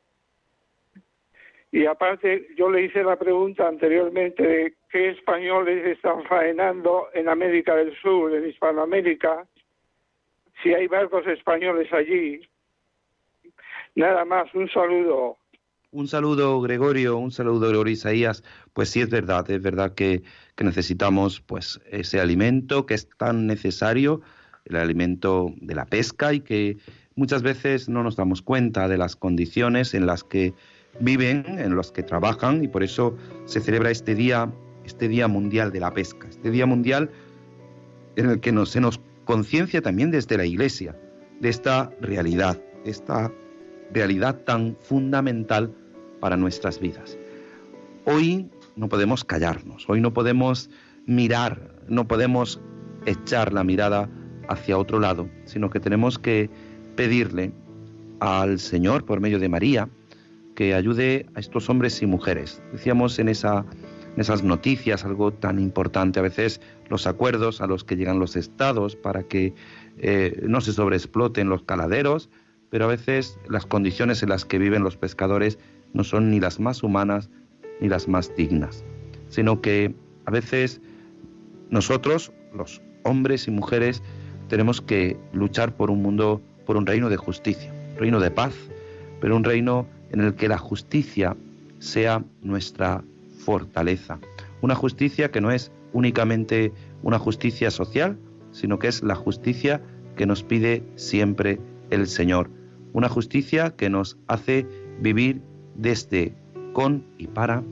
Y 1.71 1.85
aparte, 1.85 2.47
yo 2.55 2.69
le 2.69 2.83
hice 2.83 3.03
la 3.03 3.17
pregunta 3.17 3.67
anteriormente 3.67 4.41
de 4.41 4.73
qué 4.89 5.09
españoles 5.09 5.85
están 5.85 6.23
faenando 6.23 7.09
en 7.13 7.27
América 7.27 7.75
del 7.75 7.95
Sur, 7.97 8.33
en 8.33 8.47
Hispanoamérica, 8.47 9.45
si 10.67 10.73
hay 10.73 10.87
barcos 10.87 11.25
españoles 11.27 11.87
allí. 11.93 12.41
Nada 13.95 14.25
más, 14.25 14.53
un 14.53 14.69
saludo. 14.69 15.37
Un 15.91 16.07
saludo, 16.07 16.59
Gregorio, 16.59 17.17
un 17.17 17.31
saludo, 17.31 17.69
Gregorio 17.69 17.93
Isaías. 17.93 18.43
Pues 18.73 18.89
sí, 18.89 18.99
es 18.99 19.09
verdad, 19.09 19.49
es 19.49 19.61
verdad 19.61 19.95
que, 19.95 20.23
que 20.55 20.63
necesitamos 20.65 21.39
pues 21.39 21.79
ese 21.89 22.19
alimento 22.19 22.85
que 22.85 22.95
es 22.95 23.07
tan 23.17 23.47
necesario 23.47 24.21
el 24.65 24.75
alimento 24.75 25.53
de 25.61 25.75
la 25.75 25.85
pesca 25.85 26.33
y 26.33 26.41
que 26.41 26.77
muchas 27.15 27.41
veces 27.41 27.87
no 27.87 28.03
nos 28.03 28.17
damos 28.17 28.41
cuenta 28.41 28.89
de 28.89 28.97
las 28.97 29.15
condiciones 29.15 29.93
en 29.93 30.05
las 30.05 30.25
que 30.25 30.53
viven, 30.99 31.45
en 31.47 31.77
las 31.77 31.93
que 31.93 32.03
trabajan 32.03 32.65
y 32.65 32.67
por 32.67 32.83
eso 32.83 33.15
se 33.45 33.61
celebra 33.61 33.89
este 33.89 34.13
día, 34.13 34.51
este 34.85 35.07
día 35.07 35.29
mundial 35.29 35.71
de 35.71 35.79
la 35.79 35.93
pesca, 35.93 36.27
este 36.27 36.51
día 36.51 36.65
mundial 36.65 37.09
en 38.17 38.29
el 38.29 38.41
que 38.41 38.51
nos, 38.51 38.71
se 38.71 38.81
nos 38.81 38.99
conciencia 39.27 39.81
también 39.81 40.09
desde 40.09 40.37
la 40.37 40.45
Iglesia 40.45 40.95
de 41.41 41.49
esta 41.49 41.91
realidad, 42.01 42.59
esta 42.85 43.31
realidad 43.93 44.41
tan 44.45 44.77
fundamental 44.79 45.75
para 46.21 46.37
nuestras 46.37 46.79
vidas. 46.79 47.17
Hoy 48.05 48.49
no 48.77 48.87
podemos 48.87 49.25
callarnos, 49.25 49.87
hoy 49.89 49.99
no 49.99 50.13
podemos 50.13 50.69
mirar, 51.05 51.75
no 51.89 52.07
podemos 52.07 52.61
echar 53.05 53.51
la 53.51 53.63
mirada 53.65 54.09
hacia 54.47 54.77
otro 54.77 54.99
lado, 54.99 55.29
sino 55.43 55.69
que 55.69 55.81
tenemos 55.81 56.17
que 56.17 56.49
pedirle 56.95 57.51
al 58.21 58.59
Señor, 58.59 59.05
por 59.05 59.19
medio 59.19 59.39
de 59.39 59.49
María, 59.49 59.89
que 60.55 60.73
ayude 60.73 61.27
a 61.35 61.39
estos 61.41 61.69
hombres 61.69 62.01
y 62.01 62.05
mujeres. 62.05 62.61
Decíamos 62.71 63.19
en, 63.19 63.27
esa, 63.27 63.65
esas 64.17 64.43
noticias 64.43 65.05
algo 65.05 65.31
tan 65.31 65.59
importante, 65.59 66.19
a 66.19 66.23
veces 66.23 66.61
los 66.89 67.07
acuerdos 67.07 67.61
a 67.61 67.67
los 67.67 67.83
que 67.83 67.95
llegan 67.95 68.19
los 68.19 68.35
estados 68.35 68.95
para 68.95 69.23
que 69.23 69.53
eh, 69.97 70.41
no 70.47 70.61
se 70.61 70.73
sobreexploten 70.73 71.49
los 71.49 71.63
caladeros, 71.63 72.29
pero 72.69 72.85
a 72.85 72.87
veces 72.87 73.39
las 73.47 73.65
condiciones 73.65 74.23
en 74.23 74.29
las 74.29 74.45
que 74.45 74.57
viven 74.57 74.83
los 74.83 74.97
pescadores 74.97 75.59
no 75.93 76.03
son 76.03 76.31
ni 76.31 76.39
las 76.39 76.59
más 76.59 76.83
humanas 76.83 77.29
ni 77.79 77.89
las 77.89 78.07
más 78.07 78.35
dignas, 78.35 78.83
sino 79.29 79.61
que 79.61 79.93
a 80.25 80.31
veces 80.31 80.81
nosotros, 81.69 82.31
los 82.53 82.81
hombres 83.03 83.47
y 83.47 83.51
mujeres, 83.51 84.01
tenemos 84.49 84.81
que 84.81 85.17
luchar 85.33 85.75
por 85.75 85.91
un 85.91 86.01
mundo, 86.01 86.41
por 86.65 86.77
un 86.77 86.85
reino 86.85 87.09
de 87.09 87.17
justicia, 87.17 87.73
reino 87.97 88.19
de 88.19 88.31
paz, 88.31 88.53
pero 89.21 89.35
un 89.35 89.43
reino 89.43 89.87
en 90.11 90.21
el 90.21 90.35
que 90.35 90.47
la 90.47 90.57
justicia 90.57 91.35
sea 91.79 92.23
nuestra 92.41 93.03
fortaleza. 93.47 94.19
Una 94.59 94.75
justicia 94.75 95.31
que 95.31 95.39
no 95.39 95.51
es 95.51 95.71
únicamente 95.93 96.73
una 97.01 97.17
justicia 97.17 97.71
social, 97.71 98.19
sino 98.51 98.77
que 98.77 98.89
es 98.89 99.03
la 99.03 99.15
justicia 99.15 99.81
que 100.17 100.25
nos 100.25 100.43
pide 100.43 100.83
siempre 100.95 101.57
el 101.89 102.07
Señor. 102.07 102.49
Una 102.91 103.07
justicia 103.07 103.73
que 103.77 103.89
nos 103.89 104.17
hace 104.27 104.67
vivir 104.99 105.41
desde, 105.75 106.35
con 106.73 107.05
y 107.17 107.27
para 107.27 107.63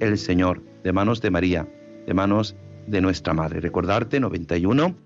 el 0.00 0.18
Señor, 0.18 0.64
de 0.82 0.92
manos 0.92 1.22
de 1.22 1.30
María, 1.30 1.68
de 2.08 2.12
manos 2.12 2.56
de 2.88 3.00
nuestra 3.00 3.32
Madre. 3.32 3.60
Recordarte 3.60 4.18
91 4.18 4.96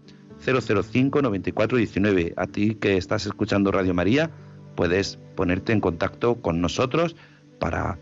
005 0.40 1.20
94 1.20 1.76
19. 1.76 2.32
A 2.38 2.46
ti 2.46 2.76
que 2.76 2.96
estás 2.96 3.26
escuchando 3.26 3.72
Radio 3.72 3.92
María, 3.92 4.30
puedes 4.74 5.18
ponerte 5.36 5.74
en 5.74 5.80
contacto 5.80 6.36
con 6.36 6.62
nosotros 6.62 7.14
para 7.58 7.98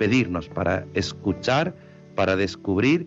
pedirnos, 0.00 0.48
para 0.48 0.84
escuchar, 0.94 1.76
para 2.16 2.34
descubrir 2.34 3.06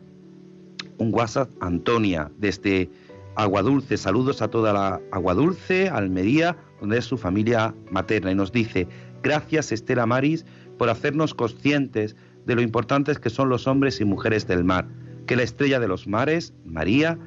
un 0.98 1.14
WhatsApp 1.14 1.50
Antonia 1.62 2.30
desde 2.40 2.90
Aguadulce. 3.36 3.96
Saludos 3.96 4.42
a 4.42 4.50
toda 4.50 4.74
la 4.74 5.00
Aguadulce, 5.14 5.88
Almería, 5.88 6.58
donde 6.82 6.98
es 6.98 7.06
su 7.06 7.18
familia 7.18 7.74
materna. 7.90 8.34
Y 8.34 8.36
nos 8.36 8.52
dice, 8.52 8.86
gracias 9.24 9.72
Estela 9.72 10.06
Maris 10.06 10.46
por 10.78 10.90
hacernos 10.90 11.34
conscientes 11.34 12.18
de 12.46 12.56
lo 12.56 12.62
importantes 12.62 13.18
que 13.18 13.30
son 13.30 13.48
los 13.48 13.66
hombres 13.66 14.02
y 14.02 14.06
mujeres 14.06 14.46
del 14.46 14.66
mar 14.66 14.90
que 15.26 15.36
la 15.36 15.44
estrella 15.44 15.80
de 15.80 15.88
los 15.88 16.08
mares, 16.08 16.54
María, 16.66 17.18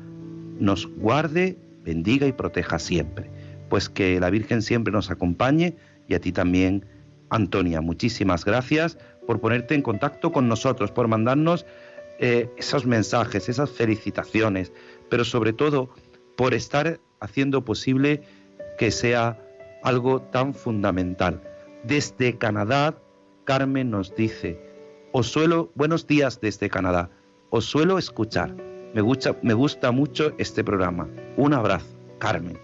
nos 0.58 0.86
guarde, 0.86 1.58
bendiga 1.84 2.26
y 2.26 2.32
proteja 2.32 2.78
siempre. 2.78 3.30
Pues 3.68 3.88
que 3.88 4.20
la 4.20 4.30
Virgen 4.30 4.62
siempre 4.62 4.92
nos 4.92 5.10
acompañe 5.10 5.76
y 6.08 6.14
a 6.14 6.20
ti 6.20 6.32
también, 6.32 6.84
Antonia. 7.30 7.80
Muchísimas 7.80 8.44
gracias 8.44 8.98
por 9.26 9.40
ponerte 9.40 9.74
en 9.74 9.82
contacto 9.82 10.32
con 10.32 10.48
nosotros, 10.48 10.90
por 10.90 11.08
mandarnos 11.08 11.66
eh, 12.18 12.48
esos 12.56 12.86
mensajes, 12.86 13.48
esas 13.48 13.70
felicitaciones, 13.70 14.72
pero 15.08 15.24
sobre 15.24 15.52
todo 15.52 15.90
por 16.36 16.54
estar 16.54 17.00
haciendo 17.20 17.64
posible 17.64 18.22
que 18.78 18.90
sea 18.90 19.40
algo 19.82 20.22
tan 20.22 20.54
fundamental. 20.54 21.42
Desde 21.84 22.38
Canadá, 22.38 22.96
Carmen 23.44 23.90
nos 23.90 24.14
dice, 24.14 24.58
os 25.12 25.28
suelo, 25.28 25.70
buenos 25.74 26.06
días 26.06 26.40
desde 26.40 26.70
Canadá, 26.70 27.10
os 27.54 27.66
suelo 27.66 27.98
escuchar. 27.98 28.52
Me 28.94 29.00
gusta, 29.00 29.36
me 29.42 29.54
gusta 29.54 29.92
mucho 29.92 30.32
este 30.38 30.64
programa. 30.64 31.08
Un 31.36 31.54
abrazo, 31.54 31.86
Carmen. 32.18 32.58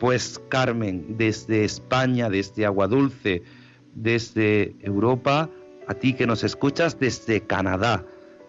Pues 0.00 0.40
Carmen, 0.48 1.04
desde 1.16 1.64
España, 1.64 2.28
desde 2.28 2.66
Aguadulce, 2.66 3.44
desde 3.94 4.74
Europa, 4.80 5.48
a 5.86 5.94
ti 5.94 6.14
que 6.14 6.26
nos 6.26 6.42
escuchas 6.42 6.98
desde 6.98 7.42
Canadá, 7.42 8.04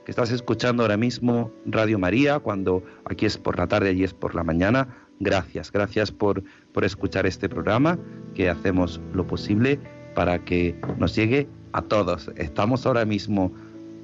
que 0.06 0.12
estás 0.12 0.32
escuchando 0.32 0.82
ahora 0.82 0.98
mismo 0.98 1.52
Radio 1.68 2.00
María, 2.00 2.40
cuando 2.40 2.82
aquí 3.06 3.28
es 3.28 3.38
por 3.38 3.60
la 3.60 3.68
tarde, 3.68 3.94
y 3.94 4.04
es 4.04 4.14
por 4.16 4.34
la 4.34 4.44
mañana. 4.44 4.88
Gracias, 5.20 5.72
gracias 5.72 6.12
por, 6.12 6.42
por 6.74 6.84
escuchar 6.84 7.28
este 7.28 7.48
programa, 7.48 8.00
que 8.34 8.50
hacemos 8.50 9.00
lo 9.14 9.28
posible 9.28 9.80
para 10.16 10.44
que 10.44 10.76
nos 10.98 11.16
llegue 11.16 11.48
a 11.74 11.84
todos. 11.84 12.32
Estamos 12.38 12.88
ahora 12.88 13.06
mismo 13.06 13.54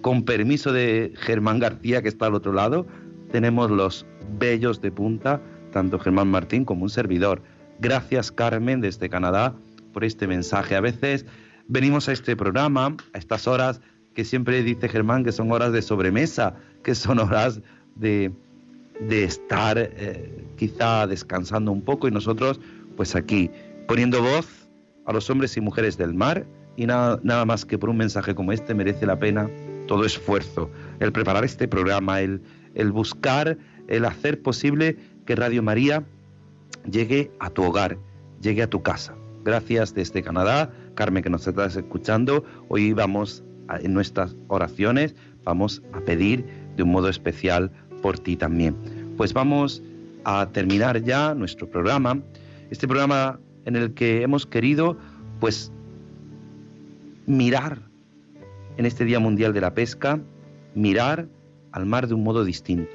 con 0.02 0.24
permiso 0.24 0.74
de 0.74 1.14
Germán 1.16 1.60
García, 1.60 2.02
que 2.02 2.10
está 2.10 2.28
al 2.28 2.36
otro 2.36 2.54
lado, 2.54 2.86
tenemos 3.32 3.72
los 3.72 4.06
bellos 4.40 4.82
de 4.82 4.92
punta, 4.92 5.42
tanto 5.72 6.00
Germán 6.00 6.28
Martín 6.30 6.66
como 6.66 6.84
un 6.84 6.90
servidor. 6.90 7.42
Gracias 7.80 8.32
Carmen 8.32 8.82
desde 8.82 9.10
Canadá 9.10 9.56
por 9.94 10.04
este 10.04 10.28
mensaje. 10.28 10.76
A 10.76 10.82
veces 10.82 11.26
venimos 11.68 12.10
a 12.10 12.14
este 12.14 12.36
programa, 12.36 12.96
a 13.14 13.18
estas 13.18 13.48
horas 13.48 13.82
que 14.14 14.26
siempre 14.26 14.62
dice 14.64 14.90
Germán 14.90 15.24
que 15.24 15.32
son 15.32 15.52
horas 15.52 15.72
de 15.72 15.82
sobremesa, 15.82 16.56
que 16.84 16.96
son 16.96 17.20
horas 17.20 17.62
de, 17.96 18.32
de 19.00 19.24
estar 19.24 19.78
eh, 19.78 20.46
quizá 20.58 21.08
descansando 21.08 21.72
un 21.72 21.82
poco 21.82 22.08
y 22.08 22.12
nosotros 22.12 22.60
pues 22.98 23.16
aquí 23.16 23.50
poniendo 23.88 24.22
voz 24.22 24.68
a 25.06 25.14
los 25.14 25.30
hombres 25.30 25.56
y 25.58 25.62
mujeres 25.62 25.98
del 25.98 26.14
mar 26.14 26.46
y 26.76 26.86
nada, 26.86 27.20
nada 27.24 27.46
más 27.46 27.66
que 27.66 27.78
por 27.78 27.90
un 27.90 27.98
mensaje 27.98 28.36
como 28.36 28.52
este 28.52 28.74
merece 28.74 29.06
la 29.06 29.18
pena 29.18 29.50
todo 29.92 30.06
esfuerzo, 30.06 30.72
el 31.02 31.12
preparar 31.12 31.44
este 31.44 31.68
programa, 31.68 32.22
el, 32.22 32.42
el 32.76 32.94
buscar, 32.94 33.58
el 33.90 34.06
hacer 34.06 34.42
posible 34.42 34.96
que 35.26 35.36
Radio 35.36 35.62
María 35.62 36.06
llegue 36.90 37.30
a 37.42 37.50
tu 37.50 37.64
hogar, 37.64 37.98
llegue 38.42 38.64
a 38.64 38.70
tu 38.70 38.82
casa. 38.82 39.14
Gracias 39.44 39.94
desde 39.94 40.24
Canadá, 40.24 40.72
Carmen 40.96 41.22
que 41.22 41.30
nos 41.30 41.46
estás 41.46 41.76
escuchando. 41.76 42.46
Hoy 42.70 42.94
vamos 42.94 43.44
en 43.82 43.94
nuestras 43.94 44.34
oraciones, 44.48 45.14
vamos 45.44 45.84
a 45.92 46.00
pedir 46.00 46.46
de 46.78 46.84
un 46.84 46.92
modo 46.94 47.10
especial 47.10 47.70
por 48.02 48.18
ti 48.18 48.38
también. 48.38 48.78
Pues 49.18 49.34
vamos 49.34 49.84
a 50.24 50.48
terminar 50.54 51.04
ya 51.04 51.36
nuestro 51.36 51.70
programa, 51.70 52.18
este 52.70 52.88
programa 52.88 53.42
en 53.66 53.76
el 53.76 53.94
que 53.94 54.22
hemos 54.22 54.46
querido 54.46 54.96
pues 55.42 55.70
mirar 57.26 57.91
en 58.78 58.86
este 58.86 59.06
Día 59.06 59.20
Mundial 59.20 59.54
de 59.54 59.62
la 59.62 59.74
Pesca, 59.74 60.22
mirar 60.76 61.28
al 61.72 61.86
mar 61.86 62.08
de 62.08 62.14
un 62.14 62.24
modo 62.24 62.44
distinto, 62.44 62.92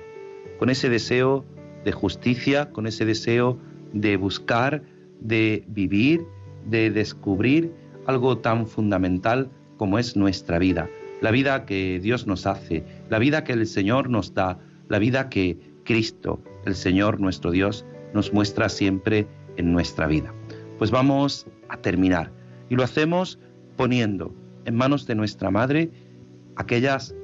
con 0.59 0.71
ese 0.71 0.89
deseo 0.89 1.45
de 1.85 1.93
justicia, 1.93 2.71
con 2.71 2.87
ese 2.87 3.05
deseo 3.05 3.59
de 3.93 4.17
buscar, 4.17 4.83
de 5.21 5.65
vivir, 5.69 6.27
de 6.67 6.91
descubrir 6.91 7.73
algo 8.07 8.39
tan 8.39 8.67
fundamental 8.67 9.51
como 9.77 9.99
es 9.99 10.17
nuestra 10.17 10.59
vida, 10.59 10.89
la 11.21 11.31
vida 11.31 11.65
que 11.65 12.01
Dios 12.01 12.27
nos 12.27 12.47
hace, 12.47 12.85
la 13.09 13.19
vida 13.19 13.45
que 13.45 13.53
el 13.53 13.67
Señor 13.67 14.11
nos 14.11 14.35
da, 14.35 14.59
la 14.89 14.99
vida 14.99 15.29
que 15.29 15.59
Cristo, 15.85 16.41
el 16.65 16.75
Señor 16.75 17.21
nuestro 17.21 17.51
Dios, 17.51 17.85
nos 18.15 18.33
muestra 18.33 18.69
siempre 18.69 19.27
en 19.57 19.73
nuestra 19.73 20.07
vida. 20.07 20.33
Pues 20.79 20.91
vamos 20.91 21.47
a 21.69 21.77
terminar 21.79 22.33
y 22.69 22.75
lo 22.77 22.83
hacemos 22.83 23.39
poniendo 23.77 24.35
en 24.67 24.77
manos 24.77 25.07
de 25.07 25.15
nuestra 25.15 25.51
Madre 25.51 25.91
aquellas 26.57 27.15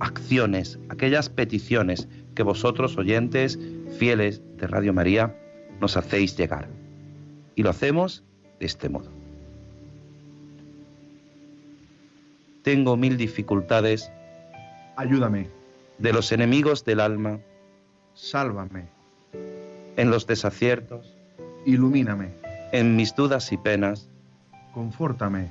acciones, 0.00 0.78
aquellas 0.88 1.28
peticiones 1.28 2.08
que 2.34 2.42
vosotros, 2.42 2.96
oyentes 2.96 3.58
fieles 3.98 4.42
de 4.56 4.66
Radio 4.66 4.92
María, 4.92 5.36
nos 5.80 5.96
hacéis 5.96 6.36
llegar. 6.36 6.68
Y 7.54 7.62
lo 7.62 7.70
hacemos 7.70 8.24
de 8.58 8.66
este 8.66 8.88
modo. 8.88 9.10
Tengo 12.62 12.96
mil 12.96 13.16
dificultades. 13.16 14.10
Ayúdame. 14.96 15.48
De 15.98 16.12
los 16.12 16.32
enemigos 16.32 16.84
del 16.84 17.00
alma. 17.00 17.40
Sálvame. 18.14 18.88
En 19.96 20.10
los 20.10 20.26
desaciertos. 20.26 21.14
Ilumíname. 21.66 22.30
En 22.72 22.94
mis 22.96 23.14
dudas 23.16 23.52
y 23.52 23.56
penas. 23.56 24.08
Confórtame 24.72 25.50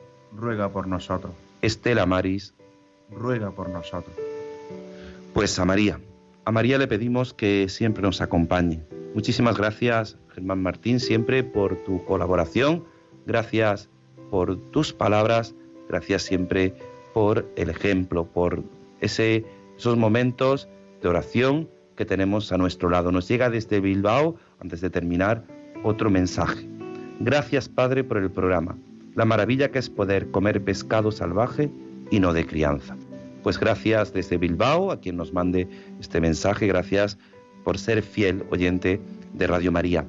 ruega 0.35 0.69
por 0.69 0.87
nosotros. 0.87 1.33
Estela 1.61 2.05
Maris, 2.05 2.53
ruega 3.09 3.51
por 3.51 3.69
nosotros. 3.69 4.15
Pues 5.33 5.57
a 5.59 5.65
María, 5.65 5.99
a 6.45 6.51
María 6.51 6.77
le 6.77 6.87
pedimos 6.87 7.33
que 7.33 7.69
siempre 7.69 8.01
nos 8.01 8.21
acompañe. 8.21 8.83
Muchísimas 9.13 9.57
gracias, 9.57 10.17
Germán 10.33 10.61
Martín, 10.61 10.99
siempre 10.99 11.43
por 11.43 11.75
tu 11.83 12.03
colaboración, 12.05 12.83
gracias 13.25 13.89
por 14.29 14.57
tus 14.71 14.93
palabras, 14.93 15.53
gracias 15.89 16.23
siempre 16.23 16.73
por 17.13 17.45
el 17.57 17.69
ejemplo, 17.69 18.25
por 18.25 18.63
ese, 19.01 19.45
esos 19.77 19.97
momentos 19.97 20.69
de 21.01 21.09
oración 21.09 21.69
que 21.95 22.05
tenemos 22.05 22.51
a 22.51 22.57
nuestro 22.57 22.89
lado. 22.89 23.11
Nos 23.11 23.27
llega 23.27 23.49
desde 23.49 23.79
Bilbao, 23.79 24.35
antes 24.59 24.81
de 24.81 24.89
terminar, 24.89 25.43
otro 25.83 26.09
mensaje. 26.09 26.67
Gracias, 27.19 27.67
Padre, 27.67 28.03
por 28.03 28.17
el 28.17 28.31
programa. 28.31 28.77
La 29.15 29.25
maravilla 29.25 29.71
que 29.71 29.79
es 29.79 29.89
poder 29.89 30.31
comer 30.31 30.63
pescado 30.63 31.11
salvaje 31.11 31.69
y 32.09 32.19
no 32.19 32.33
de 32.33 32.45
crianza. 32.45 32.95
Pues 33.43 33.59
gracias 33.59 34.13
desde 34.13 34.37
Bilbao 34.37 34.91
a 34.91 34.99
quien 34.99 35.17
nos 35.17 35.33
mande 35.33 35.67
este 35.99 36.21
mensaje. 36.21 36.67
Gracias 36.67 37.17
por 37.63 37.77
ser 37.77 38.03
fiel 38.03 38.45
oyente 38.51 39.01
de 39.33 39.47
Radio 39.47 39.71
María. 39.71 40.05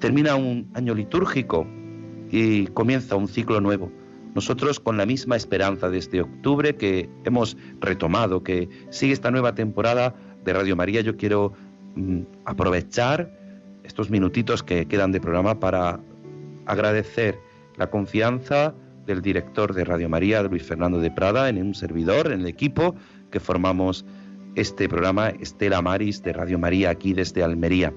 Termina 0.00 0.34
un 0.36 0.68
año 0.74 0.94
litúrgico 0.94 1.66
y 2.30 2.66
comienza 2.68 3.16
un 3.16 3.28
ciclo 3.28 3.60
nuevo. 3.60 3.92
Nosotros 4.34 4.80
con 4.80 4.96
la 4.96 5.04
misma 5.04 5.36
esperanza 5.36 5.90
desde 5.90 6.22
octubre 6.22 6.74
que 6.74 7.08
hemos 7.24 7.56
retomado, 7.80 8.42
que 8.42 8.68
sigue 8.90 9.12
esta 9.12 9.30
nueva 9.30 9.54
temporada 9.54 10.14
de 10.44 10.52
Radio 10.54 10.74
María, 10.74 11.02
yo 11.02 11.16
quiero 11.16 11.52
mm, 11.94 12.22
aprovechar 12.46 13.30
estos 13.84 14.10
minutitos 14.10 14.62
que 14.62 14.86
quedan 14.86 15.12
de 15.12 15.20
programa 15.20 15.60
para 15.60 16.00
agradecer 16.66 17.38
la 17.76 17.90
confianza 17.90 18.74
del 19.06 19.22
director 19.22 19.74
de 19.74 19.84
Radio 19.84 20.08
María, 20.08 20.42
Luis 20.42 20.62
Fernando 20.62 21.00
de 21.00 21.10
Prada, 21.10 21.48
en 21.48 21.58
un 21.58 21.74
servidor, 21.74 22.32
en 22.32 22.40
el 22.40 22.46
equipo 22.46 22.94
que 23.30 23.40
formamos 23.40 24.04
este 24.54 24.88
programa 24.88 25.30
Estela 25.30 25.82
Maris 25.82 26.22
de 26.22 26.32
Radio 26.32 26.58
María 26.58 26.90
aquí 26.90 27.14
desde 27.14 27.42
Almería. 27.42 27.92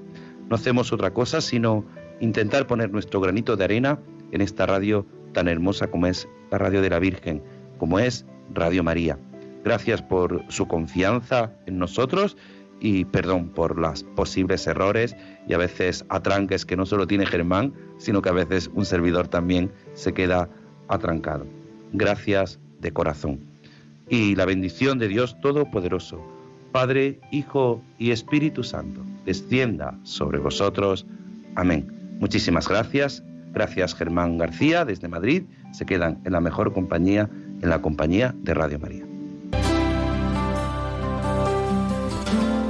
No 0.48 0.56
hacemos 0.56 0.92
otra 0.92 1.12
cosa 1.12 1.40
sino 1.40 1.84
intentar 2.20 2.66
poner 2.66 2.90
nuestro 2.90 3.20
granito 3.20 3.56
de 3.56 3.64
arena 3.64 4.00
en 4.32 4.40
esta 4.40 4.66
radio 4.66 5.06
tan 5.32 5.48
hermosa 5.48 5.88
como 5.88 6.06
es 6.06 6.28
la 6.50 6.58
radio 6.58 6.80
de 6.80 6.90
la 6.90 6.98
Virgen, 6.98 7.42
como 7.78 7.98
es 7.98 8.24
Radio 8.54 8.82
María. 8.82 9.18
Gracias 9.64 10.00
por 10.00 10.44
su 10.48 10.66
confianza 10.66 11.52
en 11.66 11.78
nosotros 11.78 12.36
y 12.80 13.04
perdón 13.06 13.48
por 13.48 13.78
los 13.78 14.04
posibles 14.04 14.66
errores 14.66 15.16
y 15.48 15.54
a 15.54 15.58
veces 15.58 16.04
atranques 16.08 16.66
que 16.66 16.76
no 16.76 16.86
solo 16.86 17.06
tiene 17.06 17.26
Germán, 17.26 17.72
sino 17.98 18.22
que 18.22 18.28
a 18.28 18.32
veces 18.32 18.70
un 18.74 18.84
servidor 18.84 19.28
también 19.28 19.70
se 19.94 20.12
queda 20.12 20.48
atrancado. 20.88 21.46
Gracias 21.92 22.58
de 22.80 22.92
corazón. 22.92 23.40
Y 24.08 24.34
la 24.36 24.44
bendición 24.44 24.98
de 24.98 25.08
Dios 25.08 25.40
Todopoderoso, 25.40 26.22
Padre, 26.72 27.20
Hijo 27.30 27.82
y 27.98 28.10
Espíritu 28.10 28.62
Santo, 28.62 29.02
descienda 29.24 29.98
sobre 30.02 30.38
vosotros. 30.38 31.06
Amén. 31.54 32.16
Muchísimas 32.20 32.68
gracias. 32.68 33.22
Gracias 33.52 33.94
Germán 33.94 34.36
García 34.36 34.84
desde 34.84 35.08
Madrid. 35.08 35.44
Se 35.72 35.86
quedan 35.86 36.20
en 36.24 36.32
la 36.32 36.40
mejor 36.40 36.72
compañía, 36.72 37.28
en 37.62 37.70
la 37.70 37.80
compañía 37.80 38.34
de 38.42 38.54
Radio 38.54 38.78
María. 38.78 39.15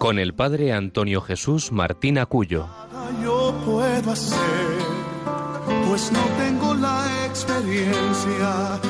con 0.00 0.18
el 0.18 0.32
padre 0.32 0.72
Antonio 0.72 1.20
Jesús 1.20 1.72
Martín 1.72 2.16
Acuyo. 2.16 2.66
Yo 3.22 3.54
puedo 3.66 4.10
hacer, 4.10 4.38
pues 5.86 6.10
no 6.10 6.20
tengo 6.38 6.72
la 6.72 7.26
experiencia 7.26 8.80